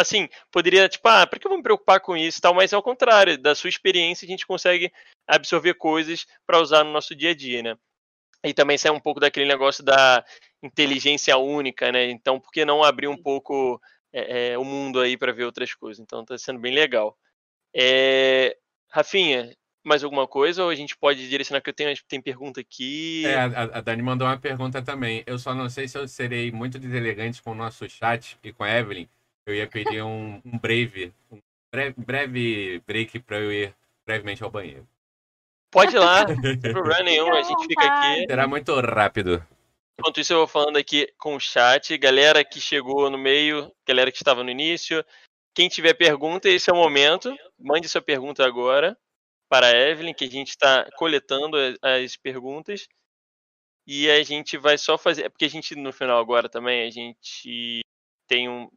[0.00, 2.54] assim, poderia, tipo, ah, por que eu vou me preocupar com isso e tal?
[2.54, 4.92] Mas ao contrário, da sua experiência, a gente consegue
[5.26, 7.76] absorver coisas para usar no nosso dia a dia, né?
[8.44, 10.24] E também sai um pouco daquele negócio da
[10.62, 12.10] inteligência única, né?
[12.10, 13.80] Então, por que não abrir um pouco
[14.12, 16.00] é, é, o mundo aí para ver outras coisas?
[16.00, 17.16] Então, tá sendo bem legal.
[17.74, 18.56] É...
[18.90, 19.54] Rafinha,
[19.84, 23.24] mais alguma coisa ou a gente pode direcionar que eu tenho tem pergunta aqui?
[23.26, 25.22] É, a, a, Dani mandou uma pergunta também.
[25.26, 28.64] Eu só não sei se eu serei muito deselegante com o nosso chat e com
[28.64, 29.08] a Evelyn.
[29.50, 31.40] Eu ia pedir um, um breve, um
[31.74, 33.74] breve, breve break para eu ir
[34.06, 34.86] brevemente ao banheiro.
[35.72, 38.26] Pode ir lá, não tem problema nenhum, a gente fica aqui.
[38.28, 39.44] Será muito rápido.
[39.98, 41.98] Enquanto isso, eu vou falando aqui com o chat.
[41.98, 45.04] Galera que chegou no meio, galera que estava no início.
[45.52, 47.36] Quem tiver pergunta, esse é o momento.
[47.58, 48.96] Mande sua pergunta agora
[49.48, 52.86] para a Evelyn, que a gente está coletando as perguntas.
[53.84, 55.24] E a gente vai só fazer.
[55.24, 57.80] É porque a gente, no final agora também, a gente
[58.28, 58.70] tem um,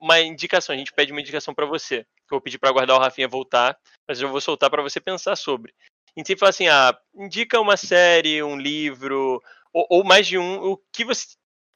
[0.00, 0.74] uma indicação.
[0.74, 2.04] A gente pede uma indicação para você.
[2.26, 3.76] Que eu vou pedir para guardar o Rafinha voltar,
[4.06, 5.72] mas eu vou soltar para você pensar sobre.
[6.16, 9.42] A gente sempre fala assim: ah, indica uma série, um livro,
[9.72, 11.26] ou, ou mais de um, o que você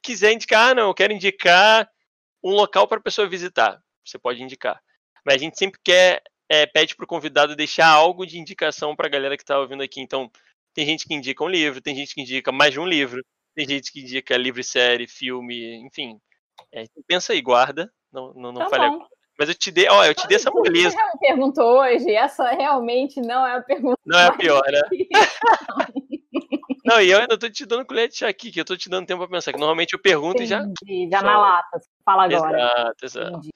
[0.01, 0.71] quiser indicar.
[0.71, 1.89] Ah, não, eu quero indicar
[2.43, 3.81] um local para a pessoa visitar.
[4.05, 4.81] Você pode indicar.
[5.25, 9.07] Mas a gente sempre quer é, pede para o convidado deixar algo de indicação para
[9.07, 10.01] a galera que está ouvindo aqui.
[10.01, 10.29] Então,
[10.73, 13.23] tem gente que indica um livro, tem gente que indica mais de um livro,
[13.55, 16.19] tem gente que indica livro, série, filme, enfim.
[16.71, 18.91] É, pensa aí, guarda, não, não, não tá falha.
[19.37, 20.91] Mas eu te dei, ó, eu te dei essa moleza.
[20.91, 23.99] Você me perguntou hoje, essa realmente não é a pergunta.
[24.05, 24.81] Não é a pior, né?
[26.85, 28.89] não, e eu ainda tô te dando colher de chá aqui, que eu tô te
[28.89, 30.53] dando tempo para pensar, que normalmente eu pergunto Entendi,
[30.85, 31.17] e já.
[31.17, 32.57] Já na lata, fala agora.
[32.57, 33.37] Exato, exato.
[33.37, 33.49] Entendi.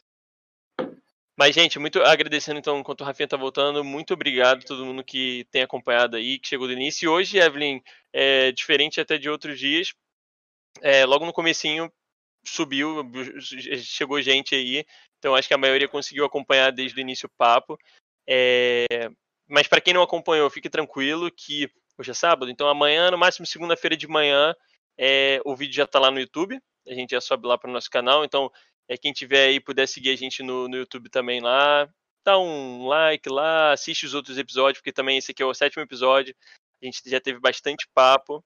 [1.37, 5.03] Mas, gente, muito agradecendo então, enquanto o Rafinha tá voltando, muito obrigado a todo mundo
[5.03, 7.05] que tem acompanhado aí, que chegou do início.
[7.05, 7.79] E hoje, Evelyn,
[8.11, 9.93] é diferente até de outros dias.
[10.81, 11.91] É, logo no comecinho
[12.49, 13.03] subiu,
[13.83, 14.85] chegou gente aí.
[15.19, 17.77] Então acho que a maioria conseguiu acompanhar desde o início o papo.
[18.27, 19.09] É,
[19.47, 23.45] mas para quem não acompanhou, fique tranquilo que hoje é sábado, então amanhã, no máximo
[23.45, 24.53] segunda-feira de manhã,
[24.97, 26.59] é, o vídeo já está lá no YouTube.
[26.87, 28.23] A gente já sobe lá para o nosso canal.
[28.23, 28.51] Então
[28.87, 31.89] é, quem tiver aí puder seguir a gente no, no YouTube também lá,
[32.23, 35.83] dá um like lá, assiste os outros episódios, porque também esse aqui é o sétimo
[35.83, 36.35] episódio.
[36.81, 38.43] A gente já teve bastante papo.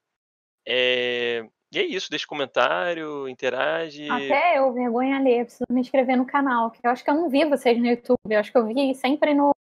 [0.68, 1.44] É...
[1.74, 4.10] E é isso, deixa comentário, interage.
[4.10, 7.30] Até eu, vergonha ler, preciso me inscrever no canal, que eu acho que eu não
[7.30, 9.56] vi vocês no YouTube, eu acho que eu vi sempre no.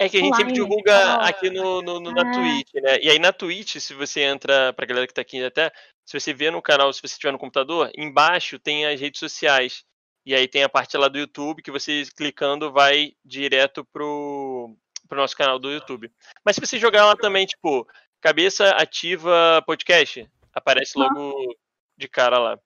[0.00, 2.98] É que a gente online, sempre divulga aqui no, no, no na Twitch, né?
[3.02, 5.72] E aí na Twitch, se você entra, pra galera que tá aqui até,
[6.06, 9.84] se você vê no canal, se você estiver no computador, embaixo tem as redes sociais.
[10.24, 14.76] E aí tem a parte lá do YouTube que você clicando vai direto pro,
[15.08, 16.12] pro nosso canal do YouTube.
[16.44, 17.84] Mas se você jogar lá também, tipo,
[18.20, 20.28] cabeça ativa podcast,
[20.58, 21.54] aparece logo
[21.96, 22.58] de cara lá.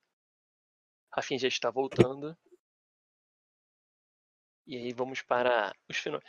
[1.14, 2.36] Rafinha já está voltando.
[4.66, 6.22] E aí vamos para os finais.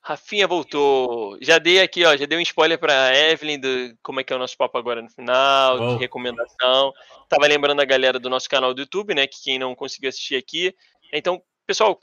[0.00, 1.36] Rafinha voltou.
[1.40, 4.36] Já dei aqui, ó, já dei um spoiler pra Evelyn do como é que é
[4.36, 5.94] o nosso papo agora no final, oh.
[5.94, 6.92] de recomendação.
[7.28, 10.36] Tava lembrando a galera do nosso canal do YouTube, né, que quem não conseguiu assistir
[10.36, 10.74] aqui.
[11.12, 11.98] Então, pessoal,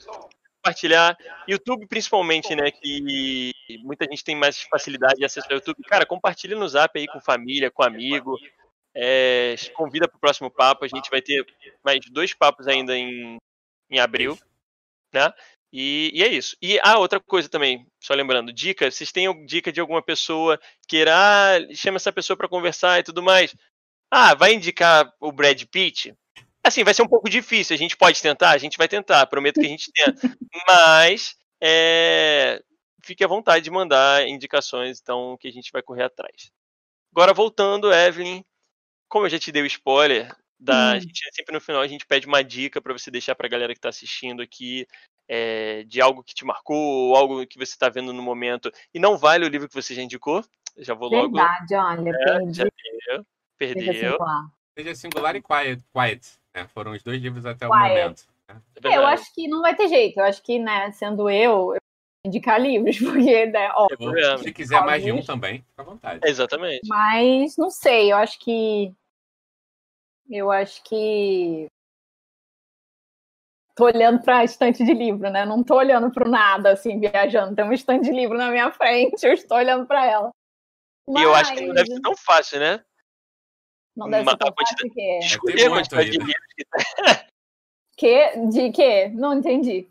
[0.62, 1.16] compartilhar.
[1.48, 5.82] YouTube, principalmente, né, que muita gente tem mais facilidade de acesso ao YouTube.
[5.84, 8.38] Cara, compartilha no Zap aí com família, com amigo.
[8.98, 10.84] É, convida para o próximo papo.
[10.84, 11.44] A gente vai ter
[11.84, 13.36] mais dois papos ainda em,
[13.90, 14.38] em abril,
[15.12, 15.32] né?
[15.72, 16.56] E, e, é isso.
[16.62, 20.58] E ah, outra coisa também, só lembrando, dica, vocês têm dica de alguma pessoa
[20.88, 23.54] queira, ah, chama essa pessoa para conversar e tudo mais.
[24.10, 26.14] Ah, vai indicar o Brad Pitt?
[26.64, 27.74] Assim, vai ser um pouco difícil.
[27.74, 28.50] A gente pode tentar?
[28.52, 30.20] A gente vai tentar, prometo que a gente tenta.
[30.66, 32.62] Mas é,
[33.04, 36.50] fique à vontade de mandar indicações, então, que a gente vai correr atrás.
[37.12, 38.42] Agora, voltando, Evelyn,
[39.08, 40.92] como eu já te dei o spoiler, da, hum.
[40.92, 43.50] a gente, sempre no final a gente pede uma dica para você deixar para a
[43.50, 44.86] galera que está assistindo aqui
[45.28, 48.98] é, de algo que te marcou, ou algo que você está vendo no momento, e
[48.98, 50.44] não vale o livro que você já indicou.
[50.78, 51.34] Já vou logo.
[51.34, 52.52] Verdade, olha, é, perdi.
[52.52, 53.26] Já deu,
[53.56, 53.84] perdeu.
[53.84, 55.82] Seja singular, Seja singular e quiet.
[55.92, 56.66] quiet né?
[56.68, 57.70] Foram os dois livros até quiet.
[57.70, 58.24] o momento.
[58.48, 58.62] Né?
[58.84, 60.18] É eu acho que não vai ter jeito.
[60.18, 61.80] Eu acho que, né, sendo eu, eu
[62.26, 63.88] indicar livros, porque, né, ó,
[64.38, 66.20] Se quiser mais de um também, fica à vontade.
[66.24, 66.86] Exatamente.
[66.86, 68.92] Mas não sei, eu acho que.
[70.28, 71.68] Eu acho que
[73.76, 75.44] tô olhando para a estante de livro, né?
[75.44, 77.54] Não tô olhando para nada, assim, viajando.
[77.54, 80.30] Tem uma estante de livro na minha frente, eu estou olhando para ela.
[81.06, 81.22] Mas...
[81.22, 82.82] E eu acho que não deve ser tão fácil, né?
[83.94, 85.18] Não deve ser tão fácil que é.
[85.20, 87.26] Escolher a quantidade de livros que tá.
[87.96, 88.36] Que?
[88.48, 89.08] De quê?
[89.14, 89.88] Não entendi.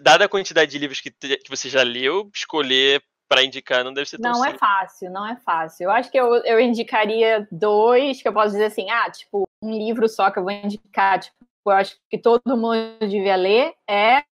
[0.00, 4.08] Dada a quantidade de livros que, que você já leu, escolher para indicar não deve
[4.08, 4.62] ser tão Não é simples.
[4.62, 5.84] é fácil, não é fácil.
[5.84, 9.72] Eu acho que eu, eu indicaria dois, que eu posso dizer assim, ah, tipo, um
[9.76, 11.34] livro só que eu vou indicar, tipo,
[11.66, 14.22] eu acho que todo mundo devia ler, é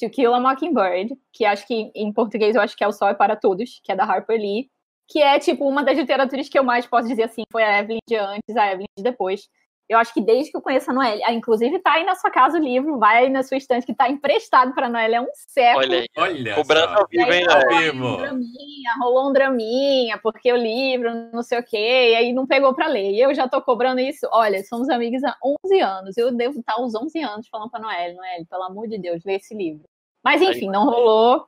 [0.00, 3.08] To Kill a Mockingbird, que acho que em português eu acho que é O Sol
[3.08, 4.70] é para Todos, que é da Harper Lee,
[5.08, 7.98] que é tipo uma das literaturas que eu mais posso dizer assim, foi a Evelyn
[8.08, 9.48] de antes, a Evelyn de depois.
[9.88, 12.30] Eu acho que desde que eu conheço a Noelle, ah, inclusive tá aí na sua
[12.30, 15.28] casa o livro, vai aí na sua estante que tá emprestado pra Noelle, é um
[15.34, 15.84] século.
[15.84, 17.80] Olha aí, Olha cobrando ao vivo, hein, rolou né?
[17.82, 18.06] vivo.
[18.06, 22.46] um draminha, rolou um draminha, porque o livro, não sei o quê, e aí não
[22.46, 23.10] pegou pra ler.
[23.10, 24.26] E eu já tô cobrando isso.
[24.32, 26.16] Olha, somos amigas há 11 anos.
[26.16, 29.34] Eu devo estar aos 11 anos falando pra Noelle, Noelle, pelo amor de Deus, lê
[29.34, 29.84] esse livro.
[30.24, 31.46] Mas enfim, não rolou.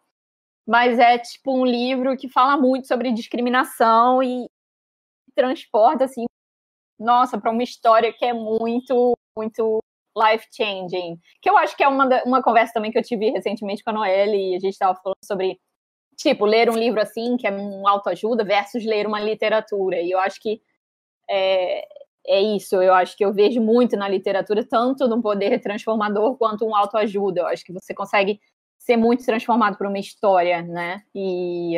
[0.67, 4.47] Mas é tipo um livro que fala muito sobre discriminação e
[5.35, 6.25] transporta assim,
[7.05, 9.81] nossa, para uma história que é muito, muito
[10.17, 11.19] life changing.
[11.41, 13.93] Que eu acho que é uma, uma conversa também que eu tive recentemente com a
[13.93, 15.59] Noelle e a gente estava falando sobre
[16.17, 20.01] tipo ler um livro assim que é um autoajuda versus ler uma literatura.
[20.01, 20.61] E eu acho que
[21.29, 21.87] é,
[22.27, 22.77] é isso.
[22.77, 27.43] Eu acho que eu vejo muito na literatura tanto no poder transformador quanto um autoajuda.
[27.43, 28.41] Eu acho que você consegue
[28.79, 31.03] ser muito transformado por uma história, né?
[31.15, 31.77] E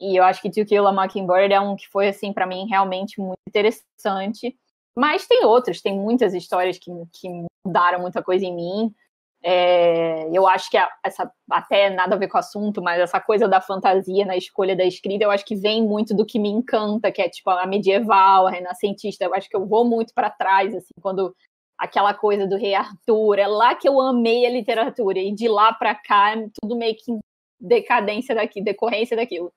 [0.00, 2.66] e eu acho que To Kill a Mockingbird é um que foi, assim, para mim,
[2.68, 4.56] realmente muito interessante.
[4.96, 7.28] Mas tem outros, tem muitas histórias que, que
[7.66, 8.94] mudaram muita coisa em mim.
[9.42, 13.20] É, eu acho que a- essa, até nada a ver com o assunto, mas essa
[13.20, 16.48] coisa da fantasia na escolha da escrita, eu acho que vem muito do que me
[16.50, 19.24] encanta, que é tipo a medieval, a renascentista.
[19.24, 21.34] Eu acho que eu vou muito para trás, assim, quando
[21.78, 25.72] aquela coisa do rei Arthur, é lá que eu amei a literatura, e de lá
[25.72, 27.18] para cá, tudo meio que
[27.58, 29.50] decadência daqui, decorrência daquilo.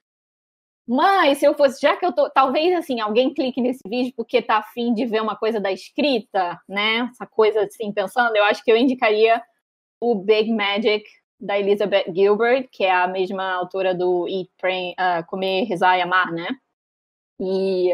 [0.87, 4.41] Mas se eu fosse, já que eu tô, talvez assim, alguém clique nesse vídeo porque
[4.41, 7.09] tá afim de ver uma coisa da escrita, né?
[7.11, 9.41] Essa coisa assim, pensando, eu acho que eu indicaria
[10.01, 11.05] o Big Magic
[11.39, 16.01] da Elizabeth Gilbert, que é a mesma autora do Eat, Pray, uh, Comer, Rezar e
[16.01, 16.47] Amar, né?
[17.39, 17.89] E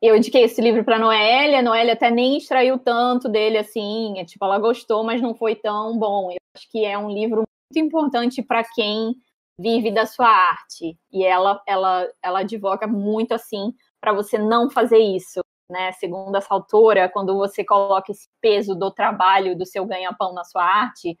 [0.00, 4.24] eu indiquei esse livro para Noélia, a Noélia até nem extraiu tanto dele assim, é,
[4.24, 6.30] tipo, ela gostou, mas não foi tão bom.
[6.30, 7.42] Eu acho que é um livro
[7.72, 9.14] muito importante para quem
[9.58, 10.98] vive da sua arte.
[11.12, 15.40] E ela, ela, ela advoga muito assim para você não fazer isso.
[15.70, 15.90] Né?
[15.92, 20.62] Segundo essa autora, quando você coloca esse peso do trabalho, do seu ganha-pão na sua
[20.62, 21.16] arte,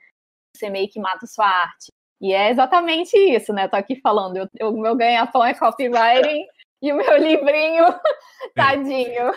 [0.56, 1.88] você meio que mata a sua arte.
[2.20, 3.68] E é exatamente isso, né?
[3.68, 6.46] Tô aqui falando, eu, eu- o meu ganha-pão é copywriting
[6.80, 7.84] e o meu livrinho,
[8.54, 9.32] tadinho.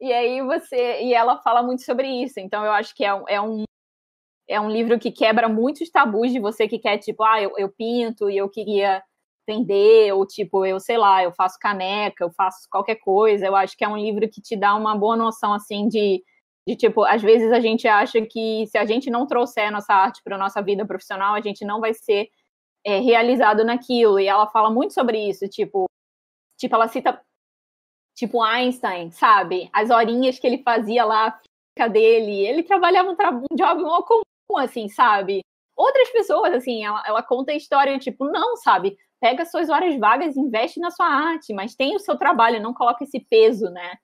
[0.00, 1.02] E aí você.
[1.02, 2.38] E ela fala muito sobre isso.
[2.40, 3.64] Então eu acho que é, um- é um
[4.48, 7.68] é um livro que quebra muitos tabus de você que quer, tipo, ah, eu, eu
[7.68, 9.02] pinto e eu queria
[9.46, 13.46] vender, ou tipo, eu sei lá, eu faço caneca, eu faço qualquer coisa.
[13.46, 16.22] Eu acho que é um livro que te dá uma boa noção, assim, de,
[16.66, 19.94] de tipo, às vezes a gente acha que se a gente não trouxer a nossa
[19.94, 22.28] arte para a nossa vida profissional, a gente não vai ser
[22.84, 24.18] é, realizado naquilo.
[24.20, 25.86] E ela fala muito sobre isso, tipo,
[26.58, 27.20] tipo, ela cita,
[28.16, 29.70] tipo, Einstein, sabe?
[29.72, 31.38] As horinhas que ele fazia lá,
[31.78, 34.02] a dele, ele trabalhava um, tra um job mó
[34.56, 35.40] assim, sabe?
[35.76, 38.96] Outras pessoas, assim, ela, ela conta a história, tipo, não, sabe?
[39.20, 43.04] Pega suas horas vagas, investe na sua arte, mas tem o seu trabalho, não coloca
[43.04, 43.96] esse peso, né?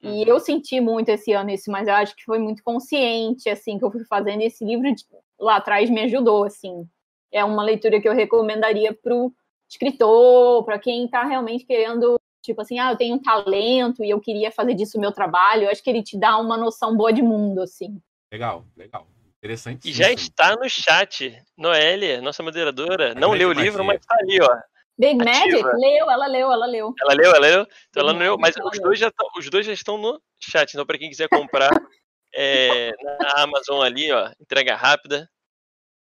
[0.00, 3.78] E eu senti muito esse ano isso, mas eu acho que foi muito consciente, assim,
[3.78, 4.42] que eu fui fazendo.
[4.42, 5.04] Esse livro de-
[5.38, 6.88] lá atrás me ajudou, assim.
[7.32, 9.32] É uma leitura que eu recomendaria pro
[9.68, 14.20] escritor, para quem está realmente querendo, tipo assim, ah, eu tenho um talento e eu
[14.20, 15.64] queria fazer disso o meu trabalho.
[15.64, 18.00] Eu acho que ele te dá uma noção boa de mundo, assim.
[18.32, 19.06] Legal, legal.
[19.38, 19.88] Interessante.
[19.88, 21.40] E já está no chat.
[21.56, 24.48] Noélia, nossa moderadora, não leu o livro, mas tá ali, ó.
[24.98, 25.38] Big Ativa.
[25.38, 26.92] Magic, leu, ela leu, ela leu.
[27.00, 27.66] Ela leu, ela leu.
[27.88, 30.72] Então ela não leu, mas os dois, já tão, os dois já estão no chat.
[30.74, 31.70] Então, para quem quiser comprar
[32.34, 35.30] é, na Amazon ali, ó, entrega rápida.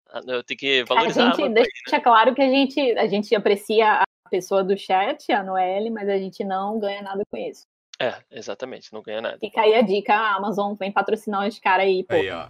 [0.08, 1.54] Ah, Eu tenho que A valorizar a gente Amazon.
[1.54, 6.08] deixa claro que a gente, a gente aprecia a pessoa do chat, a Noelle, mas
[6.08, 7.66] a gente não ganha nada com isso.
[8.00, 9.38] É, exatamente, não ganha nada.
[9.40, 12.14] Fica aí a dica, a Amazon vem patrocinar os caras aí, pô.
[12.14, 12.46] Aí, ó.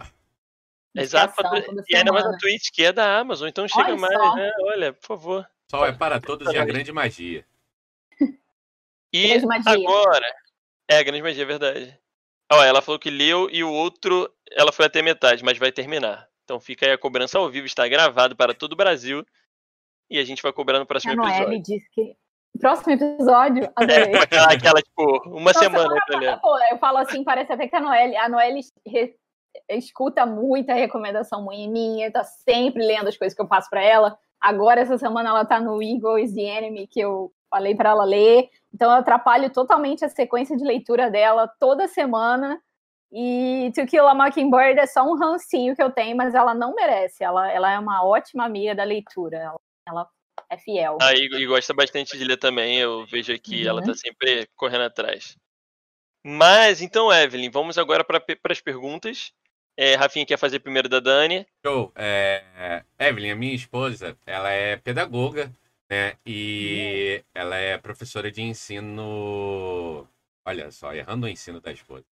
[0.95, 1.33] Exato,
[1.89, 4.35] e ainda mais a Twitch, que é da Amazon, então chega Olha mais, só.
[4.35, 4.51] né?
[4.61, 5.49] Olha, por favor.
[5.69, 7.45] Sol é para todos e a grande magia.
[9.13, 9.71] E Grande magia.
[9.73, 10.25] agora.
[10.89, 11.99] É, grande magia, é verdade.
[12.51, 16.27] Ó, ela falou que leu e o outro ela foi até metade, mas vai terminar.
[16.43, 19.25] Então fica aí a cobrança ao vivo, está gravado para todo o Brasil.
[20.09, 21.43] E a gente vai cobrar no próximo A episódio.
[21.47, 22.15] Noelle disse que.
[22.59, 24.15] Próximo episódio, adorei.
[24.15, 26.39] Aquela, aquela, tipo, uma Nossa, semana semana pra ler.
[26.39, 29.15] Pô, eu falo assim, parece até que a Noelle, a Noelle re-
[29.69, 34.17] escuta muita recomendação minha, tá sempre lendo as coisas que eu passo para ela.
[34.41, 38.03] Agora, essa semana, ela tá no Eagle is the Enemy, que eu falei para ela
[38.03, 38.49] ler.
[38.73, 42.61] Então, eu atrapalho totalmente a sequência de leitura dela toda semana.
[43.11, 46.75] E To Kill a Mockingbird é só um rancinho que eu tenho, mas ela não
[46.75, 47.23] merece.
[47.23, 49.37] Ela, ela é uma ótima amiga da leitura.
[49.37, 49.55] Ela,
[49.87, 50.09] ela
[50.49, 50.97] é fiel.
[51.01, 52.77] Ah, e, e gosta bastante de ler também.
[52.77, 53.69] Eu vejo aqui, Uhum.
[53.69, 55.37] ela tá sempre correndo atrás.
[56.27, 59.31] Mas, então, Evelyn, vamos agora para as perguntas.
[59.77, 61.45] É, Rafinha quer fazer primeiro da Dani.
[61.65, 61.91] Show.
[61.95, 65.51] É, Evelyn, a minha esposa, ela é pedagoga,
[65.89, 66.13] né?
[66.25, 67.41] E uhum.
[67.41, 70.07] ela é professora de ensino.
[70.45, 72.05] Olha só, errando o ensino da esposa.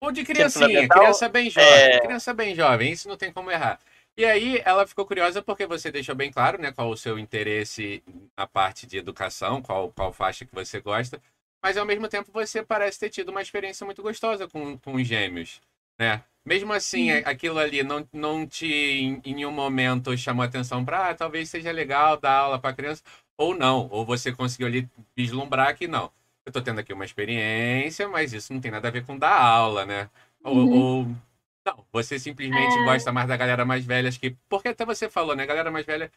[0.00, 1.70] Ou de criancinha, criança bem jovem.
[1.70, 2.00] É...
[2.00, 3.78] Criança bem jovem, isso não tem como errar.
[4.16, 8.02] E aí ela ficou curiosa porque você deixou bem claro, né, qual o seu interesse
[8.36, 11.22] na parte de educação, qual, qual faixa que você gosta,
[11.62, 15.06] mas ao mesmo tempo você parece ter tido uma experiência muito gostosa com, com os
[15.06, 15.60] gêmeos,
[15.98, 16.22] né?
[16.44, 21.14] Mesmo assim, aquilo ali não, não te em, em nenhum momento chamou atenção para ah,
[21.14, 23.02] talvez seja legal dar aula para criança,
[23.36, 26.10] ou não, ou você conseguiu ali vislumbrar que não.
[26.44, 29.40] Eu estou tendo aqui uma experiência, mas isso não tem nada a ver com dar
[29.40, 30.10] aula, né?
[30.44, 30.72] Uhum.
[30.72, 31.06] Ou, ou
[31.64, 32.84] não, você simplesmente é...
[32.84, 34.36] gosta mais da galera mais velha, acho que.
[34.48, 35.46] Porque até você falou, né?
[35.46, 36.10] Galera mais velha,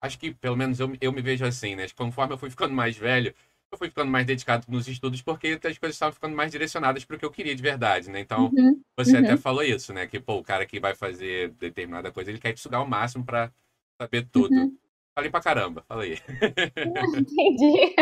[0.00, 1.86] acho que pelo menos eu, eu me vejo assim, né?
[1.96, 3.34] Conforme eu fui ficando mais velho,
[3.72, 7.16] eu fui ficando mais dedicado nos estudos porque as coisas estavam ficando mais direcionadas para
[7.16, 8.20] o que eu queria de verdade, né?
[8.20, 9.24] Então, uhum, você uhum.
[9.24, 10.06] até falou isso, né?
[10.06, 13.24] Que, pô, o cara que vai fazer determinada coisa, ele quer te sugar o máximo
[13.24, 13.50] para
[14.00, 14.54] saber tudo.
[14.54, 14.76] Uhum.
[15.14, 16.18] Falei pra caramba, falei.
[17.16, 17.94] Entendi.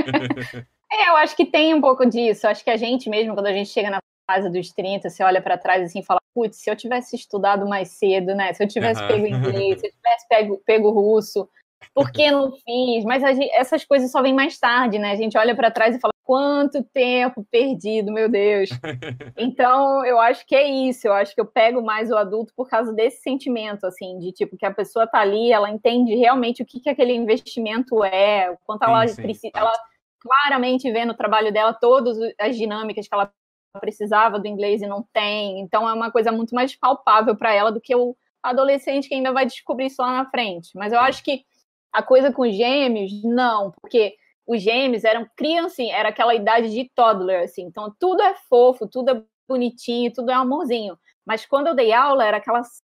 [0.93, 2.49] é, eu acho que tem um pouco disso.
[2.49, 5.41] Acho que a gente mesmo, quando a gente chega na fase dos 30, você olha
[5.41, 8.53] para trás assim e fala, putz, se eu tivesse estudado mais cedo, né?
[8.53, 11.49] Se eu tivesse pego inglês, se eu tivesse pego, pego russo,
[11.94, 13.05] por que não fiz?
[13.05, 15.12] Mas gente, essas coisas só vêm mais tarde, né?
[15.12, 18.70] A gente olha para trás e fala, quanto tempo perdido, meu Deus.
[19.36, 21.09] Então, eu acho que é isso.
[21.09, 24.57] Eu acho que eu pego mais o adulto por causa desse sentimento, assim, de tipo,
[24.57, 28.59] que a pessoa tá ali, ela entende realmente o que, que aquele investimento é, o
[28.65, 29.51] quanto ela precisa.
[29.55, 29.73] Ela
[30.20, 33.32] claramente vê no trabalho dela todas as dinâmicas que ela
[33.81, 35.61] precisava do inglês e não tem.
[35.61, 39.32] Então é uma coisa muito mais palpável para ela do que o adolescente que ainda
[39.32, 40.70] vai descobrir isso lá na frente.
[40.74, 41.44] Mas eu acho que
[41.93, 47.45] a coisa com gêmeos, não, porque os gêmeos eram criancinha, era aquela idade de toddler,
[47.45, 47.62] assim.
[47.62, 50.99] Então tudo é fofo, tudo é bonitinho, tudo é amorzinho.
[51.27, 52.83] Mas quando eu dei aula, era aquelas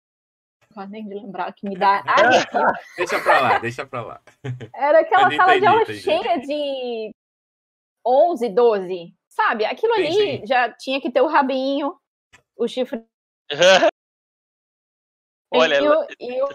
[0.90, 2.04] nem de lembrar que me dá.
[2.98, 4.22] deixa pra lá, deixa pra lá.
[4.74, 7.12] Era aquela sala de aula cheia de
[8.06, 9.66] 11, 12 Sabe?
[9.66, 10.46] Aquilo sim, ali sim.
[10.46, 11.98] já tinha que ter o rabinho,
[12.58, 13.06] o chifre.
[15.52, 16.50] Olha, e, o, e o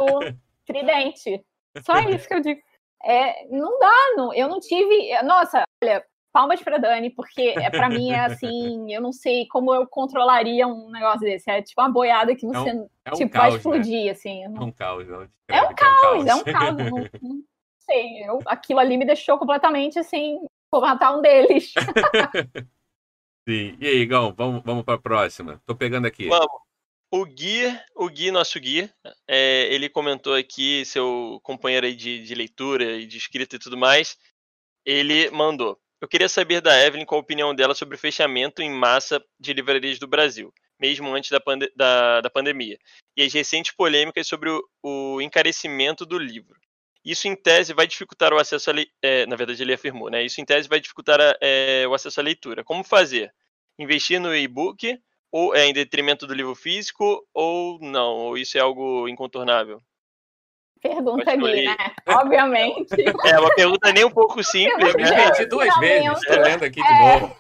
[0.67, 1.45] tridente.
[1.83, 2.61] Só isso que eu digo.
[3.03, 5.23] É, não dá, não, eu não tive.
[5.23, 9.75] Nossa, olha, palmas para Dani, porque é para mim é assim, eu não sei como
[9.75, 11.51] eu controlaria um negócio desse.
[11.51, 14.11] É tipo uma boiada que você é um, é um tipo, caos, vai explodir, né?
[14.11, 14.49] assim.
[14.49, 14.63] Não...
[14.63, 15.29] É um caos, não.
[15.49, 16.77] É um caos, é um caos.
[16.77, 17.43] não, não,
[17.79, 20.41] sei, eu, aquilo ali me deixou completamente assim,
[20.73, 21.73] vou matar um deles.
[23.47, 23.77] Sim.
[23.79, 25.61] E aí, Igão, vamos, vamos para a próxima.
[25.67, 26.29] Tô pegando aqui.
[26.29, 26.65] Vamos.
[27.17, 27.63] O Gui,
[27.95, 28.91] o Gui, nosso Gui,
[29.29, 33.77] é, ele comentou aqui, seu companheiro aí de, de leitura e de escrita e tudo
[33.77, 34.19] mais,
[34.85, 35.81] ele mandou.
[36.01, 39.53] Eu queria saber da Evelyn qual a opinião dela sobre o fechamento em massa de
[39.53, 42.77] livrarias do Brasil, mesmo antes da, pande da, da pandemia,
[43.17, 46.59] e as recentes polêmicas sobre o, o encarecimento do livro.
[47.05, 48.75] Isso, em tese, vai dificultar o acesso à.
[49.01, 50.25] É, na verdade, ele afirmou, né?
[50.25, 52.65] Isso, em tese, vai dificultar a, é, o acesso à leitura.
[52.65, 53.33] Como fazer?
[53.79, 54.99] Investir no e-book
[55.35, 58.13] ou é em detrimento do livro físico ou não?
[58.19, 59.83] Ou isso é algo incontornável?
[60.81, 61.77] Pergunta Gui, né?
[62.07, 62.95] Obviamente.
[63.27, 65.03] É uma pergunta nem um pouco simples, né?
[65.03, 67.01] Repeti duas vezes, estou lendo aqui de é.
[67.01, 67.37] novo.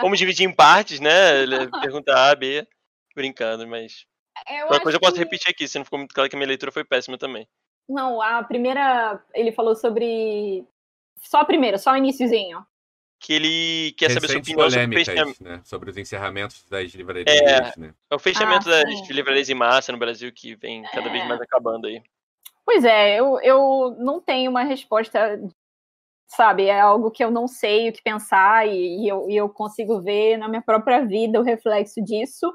[0.00, 1.44] Vamos dividir em partes, né?
[1.82, 2.66] Pergunta A, B,
[3.14, 4.06] brincando, mas.
[4.48, 5.18] Eu uma coisa eu posso que...
[5.18, 7.46] repetir aqui, se não ficou muito claro que a minha leitura foi péssima também.
[7.86, 9.22] Não, a primeira.
[9.34, 10.66] Ele falou sobre.
[11.20, 12.64] Só a primeira, só o iníciozinho.
[13.20, 15.44] Que ele quer saber sua opinião sobre o fechamento.
[15.44, 15.60] Né?
[15.64, 17.26] Sobre os encerramentos das livrarias.
[17.28, 17.94] É, né?
[18.10, 21.12] é o fechamento ah, das livrarias em massa no Brasil que vem cada é.
[21.12, 22.02] vez mais acabando aí.
[22.64, 25.40] Pois é, eu, eu não tenho uma resposta,
[26.26, 26.64] sabe?
[26.66, 30.00] É algo que eu não sei o que pensar e, e, eu, e eu consigo
[30.00, 32.52] ver na minha própria vida o reflexo disso.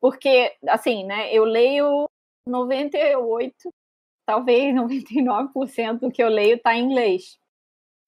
[0.00, 2.08] Porque, assim, né, eu leio
[2.46, 3.54] 98
[4.26, 7.38] talvez 99% do que eu leio está em inglês.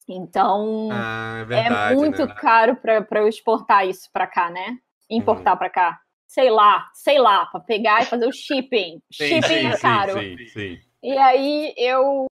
[0.08, 2.34] Então, ah, é, verdade, é, muito né?
[2.34, 4.78] caro para eu exportar isso para cá, né?
[5.10, 5.58] Importar uhum.
[5.58, 6.00] para cá.
[6.26, 9.00] Sei lá, sei lá, para pegar e fazer o shipping.
[9.12, 10.18] Sim, shipping sim, é caro.
[10.18, 12.26] Sim, sim, e aí eu,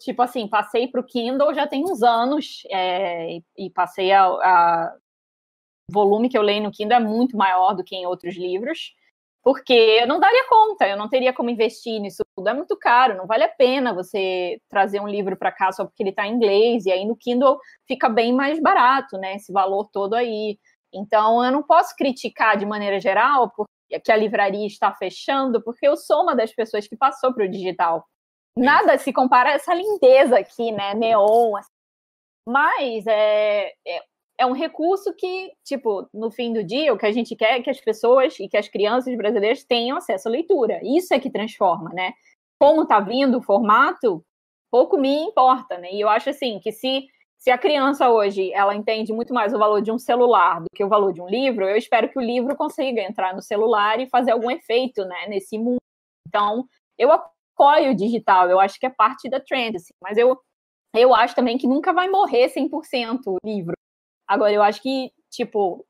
[0.00, 4.26] tipo assim, passei para o Kindle já tem uns anos é, e, e, passei a,
[4.26, 4.96] a
[5.90, 8.94] volume que eu leio no Kindle é muito maior do que em outros livros
[9.42, 12.48] porque eu não daria conta, eu não teria como investir nisso tudo.
[12.48, 16.02] É muito caro, não vale a pena você trazer um livro para cá só porque
[16.02, 19.36] ele está em inglês, e aí no Kindle fica bem mais barato, né?
[19.36, 20.58] Esse valor todo aí.
[20.92, 23.52] Então eu não posso criticar de maneira geral
[24.04, 27.50] que a livraria está fechando, porque eu sou uma das pessoas que passou para o
[27.50, 28.04] digital.
[28.56, 30.94] Nada se compara a essa lindeza aqui, né?
[30.94, 31.56] Neon.
[31.56, 31.70] Assim.
[32.46, 34.02] Mas é, é
[34.38, 37.62] é um recurso que, tipo, no fim do dia, o que a gente quer é
[37.62, 40.80] que as pessoas e que as crianças brasileiras tenham acesso à leitura.
[40.82, 42.12] Isso é que transforma, né?
[42.58, 44.24] Como tá vindo o formato,
[44.70, 45.92] pouco me importa, né?
[45.92, 47.06] E eu acho assim que se
[47.38, 50.82] se a criança hoje ela entende muito mais o valor de um celular do que
[50.82, 54.08] o valor de um livro, eu espero que o livro consiga entrar no celular e
[54.08, 55.78] fazer algum efeito, né, nesse mundo.
[56.26, 56.66] Então,
[56.98, 60.36] eu apoio o digital, eu acho que é parte da trend, assim, mas eu
[60.96, 63.74] eu acho também que nunca vai morrer 100% o livro.
[64.28, 65.86] Agora, eu acho que, tipo,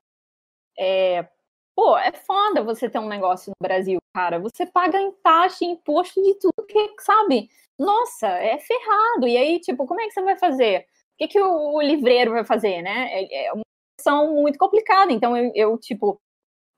[0.78, 1.28] é,
[1.74, 4.38] pô, é foda você ter um negócio no Brasil, cara.
[4.38, 7.48] Você paga em taxa, imposto de tudo que, sabe?
[7.78, 9.26] Nossa, é ferrado.
[9.28, 10.80] E aí, tipo, como é que você vai fazer?
[10.80, 13.08] O que, que o, o livreiro vai fazer, né?
[13.12, 13.62] É, é uma
[13.98, 15.12] questão muito complicada.
[15.12, 16.20] Então, eu, eu tipo,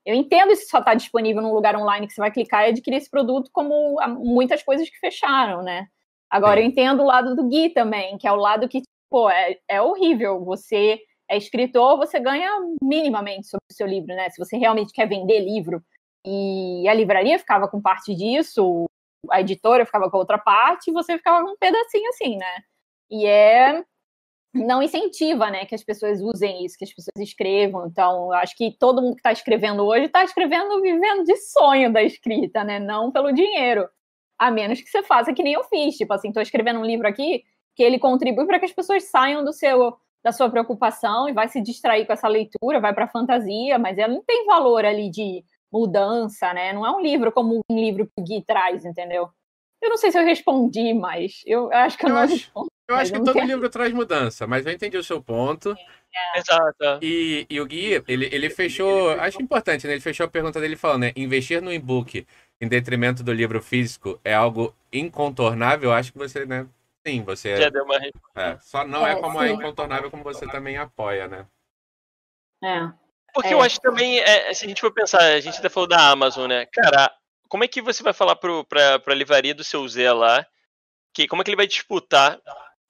[0.05, 2.97] eu entendo se só está disponível num lugar online que você vai clicar e adquirir
[2.97, 5.87] esse produto, como muitas coisas que fecharam, né?
[6.29, 9.57] Agora, eu entendo o lado do Gui também, que é o lado que, pô, é,
[9.67, 10.43] é horrível.
[10.45, 10.99] Você
[11.31, 12.49] é escritor, você ganha
[12.83, 14.29] minimamente sobre o seu livro, né?
[14.29, 15.81] Se você realmente quer vender livro.
[16.25, 18.85] E a livraria ficava com parte disso,
[19.29, 22.63] a editora ficava com outra parte, você ficava com um pedacinho assim, né?
[23.09, 23.83] E é
[24.53, 27.87] não incentiva, né, que as pessoas usem isso, que as pessoas escrevam.
[27.87, 31.91] Então, eu acho que todo mundo que está escrevendo hoje está escrevendo vivendo de sonho
[31.93, 33.87] da escrita, né, não pelo dinheiro.
[34.37, 37.07] A menos que você faça que nem eu fiz, tipo assim, estou escrevendo um livro
[37.07, 37.45] aqui
[37.75, 41.47] que ele contribui para que as pessoas saiam do seu da sua preocupação e vai
[41.47, 45.09] se distrair com essa leitura, vai para a fantasia, mas ela não tem valor ali
[45.09, 46.73] de mudança, né?
[46.73, 49.29] Não é um livro como um livro que o Gui traz, entendeu?
[49.81, 52.67] Eu não sei se eu respondi, mas eu acho que eu, eu não acho, respondo.
[52.87, 53.47] Eu acho que todo quero.
[53.47, 55.71] livro traz mudança, mas eu entendi o seu ponto.
[55.71, 56.39] É.
[56.39, 56.99] Exato.
[57.01, 59.11] E, e o Gui, ele, ele fechou.
[59.11, 59.93] Acho importante, né?
[59.93, 61.13] Ele fechou a pergunta dele falando, né?
[61.15, 62.27] Investir no e-book
[62.59, 65.91] em detrimento do livro físico é algo incontornável.
[65.91, 66.67] Acho que você, né?
[67.05, 67.57] Sim, você.
[67.57, 67.95] Já deu uma
[68.35, 69.53] é, Só não é, é como é sim.
[69.53, 71.47] é incontornável como você também apoia, né?
[72.63, 72.91] É.
[73.33, 73.53] Porque é.
[73.53, 76.47] eu acho também, é, se a gente for pensar, a gente até falou da Amazon,
[76.47, 76.65] né?
[76.67, 77.11] Cara,
[77.47, 80.45] como é que você vai falar pro, pra, pra livraria do seu Zé lá?
[81.13, 82.39] Que, como é que ele vai disputar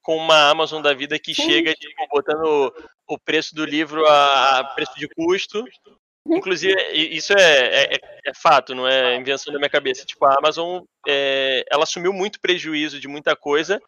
[0.02, 1.44] com uma Amazon da vida que Sim.
[1.44, 2.74] chega tipo, botando
[3.08, 5.64] o preço do livro a preço de custo.
[6.28, 10.06] Inclusive, isso é, é, é, fato, não é invenção da minha cabeça.
[10.06, 13.82] Tipo, a Amazon, é, ela assumiu muito prejuízo de muita coisa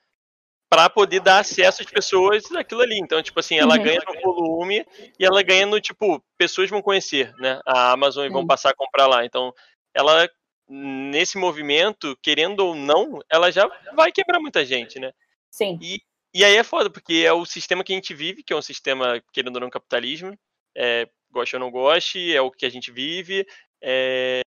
[0.74, 2.98] para poder dar acesso às pessoas daquilo ali.
[2.98, 3.84] Então, tipo assim, ela uhum.
[3.84, 4.84] ganha no volume
[5.20, 8.76] e ela ganha no, tipo, pessoas vão conhecer, né, a Amazon e vão passar a
[8.76, 9.24] comprar lá.
[9.24, 9.54] Então,
[9.94, 10.28] ela,
[10.68, 15.12] nesse movimento, querendo ou não, ela já vai quebrar muita gente, né?
[15.52, 15.78] Sim.
[15.80, 16.02] E,
[16.34, 18.62] e aí é foda, porque é o sistema que a gente vive, que é um
[18.62, 20.36] sistema, querendo ou não, capitalismo.
[20.76, 23.46] É, goste ou não goste, é o que a gente vive.
[23.80, 24.42] É,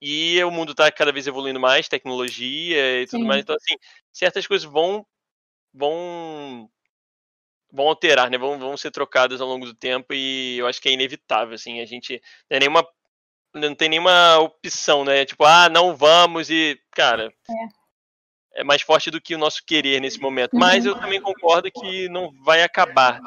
[0.00, 3.26] e o mundo está cada vez evoluindo mais, tecnologia e tudo Sim.
[3.26, 3.42] mais.
[3.42, 3.76] Então, assim,
[4.10, 5.04] certas coisas vão
[5.72, 6.70] vão
[7.72, 8.36] vão alterar, né?
[8.36, 11.80] Vão, vão ser trocadas ao longo do tempo e eu acho que é inevitável, assim.
[11.80, 12.88] A gente não tem nenhuma
[13.52, 15.24] não tem nenhuma opção, né?
[15.24, 17.80] Tipo, ah, não vamos e, cara, é
[18.54, 20.56] é mais forte do que o nosso querer nesse momento.
[20.56, 21.00] Mas eu uhum.
[21.00, 23.20] também concordo que não vai acabar.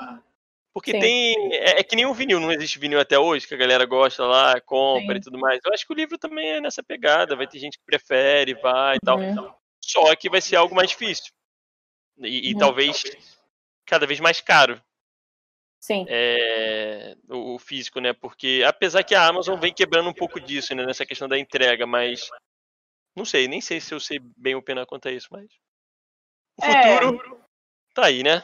[0.74, 1.00] Porque Sim.
[1.00, 1.54] tem.
[1.54, 4.26] É, é, que nem o vinil, não existe vinil até hoje, que a galera gosta
[4.26, 5.20] lá, compra Sim.
[5.20, 5.60] e tudo mais.
[5.64, 8.98] Eu acho que o livro também é nessa pegada, vai ter gente que prefere, vai
[8.98, 9.20] e tal.
[9.20, 9.54] Uhum.
[9.84, 11.32] Só que vai ser algo mais difícil.
[12.20, 12.60] E, e uhum.
[12.60, 13.04] talvez
[13.86, 14.82] cada vez mais caro.
[15.80, 16.06] Sim.
[16.08, 18.14] É, o, o, físico, né?
[18.14, 20.86] Porque apesar que a Amazon vem quebrando um pouco disso, né?
[20.86, 22.30] Nessa questão da entrega, mas
[23.16, 25.52] não sei, nem sei se eu sei bem opinar quanto a isso, mas.
[26.62, 26.98] O é.
[27.00, 27.42] futuro
[27.94, 28.44] tá aí, né?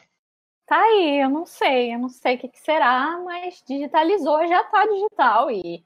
[0.70, 4.64] Tá aí, eu não sei, eu não sei o que, que será, mas digitalizou, já
[4.66, 5.84] tá digital e,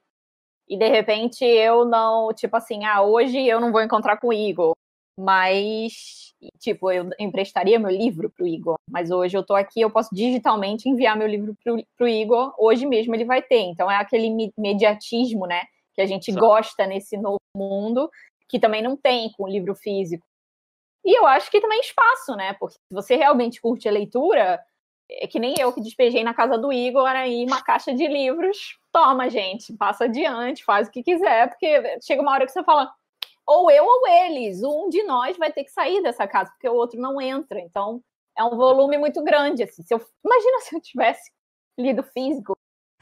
[0.67, 4.33] e de repente eu não, tipo assim, ah, hoje eu não vou encontrar com o
[4.33, 4.73] Igor,
[5.17, 10.13] mas, tipo, eu emprestaria meu livro pro Igor, mas hoje eu tô aqui, eu posso
[10.13, 14.51] digitalmente enviar meu livro pro, pro Igor, hoje mesmo ele vai ter, então é aquele
[14.57, 15.63] mediatismo, né,
[15.93, 18.09] que a gente gosta nesse novo mundo,
[18.47, 20.25] que também não tem com o livro físico.
[21.05, 22.53] E eu acho que também espaço, né?
[22.53, 24.59] Porque se você realmente curte a leitura,
[25.09, 28.77] é que nem eu que despejei na casa do Igor aí uma caixa de livros.
[28.91, 32.91] Toma, gente, passa adiante, faz o que quiser, porque chega uma hora que você fala,
[33.45, 36.75] ou eu ou eles, um de nós vai ter que sair dessa casa, porque o
[36.75, 37.59] outro não entra.
[37.59, 38.01] Então,
[38.37, 39.63] é um volume muito grande.
[39.63, 39.83] Assim.
[39.83, 41.31] Se eu, imagina se eu tivesse
[41.77, 42.57] lido físico,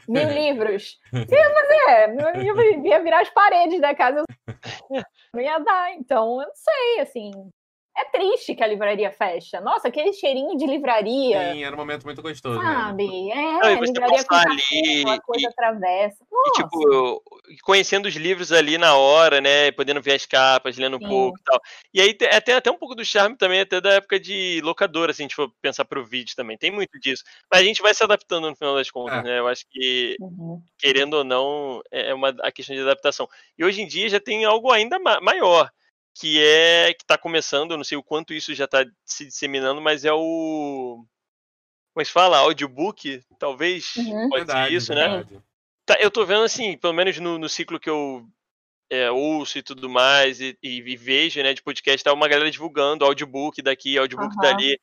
[0.07, 0.99] mil livros.
[1.13, 2.45] Ia fazer?
[2.45, 4.23] Eu ia virar as paredes da casa.
[5.33, 5.93] Não ia dar.
[5.93, 7.31] Então, eu não sei, assim.
[8.01, 9.61] É triste que a livraria fecha.
[9.61, 11.53] Nossa, aquele cheirinho de livraria.
[11.53, 12.59] Sim, era um momento muito gostoso.
[12.59, 13.07] Sabe?
[13.07, 13.31] Mesmo.
[13.31, 16.25] É, Não, livraria com ali, café, coisa e, atravessa.
[16.31, 16.49] Nossa.
[16.49, 17.23] E, tipo,
[17.63, 19.71] conhecendo os livros ali na hora, né?
[19.71, 21.05] Podendo ver as capas, lendo Sim.
[21.05, 21.61] um pouco e tal.
[21.93, 25.13] E aí tem até, até um pouco do charme também, até da época de locadora,
[25.13, 26.57] se a gente for pensar pro vídeo também.
[26.57, 27.23] Tem muito disso.
[27.51, 29.23] Mas a gente vai se adaptando no final das contas, é.
[29.23, 29.39] né?
[29.39, 30.61] Eu acho que, uhum.
[30.77, 33.27] querendo ou não, é, é uma a questão de adaptação.
[33.57, 35.69] E hoje em dia já tem algo ainda ma maior
[36.21, 39.81] que é que está começando, eu não sei o quanto isso já está se disseminando,
[39.81, 41.03] mas é o
[41.93, 42.37] como é que fala?
[42.37, 44.29] Audiobook, talvez uhum.
[44.29, 45.01] pode verdade, ser isso, né?
[45.01, 45.33] verdade.
[45.33, 45.41] né?
[45.83, 48.25] Tá, eu tô vendo assim, pelo menos no, no ciclo que eu
[48.89, 52.51] é, ouço e tudo mais, e, e, e, vejo, né, de podcast, tá uma galera
[52.51, 54.41] divulgando audiobook daqui, audiobook uhum.
[54.41, 54.79] dali.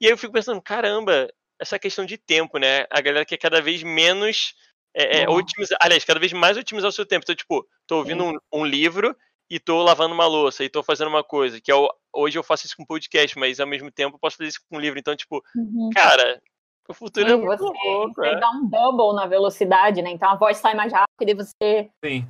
[0.00, 1.28] E aí eu fico pensando, caramba,
[1.58, 2.86] essa questão de tempo, né?
[2.90, 4.54] A galera quer cada vez menos
[4.94, 7.24] é, é, otimizar, aliás, cada vez mais otimizar o seu tempo.
[7.24, 9.16] Então, tipo, tô ouvindo um, um livro,
[9.52, 12.42] e tô lavando uma louça e tô fazendo uma coisa, que é o, hoje eu
[12.42, 14.98] faço isso com podcast, mas ao mesmo tempo eu posso fazer isso com livro.
[14.98, 15.90] Então, tipo, uhum.
[15.94, 16.40] cara,
[16.88, 18.14] o futuro Sim, é muito você, louco.
[18.14, 18.40] Você é.
[18.40, 20.10] dá um double na velocidade, né?
[20.10, 22.26] Então a voz sai mais rápida e você Sim.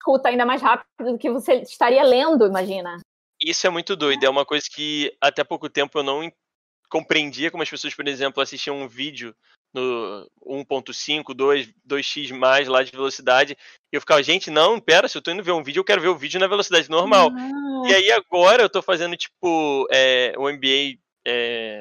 [0.00, 3.00] escuta ainda mais rápido do que você estaria lendo, imagina.
[3.38, 4.24] Isso é muito doido.
[4.24, 6.32] É uma coisa que até pouco tempo eu não
[6.88, 9.36] compreendia como as pessoas, por exemplo, assistiam um vídeo
[9.72, 13.56] no 1.5, 2, 2x mais lá de velocidade.
[13.92, 16.00] E eu ficava, gente, não, pera, se eu tô indo ver um vídeo, eu quero
[16.00, 17.30] ver o vídeo na velocidade normal.
[17.34, 17.88] Ah.
[17.88, 21.80] E aí agora eu tô fazendo, tipo, é, o MBA é,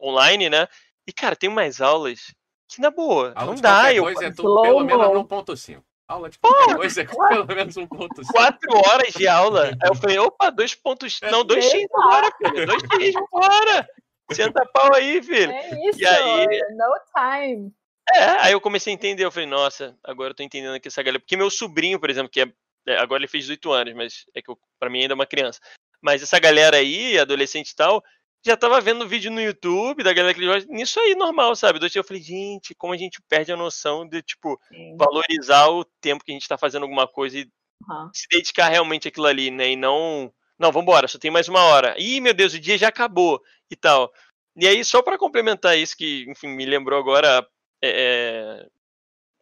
[0.00, 0.66] online, né?
[1.06, 2.34] E, cara, tem mais aulas
[2.68, 3.92] que, na boa, Aula não dá.
[3.92, 4.04] Eu...
[4.04, 5.82] Coisa é tudo, pelo menos 1.5.
[6.06, 8.08] Aula de qualquer coisa é pelo menos 1.5.
[8.30, 9.68] Quatro horas de aula.
[9.68, 11.18] Aí eu falei, opa, 2 pontos...
[11.22, 12.66] É não, 2x fora, filho.
[12.66, 13.88] 2x fora.
[14.32, 15.52] Senta pau aí, filho.
[15.52, 17.72] É isso, e aí, no time.
[18.12, 21.02] É, aí eu comecei a entender, eu falei, nossa, agora eu tô entendendo aqui essa
[21.02, 21.20] galera.
[21.20, 22.52] Porque meu sobrinho, por exemplo, que é,
[22.86, 25.26] é agora ele fez 18 anos, mas é que eu, pra mim ainda é uma
[25.26, 25.60] criança.
[26.02, 28.02] Mas essa galera aí, adolescente e tal,
[28.44, 30.70] já tava vendo vídeo no YouTube da galera que ele gosta.
[30.70, 31.78] Nisso aí, normal, sabe?
[31.94, 34.96] Eu falei, gente, como a gente perde a noção de, tipo, Sim.
[34.98, 37.48] valorizar o tempo que a gente tá fazendo alguma coisa e
[37.88, 38.10] uhum.
[38.12, 39.70] se dedicar realmente àquilo ali, né?
[39.70, 41.94] E não não, vambora, só tem mais uma hora.
[41.98, 44.12] Ih, meu Deus, o dia já acabou e tal.
[44.56, 47.46] E aí, só para complementar isso, que, enfim, me lembrou agora,
[47.82, 48.68] é, é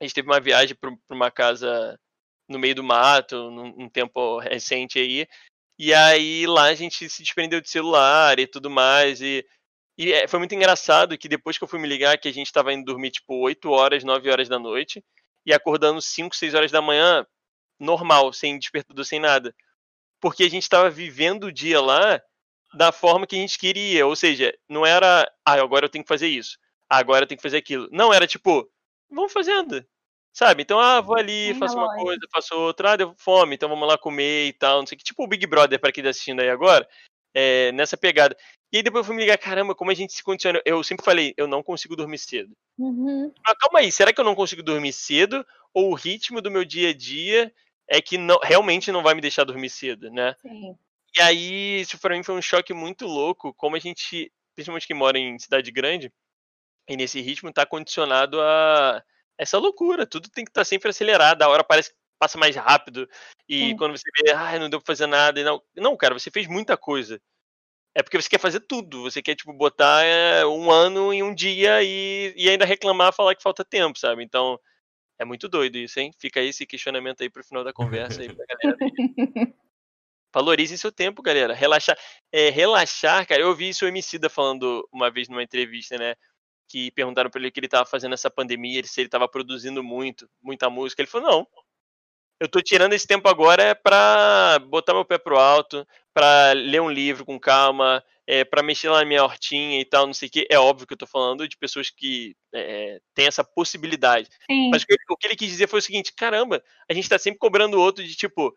[0.00, 1.98] a gente teve uma viagem para uma casa
[2.48, 5.26] no meio do mato, num, num tempo recente aí,
[5.78, 9.46] e aí lá a gente se desprendeu de celular e tudo mais, e,
[9.96, 12.46] e é, foi muito engraçado que depois que eu fui me ligar, que a gente
[12.46, 15.04] estava indo dormir tipo 8 horas, 9 horas da noite,
[15.46, 17.26] e acordando 5, 6 horas da manhã,
[17.78, 19.54] normal, sem despertador, sem nada
[20.22, 22.22] porque a gente estava vivendo o dia lá
[22.72, 24.06] da forma que a gente queria.
[24.06, 26.56] Ou seja, não era, ah, agora eu tenho que fazer isso,
[26.88, 27.88] ah, agora eu tenho que fazer aquilo.
[27.90, 28.66] Não, era tipo,
[29.10, 29.84] vamos fazendo.
[30.32, 30.62] Sabe?
[30.62, 33.98] Então, ah, vou ali, faço uma coisa, faço outra, ah, deu fome, então vamos lá
[33.98, 35.04] comer e tal, não sei o que.
[35.04, 36.88] Tipo o Big Brother, para quem tá assistindo aí agora,
[37.34, 38.34] é, nessa pegada.
[38.72, 40.62] E aí depois eu fui me ligar, caramba, como a gente se condiciona.
[40.64, 42.52] Eu sempre falei, eu não consigo dormir cedo.
[42.78, 43.30] Uhum.
[43.44, 45.44] Mas calma aí, será que eu não consigo dormir cedo?
[45.74, 47.52] Ou o ritmo do meu dia a dia
[47.88, 50.34] é que não, realmente não vai me deixar dormir cedo, né?
[50.42, 50.76] Sim.
[51.16, 54.94] E aí, isso pra mim foi um choque muito louco, como a gente, principalmente que
[54.94, 56.10] mora em cidade grande,
[56.88, 59.02] e nesse ritmo tá condicionado a
[59.36, 62.56] essa loucura, tudo tem que estar tá sempre acelerado, a hora parece que passa mais
[62.56, 63.08] rápido,
[63.48, 63.76] e Sim.
[63.76, 66.46] quando você vê, ah, não deu pra fazer nada, e não, não, cara, você fez
[66.46, 67.20] muita coisa.
[67.94, 71.34] É porque você quer fazer tudo, você quer, tipo, botar é, um ano em um
[71.34, 74.24] dia e, e ainda reclamar, falar que falta tempo, sabe?
[74.24, 74.58] Então,
[75.22, 76.12] é muito doido isso, hein?
[76.18, 78.76] Fica aí esse questionamento aí pro final da conversa aí pra galera.
[80.34, 81.54] Valorizem seu tempo, galera.
[81.54, 81.96] Relaxar.
[82.32, 83.42] É, relaxar, cara.
[83.42, 86.14] Eu ouvi isso o Emicida falando uma vez numa entrevista, né?
[86.68, 89.82] Que perguntaram pra ele o que ele tava fazendo nessa pandemia, se ele tava produzindo
[89.82, 91.02] muito, muita música.
[91.02, 91.46] Ele falou, não.
[92.40, 96.90] Eu tô tirando esse tempo agora pra botar meu pé pro alto, pra ler um
[96.90, 100.30] livro com calma, é, para mexer lá na minha hortinha e tal, não sei o
[100.30, 100.46] que.
[100.50, 104.28] É óbvio que eu tô falando de pessoas que é, têm essa possibilidade.
[104.50, 104.70] Sim.
[104.70, 107.08] Mas o que, ele, o que, ele, quis dizer foi o seguinte: caramba, a gente
[107.08, 108.54] tá sempre cobrando o outro de tipo,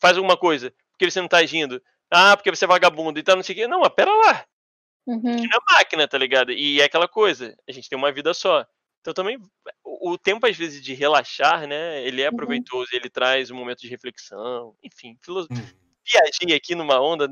[0.00, 1.82] faz alguma coisa, porque você não tá agindo.
[2.10, 3.68] Ah, porque você é vagabundo e tal, não sei o que.
[3.68, 4.44] Não, mas pera lá.
[5.06, 5.22] Uhum.
[5.24, 6.52] A gente não é máquina, tá ligado?
[6.52, 8.66] E é aquela coisa, a gente tem uma vida só.
[9.00, 9.38] Então também
[9.84, 12.02] o, tempo, às vezes, de relaxar, né?
[12.06, 12.36] Ele é uhum.
[12.36, 12.98] proveitoso, uhum.
[12.98, 15.48] ele traz um momento de reflexão, enfim, filoso...
[15.50, 15.56] uhum.
[16.04, 17.28] viajei aqui numa onda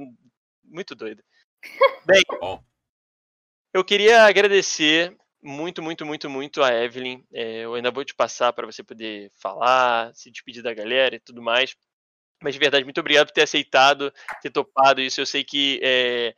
[0.64, 1.22] muito doida.
[2.04, 2.62] Bem, Bom.
[3.74, 7.22] eu queria agradecer muito, muito, muito, muito a Evelyn.
[7.32, 11.20] É, eu ainda vou te passar para você poder falar, se despedir da galera e
[11.20, 11.76] tudo mais.
[12.42, 14.12] Mas de verdade, muito obrigado por ter aceitado,
[14.42, 15.20] ter topado isso.
[15.20, 15.80] Eu sei que.
[15.82, 16.34] É,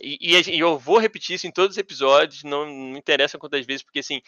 [0.00, 3.82] e, e, eu vou repetir isso em todos os episódios, não, não interessa quantas vezes,
[3.82, 4.20] porque assim,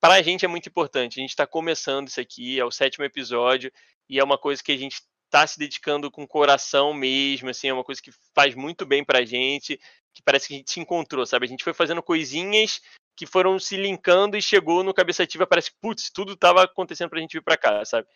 [0.00, 1.18] para a gente é muito importante.
[1.18, 3.72] A gente está começando isso aqui, é o sétimo episódio,
[4.08, 5.02] e é uma coisa que a gente
[5.32, 9.24] tá se dedicando com coração mesmo, assim, é uma coisa que faz muito bem pra
[9.24, 9.80] gente,
[10.14, 11.46] que parece que a gente se encontrou, sabe?
[11.46, 12.82] A gente foi fazendo coisinhas
[13.16, 17.08] que foram se linkando e chegou no cabeça ativa, parece que, putz, tudo tava acontecendo
[17.08, 18.06] pra gente vir pra cá, sabe?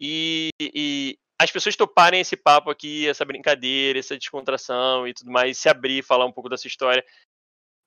[0.00, 5.58] E, e, as pessoas toparem esse papo aqui, essa brincadeira, essa descontração e tudo mais,
[5.58, 7.04] se abrir, falar um pouco dessa história,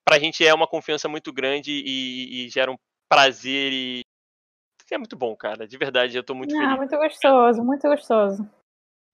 [0.07, 2.77] pra gente é uma confiança muito grande e, e gera um
[3.09, 4.01] prazer e
[4.91, 5.67] é muito bom, cara.
[5.67, 6.77] De verdade, eu tô muito Não, feliz.
[6.77, 8.49] Muito gostoso, muito gostoso.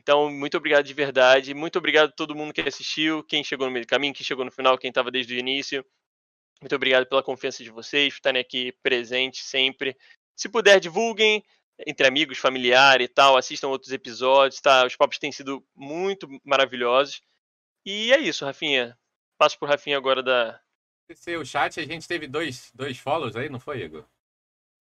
[0.04, 1.54] Então, muito obrigado de verdade.
[1.54, 4.44] Muito obrigado a todo mundo que assistiu, quem chegou no meio do caminho, quem chegou
[4.44, 5.84] no final, quem estava desde o início.
[6.62, 9.98] Muito obrigado pela confiança de vocês, por estarem aqui presentes sempre.
[10.36, 11.44] Se puder, divulguem
[11.88, 14.86] entre amigos, familiares e tal, assistam outros episódios, tá?
[14.86, 17.22] Os papos têm sido muito maravilhosos.
[17.86, 18.98] E é isso, Rafinha.
[19.38, 20.60] Passo pro Rafinha agora da.
[21.40, 24.06] O chat, a gente teve dois, dois follows aí, não foi, Igor?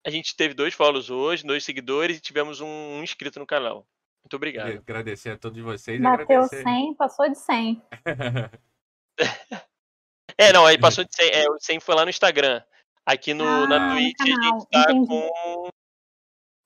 [0.05, 3.86] A gente teve dois follows hoje, dois seguidores e tivemos um inscrito no canal.
[4.24, 4.66] Muito obrigado.
[4.66, 6.01] Queria agradecer a todos vocês.
[6.01, 6.62] Bateu agradecer...
[6.62, 7.82] 100, passou de 100.
[10.39, 11.31] é, não, aí passou de 100.
[11.31, 12.62] É, o 100 foi lá no Instagram.
[13.05, 15.09] Aqui no, ah, na Twitch a gente tá Entendi.
[15.09, 15.69] com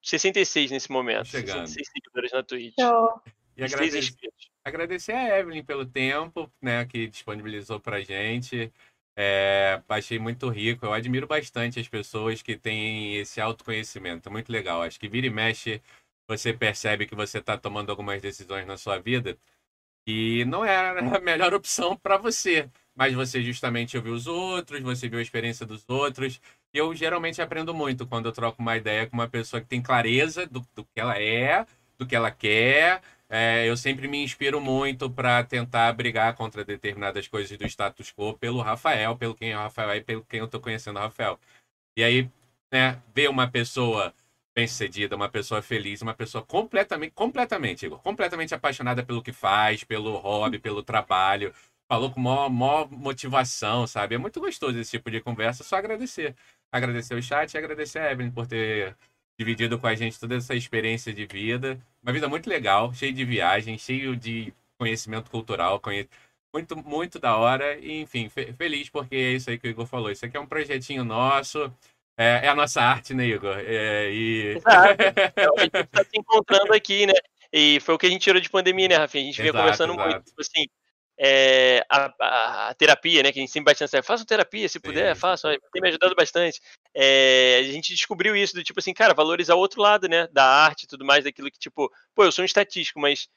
[0.02, 1.26] 66 nesse momento.
[1.26, 1.66] Chegando.
[1.66, 2.74] 66 seguidores na Twitch.
[2.78, 3.22] Show.
[3.56, 4.14] E agradecer,
[4.62, 8.70] agradecer a Evelyn pelo tempo né, que disponibilizou pra gente.
[9.18, 10.84] É, achei muito rico.
[10.84, 14.30] Eu admiro bastante as pessoas que têm esse autoconhecimento.
[14.30, 14.82] Muito legal.
[14.82, 15.80] Acho que vira e mexe,
[16.28, 19.38] você percebe que você está tomando algumas decisões na sua vida
[20.06, 20.76] e não é
[21.16, 22.70] a melhor opção para você.
[22.94, 26.40] Mas você justamente ouviu os outros, você viu a experiência dos outros.
[26.72, 29.82] E eu geralmente aprendo muito quando eu troco uma ideia com uma pessoa que tem
[29.82, 31.66] clareza do, do que ela é,
[31.98, 37.26] do que ela quer, é, eu sempre me inspiro muito para tentar brigar contra determinadas
[37.26, 40.46] coisas do status quo pelo Rafael, pelo quem é o Rafael e pelo quem eu
[40.46, 41.38] estou conhecendo o Rafael.
[41.96, 42.30] E aí,
[42.72, 44.14] né, ver uma pessoa
[44.56, 50.16] bem-sucedida, uma pessoa feliz, uma pessoa completamente, completamente, Igor, completamente apaixonada pelo que faz, pelo
[50.16, 51.52] hobby, pelo trabalho,
[51.86, 54.14] falou com maior, maior motivação, sabe?
[54.14, 56.34] É muito gostoso esse tipo de conversa, só agradecer.
[56.72, 58.96] Agradecer o chat e agradecer a Evelyn por ter
[59.38, 61.78] dividido com a gente toda essa experiência de vida.
[62.02, 66.08] Uma vida muito legal, cheio de viagem, cheio de conhecimento cultural, conhe...
[66.54, 67.78] muito, muito da hora.
[67.78, 70.10] E, enfim, fe feliz porque é isso aí que o Igor falou.
[70.10, 71.70] Isso aqui é um projetinho nosso.
[72.16, 73.59] É, é a nossa arte, né, Igor?
[73.59, 74.56] É, e...
[74.56, 75.02] Exato.
[75.56, 77.14] a gente está se encontrando aqui, né?
[77.52, 79.24] E foi o que a gente tirou de pandemia, né, Rafinha?
[79.24, 80.09] A gente vinha conversando exato.
[80.09, 80.24] muito.
[80.24, 80.66] Tipo assim,
[81.18, 83.32] é, a, a, a, terapia, né?
[83.32, 84.02] Que a gente sempre bate nessa.
[84.02, 85.20] Façam terapia, se puder, Sim.
[85.20, 85.51] façam.
[85.72, 86.60] Tem me ajudado bastante.
[86.94, 90.26] É, a gente descobriu isso, do tipo assim, cara, valorizar o outro lado, né?
[90.32, 93.28] Da arte e tudo mais, daquilo que, tipo, pô, eu sou um estatístico, mas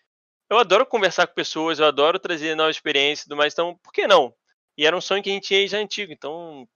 [0.49, 3.93] eu adoro conversar com pessoas, eu adoro trazer novas experiências e tudo mais, então, por
[3.93, 4.33] que não?
[4.77, 6.67] E era um sonho que a gente tinha já antigo, então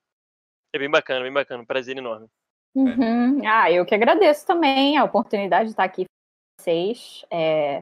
[0.73, 2.27] é bem bacana, bem bacana, prazer enorme.
[2.75, 3.41] Uhum.
[3.45, 7.23] Ah, eu que agradeço também a oportunidade de estar aqui com vocês.
[7.31, 7.79] É,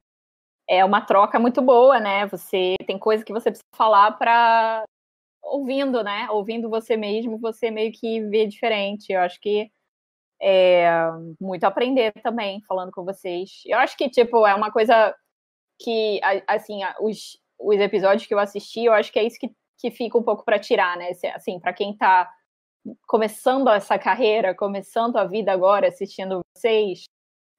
[0.68, 2.28] é uma troca muito boa, né?
[2.28, 4.84] Você tem coisa que você precisa falar para
[5.42, 6.30] ouvindo, né?
[6.30, 9.14] Ouvindo você mesmo, você meio que vê diferente.
[9.14, 9.72] Eu acho que
[10.42, 10.90] é
[11.40, 13.62] muito aprender também falando com vocês.
[13.66, 15.16] Eu acho que tipo é uma coisa
[15.80, 19.50] que assim os, os episódios que eu assisti, eu acho que é isso que,
[19.80, 21.12] que fica um pouco para tirar, né?
[21.36, 22.30] Assim, para quem está
[23.08, 27.04] começando essa carreira, começando a vida agora assistindo vocês,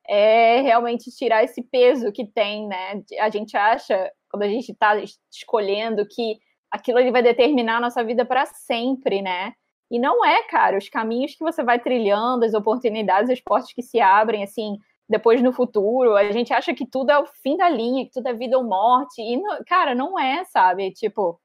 [0.06, 3.02] é realmente tirar esse peso que tem, né?
[3.20, 4.96] A gente acha, quando a gente está
[5.30, 6.38] escolhendo, que
[6.70, 9.52] aquilo ele vai determinar a nossa vida para sempre, né?
[9.90, 10.78] E não é, cara.
[10.78, 14.78] Os caminhos que você vai trilhando, as oportunidades, as portas que se abrem, assim,
[15.08, 18.26] depois no futuro, a gente acha que tudo é o fim da linha, que tudo
[18.28, 19.20] é vida ou morte.
[19.20, 20.90] E, cara, não é, sabe?
[20.92, 21.38] Tipo,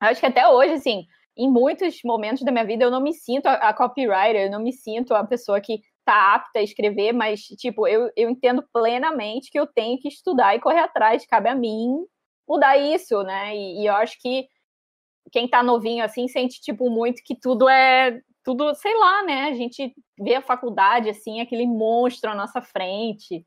[0.00, 1.06] acho que até hoje, assim,
[1.36, 4.60] em muitos momentos da minha vida, eu não me sinto a, a copywriter, eu não
[4.60, 9.50] me sinto a pessoa que tá apta a escrever, mas, tipo, eu, eu entendo plenamente
[9.50, 11.96] que eu tenho que estudar e correr atrás, cabe a mim
[12.48, 13.56] mudar isso, né?
[13.56, 14.46] E, e eu acho que
[15.32, 18.20] quem tá novinho assim sente, tipo, muito que tudo é.
[18.44, 19.44] Tudo, sei lá, né?
[19.44, 23.44] A gente vê a faculdade, assim, aquele monstro à nossa frente.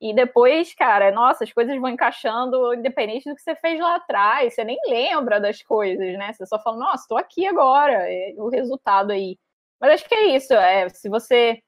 [0.00, 4.54] E depois, cara, nossa, as coisas vão encaixando independente do que você fez lá atrás.
[4.54, 6.32] Você nem lembra das coisas, né?
[6.32, 9.38] Você só fala, nossa, tô aqui agora, é o resultado aí.
[9.80, 10.52] Mas acho que é isso.
[10.54, 11.62] É, se você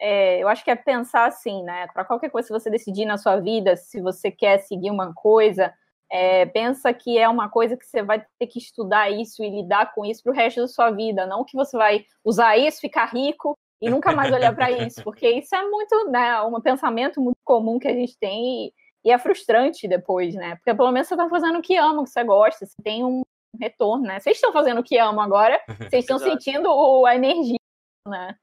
[0.00, 1.86] é, eu acho que é pensar assim, né?
[1.88, 5.72] Para qualquer coisa que você decidir na sua vida, se você quer seguir uma coisa,
[6.10, 9.94] é, pensa que é uma coisa que você vai ter que estudar isso e lidar
[9.94, 13.06] com isso para o resto da sua vida, não que você vai usar isso, ficar
[13.06, 17.38] rico e nunca mais olhar para isso, porque isso é muito, né, um pensamento muito
[17.44, 18.74] comum que a gente tem e,
[19.04, 20.56] e, é frustrante depois, né?
[20.56, 23.04] Porque pelo menos você está fazendo o que ama, o que você gosta, você tem
[23.04, 23.22] um
[23.60, 24.18] retorno, né?
[24.18, 27.58] Vocês estão fazendo o que amam agora, vocês estão sentindo o, a energia,
[28.06, 28.36] né?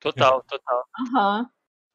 [0.00, 0.84] Total, total.
[0.98, 1.46] Uhum.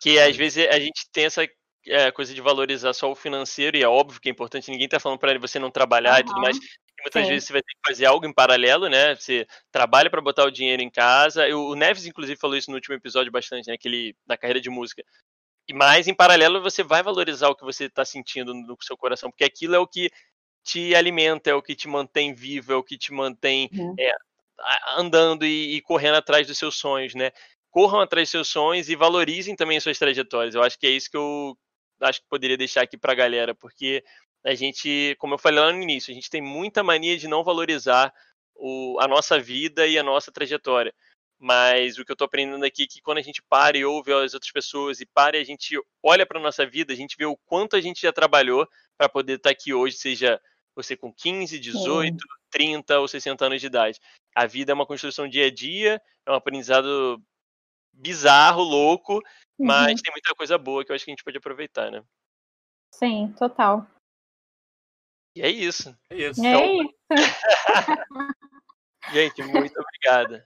[0.02, 1.45] Que às vezes a gente tem essa
[1.86, 4.99] é, coisa de valorizar só o financeiro, e é óbvio que é importante, ninguém tá
[4.99, 6.20] falando para você não trabalhar uhum.
[6.20, 6.57] e tudo mais.
[7.02, 7.30] Muitas Sim.
[7.30, 9.16] vezes você vai ter que fazer algo em paralelo, né?
[9.16, 11.48] Você trabalha para botar o dinheiro em casa.
[11.56, 13.74] O Neves, inclusive, falou isso no último episódio bastante, né?
[13.74, 15.04] Aquele, na carreira de música.
[15.68, 19.30] E mais em paralelo você vai valorizar o que você está sentindo no seu coração,
[19.30, 20.10] porque aquilo é o que
[20.64, 23.96] te alimenta, é o que te mantém vivo, é o que te mantém uhum.
[24.00, 24.12] é,
[24.98, 27.32] andando e, e, correndo atrás dos seus sonhos, né?
[27.70, 30.56] Corram atrás dos seus sonhos e valorizem também as suas trajetórias.
[30.56, 31.56] Eu acho que é isso que eu
[32.02, 34.04] acho que poderia deixar aqui para a galera, porque
[34.45, 37.44] a gente, como eu falei lá no início, a gente tem muita mania de não
[37.44, 38.14] valorizar
[38.56, 40.94] o, a nossa vida e a nossa trajetória.
[41.38, 44.11] Mas o que eu estou aprendendo aqui é que quando a gente para e ouve
[44.11, 47.26] as outras pessoas e para e a gente olha para nossa vida, a gente vê
[47.26, 48.68] o quanto a gente já trabalhou
[48.98, 50.41] para poder estar tá aqui hoje, seja
[50.76, 52.28] você com 15, 18, Sim.
[52.52, 53.99] 30 ou 60 anos de idade.
[54.36, 57.22] A vida é uma construção dia a dia, é um aprendizado
[57.94, 59.66] bizarro, louco, uhum.
[59.66, 62.03] mas tem muita coisa boa que eu acho que a gente pode aproveitar, né?
[62.94, 63.88] Sim, total.
[65.40, 65.98] E é isso.
[66.10, 66.45] É isso.
[66.45, 66.84] É então...
[66.84, 66.94] isso.
[69.14, 70.45] gente, muito obrigada.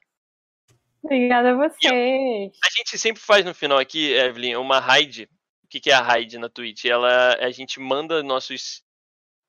[1.01, 2.51] Obrigada a vocês.
[2.63, 5.27] A gente sempre faz no final aqui, Evelyn, uma raid.
[5.63, 6.85] O que é a raid na Twitch?
[6.85, 8.83] Ela, a gente manda nossos.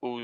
[0.01, 0.17] O,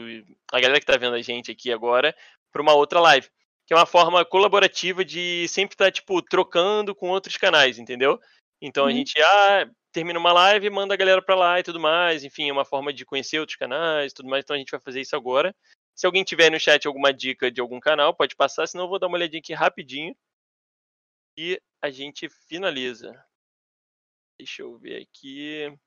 [0.52, 2.16] a galera que tá vendo a gente aqui agora
[2.52, 3.30] para uma outra live.
[3.68, 8.20] Que é uma forma colaborativa de sempre estar, tá, tipo, trocando com outros canais, entendeu?
[8.60, 8.94] Então a uhum.
[8.94, 12.24] gente ah, termina uma live, manda a galera para lá e tudo mais.
[12.24, 14.44] Enfim, é uma forma de conhecer outros canais e tudo mais.
[14.44, 15.56] Então a gente vai fazer isso agora.
[15.96, 18.98] Se alguém tiver no chat alguma dica de algum canal, pode passar, senão eu vou
[18.98, 20.16] dar uma olhadinha aqui rapidinho
[21.38, 23.14] e a gente finaliza.
[24.40, 25.78] Deixa eu ver aqui.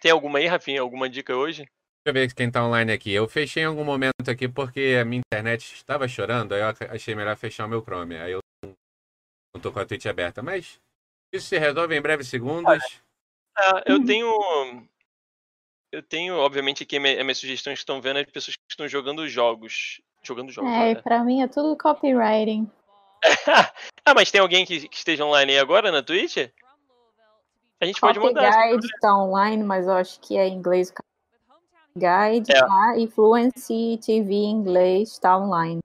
[0.00, 0.80] Tem alguma aí, Rafinha?
[0.80, 1.62] Alguma dica hoje?
[1.62, 3.12] Deixa eu ver quem tá online aqui.
[3.12, 7.14] Eu fechei em algum momento aqui porque a minha internet estava chorando, aí eu achei
[7.14, 8.16] melhor fechar o meu Chrome.
[8.16, 10.78] Aí eu não tô com a Twitch aberta, mas
[11.32, 13.02] isso se resolve em breves segundos.
[13.56, 14.28] Ah, eu tenho.
[15.92, 18.88] Eu tenho, obviamente, aqui as minhas sugestões que estão vendo é de pessoas que estão
[18.88, 20.00] jogando jogos.
[20.22, 20.72] Jogando jogos.
[20.72, 21.02] É, né?
[21.02, 22.68] pra mim é tudo copywriting.
[24.04, 26.38] ah, mas tem alguém que, que, esteja online aí agora na Twitch?
[27.80, 28.70] A gente pode mandar.
[28.70, 30.92] Guide está online, mas eu acho que é em inglês.
[31.96, 32.60] Guide, é.
[32.60, 32.96] tá?
[32.98, 35.80] E Fluency TV em inglês está online.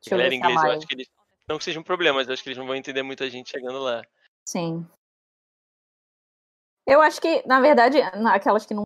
[0.00, 1.08] Deixa Galera, eu ver inglês, eu acho que eles.
[1.48, 3.50] Não que seja um problema, mas eu acho que eles não vão entender muita gente
[3.50, 4.02] chegando lá.
[4.44, 4.86] Sim.
[6.88, 8.82] Eu acho que, na verdade, aquelas que não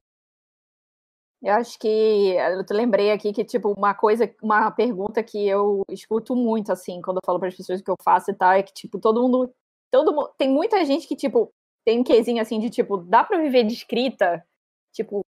[1.41, 5.83] eu acho que eu te lembrei aqui que, tipo, uma coisa, uma pergunta que eu
[5.91, 8.62] escuto muito, assim, quando eu falo para as pessoas que eu faço e tal, é
[8.62, 9.53] que, tipo, todo mundo.
[9.91, 10.33] Todo mundo.
[10.39, 11.53] Tem muita gente que, tipo,
[11.85, 14.45] tem um quesinho assim de tipo, dá para viver de escrita?
[14.93, 15.24] Tipo,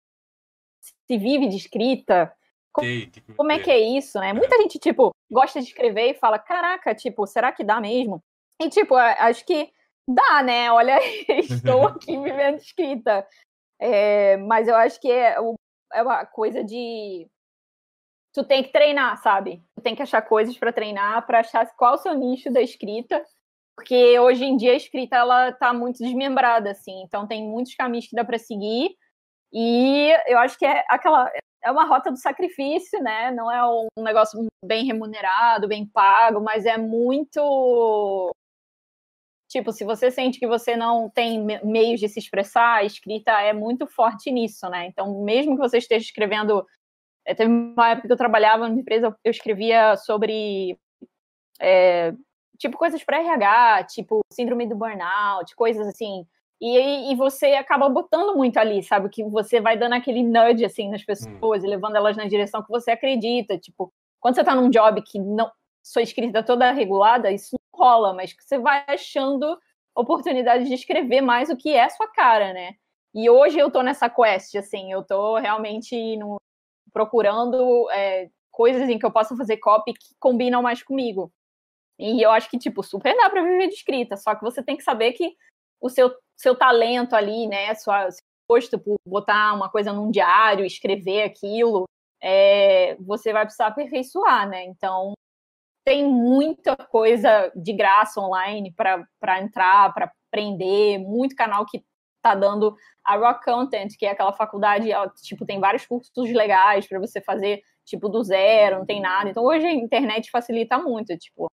[0.81, 2.33] se vive de escrita?
[2.71, 2.87] Como,
[3.35, 4.31] como é que é isso, né?
[4.31, 8.23] Muita gente, tipo, gosta de escrever e fala, caraca, tipo, será que dá mesmo?
[8.61, 9.69] E, tipo, acho que
[10.07, 10.71] dá, né?
[10.71, 10.97] Olha,
[11.39, 13.27] estou aqui vivendo escrita.
[13.79, 15.35] É, mas eu acho que é,
[15.93, 17.27] é uma coisa de
[18.33, 19.63] tu tem que treinar, sabe?
[19.75, 22.61] Tu tem que achar coisas para treinar, para achar qual é o seu nicho da
[22.61, 23.23] escrita,
[23.75, 28.07] porque hoje em dia a escrita ela tá muito desmembrada assim, então tem muitos caminhos
[28.07, 28.95] que dá para seguir.
[29.53, 31.31] E eu acho que é aquela
[31.63, 33.31] é uma rota do sacrifício, né?
[33.31, 33.65] Não é
[33.97, 38.31] um negócio bem remunerado, bem pago, mas é muito
[39.55, 43.53] Tipo, se você sente que você não tem meios de se expressar, a escrita é
[43.53, 44.87] muito forte nisso, né?
[44.87, 46.67] Então, mesmo que você esteja escrevendo.
[47.23, 50.77] Eh, teve uma época que eu trabalhava numa empresa, eu escrevia sobre.
[51.57, 52.13] É,
[52.57, 56.27] tipo, coisas para RH, tipo, síndrome do burnout, coisas assim.
[56.59, 59.07] E, e você acaba botando muito ali, sabe?
[59.07, 61.05] Que você vai dando aquele nudge, assim, nas hum.
[61.05, 61.65] pessoas hum.
[61.65, 63.57] e levando elas na direção que você acredita.
[63.57, 65.49] Tipo, quando você tá num job que não.
[65.85, 69.59] Sua escrita toda regulada, isso rola, mas você vai achando
[69.95, 72.75] oportunidade de escrever mais o que é sua cara, né?
[73.13, 76.37] E hoje eu tô nessa quest, assim, eu tô realmente no,
[76.91, 81.31] procurando é, coisas em que eu possa fazer copy que combinam mais comigo.
[81.99, 84.75] E eu acho que, tipo, super dá pra viver de escrita, só que você tem
[84.75, 85.35] que saber que
[85.79, 90.65] o seu, seu talento ali, né, sua, seu gosto por botar uma coisa num diário,
[90.65, 91.85] escrever aquilo,
[92.21, 94.63] é, você vai precisar aperfeiçoar, né?
[94.65, 95.13] Então,
[95.85, 101.85] tem muita coisa de graça online para entrar, para aprender, muito canal que
[102.21, 104.89] tá dando a Rock Content, que é aquela faculdade,
[105.21, 109.29] tipo, tem vários cursos legais para você fazer, tipo, do zero, não tem nada.
[109.29, 111.45] Então, hoje a internet facilita muito, tipo,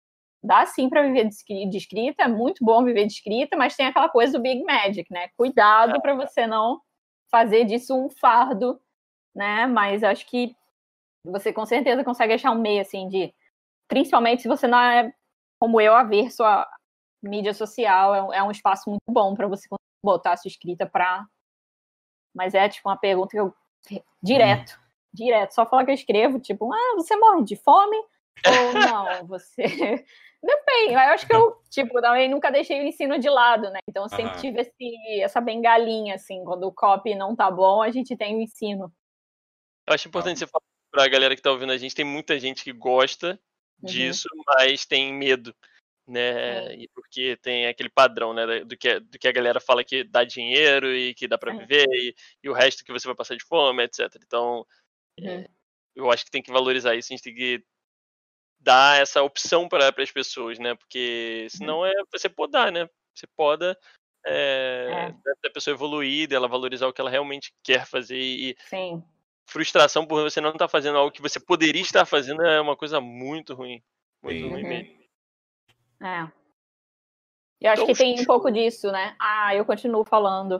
[0.43, 4.09] dá sim para viver de escrita, é muito bom viver de escrita, mas tem aquela
[4.09, 5.29] coisa do Big Magic, né?
[5.37, 6.81] Cuidado para você não
[7.31, 8.81] fazer disso um fardo,
[9.35, 9.67] né?
[9.67, 10.57] Mas acho que
[11.23, 13.33] você com certeza consegue achar um meio, assim, de
[13.93, 15.12] principalmente se você não é,
[15.60, 16.66] como eu, averso a
[17.23, 19.69] mídia social, é um, é um espaço muito bom para você
[20.02, 21.27] botar a sua escrita para
[22.35, 23.55] mas é tipo uma pergunta que eu
[24.23, 24.81] direto,
[25.12, 27.98] direto, só falar que eu escrevo, tipo, ah, você morre de fome?
[28.47, 29.62] Ou não, você.
[30.43, 33.78] Depende, eu acho que eu, tipo, também nunca deixei o ensino de lado, né?
[33.86, 37.90] Então eu sempre tive esse, essa bengalinha, assim, quando o copy não tá bom, a
[37.90, 38.90] gente tem o ensino.
[39.86, 42.64] Eu acho importante você falar pra galera que tá ouvindo a gente, tem muita gente
[42.64, 43.39] que gosta
[43.83, 43.89] uhum.
[43.89, 45.55] disso, mas tem medo,
[46.07, 46.75] né?
[46.75, 48.65] E porque tem aquele padrão, né?
[48.65, 51.87] Do que, do que a galera fala que dá dinheiro e que dá para viver,
[51.91, 54.09] e, e, o resto que você vai passar de fome, etc.
[54.25, 54.67] Então,
[55.19, 55.29] uhum.
[55.29, 55.49] é,
[55.95, 57.65] eu acho que tem que valorizar isso, a gente tem que
[58.61, 60.75] dar essa opção para as pessoas, né?
[60.75, 61.87] Porque senão uhum.
[61.87, 62.89] é você podar, né?
[63.15, 63.79] Você poda
[64.25, 65.33] é, é.
[65.43, 69.03] da pessoa evoluir, dela valorizar o que ela realmente quer fazer e Sim.
[69.47, 72.77] Frustração por você não estar tá fazendo algo que você poderia estar fazendo é uma
[72.77, 73.82] coisa muito ruim,
[74.23, 74.48] muito Sim.
[74.48, 74.69] ruim uhum.
[74.69, 75.02] mesmo.
[76.02, 76.32] É.
[77.60, 79.14] Eu acho então, que tem um pouco disso, né?
[79.20, 80.59] Ah, eu continuo falando.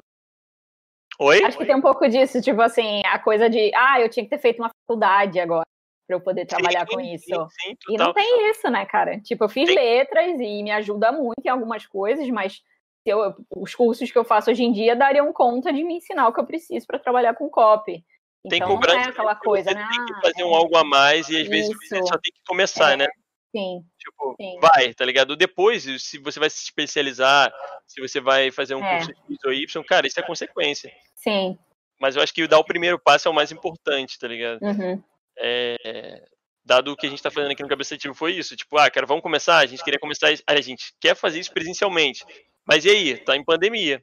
[1.19, 1.43] Oi?
[1.43, 4.31] Acho que tem um pouco disso, tipo assim, a coisa de, ah, eu tinha que
[4.31, 5.67] ter feito uma faculdade agora
[6.07, 7.25] para eu poder trabalhar sim, com isso.
[7.25, 9.21] Sim, sim, e não tem isso, né, cara?
[9.21, 12.63] Tipo, eu fiz letras e me ajuda muito em algumas coisas, mas
[13.05, 16.33] eu, os cursos que eu faço hoje em dia dariam conta de me ensinar o
[16.33, 18.05] que eu preciso para trabalhar com copy.
[18.49, 19.89] Tem então, não é aquela coisa, né?
[19.89, 22.93] Tem que fazer um algo a mais e às vezes você só tem que começar,
[22.93, 22.97] é.
[22.97, 23.09] né?
[23.55, 23.85] Sim.
[23.99, 24.59] Tipo, sim.
[24.61, 25.37] vai, tá ligado?
[25.37, 27.53] Depois, se você vai se especializar,
[27.87, 28.97] se você vai fazer um é.
[28.97, 30.91] curso X ou Y, cara, isso é consequência.
[31.15, 31.57] Sim.
[32.01, 34.61] Mas eu acho que dar o primeiro passo é o mais importante, tá ligado?
[34.63, 35.01] Uhum.
[35.39, 36.25] É,
[36.65, 38.91] dado o que a gente está fazendo aqui no Cabeça Ativo foi isso, tipo, ah,
[38.91, 42.25] cara, vamos começar, a gente queria começar, a gente quer fazer isso presencialmente,
[42.67, 44.03] mas e aí, tá em pandemia.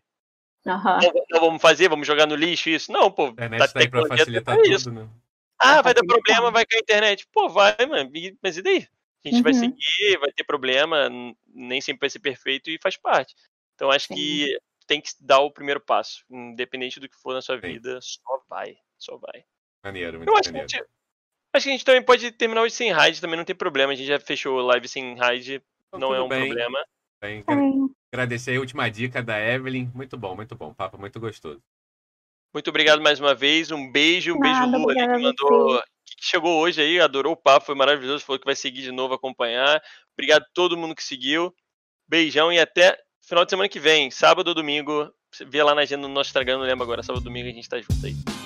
[0.66, 0.74] Uhum.
[0.84, 2.92] Não, não, vamos fazer, vamos jogar no lixo isso?
[2.92, 4.92] Não, pô, a internet tá aí pra facilitar tudo, isso.
[4.92, 5.08] né?
[5.58, 7.28] Ah, vai dar problema, vai cair a internet.
[7.32, 8.12] Pô, vai, mano,
[8.42, 8.88] mas e daí?
[9.26, 9.44] A gente uhum.
[9.44, 11.10] vai seguir, vai ter problema,
[11.48, 13.36] nem sempre vai ser perfeito e faz parte.
[13.76, 14.16] Então acho Sim.
[14.16, 14.58] que
[14.88, 18.78] tem que dar o primeiro passo, independente do que for na sua vida, só vai,
[18.98, 19.44] só vai.
[19.84, 20.68] Maneiro, muito Eu acho maneiro.
[20.68, 20.84] Que
[21.54, 23.92] Acho que a gente também pode terminar hoje sem raid, também não tem problema.
[23.92, 26.46] A gente já fechou live sem raid, então, não é um bem.
[26.46, 26.86] problema.
[27.20, 27.44] Bem,
[28.12, 29.90] agradecer a última dica da Evelyn.
[29.94, 30.74] Muito bom, muito bom.
[30.74, 31.62] Papo muito gostoso.
[32.54, 33.72] Muito obrigado mais uma vez.
[33.72, 35.84] Um beijo, um Nada, beijo Lu ali que mandou.
[36.06, 38.26] Que chegou hoje aí, adorou o papo, foi maravilhoso.
[38.26, 39.82] Falou que vai seguir de novo, acompanhar.
[40.14, 41.54] Obrigado a todo mundo que seguiu.
[42.08, 45.12] Beijão e até final de semana que vem, sábado ou domingo.
[45.48, 47.04] Vê lá na agenda do nosso Instagram, não lembro agora.
[47.04, 48.39] Sábado ou domingo a gente tá junto aí.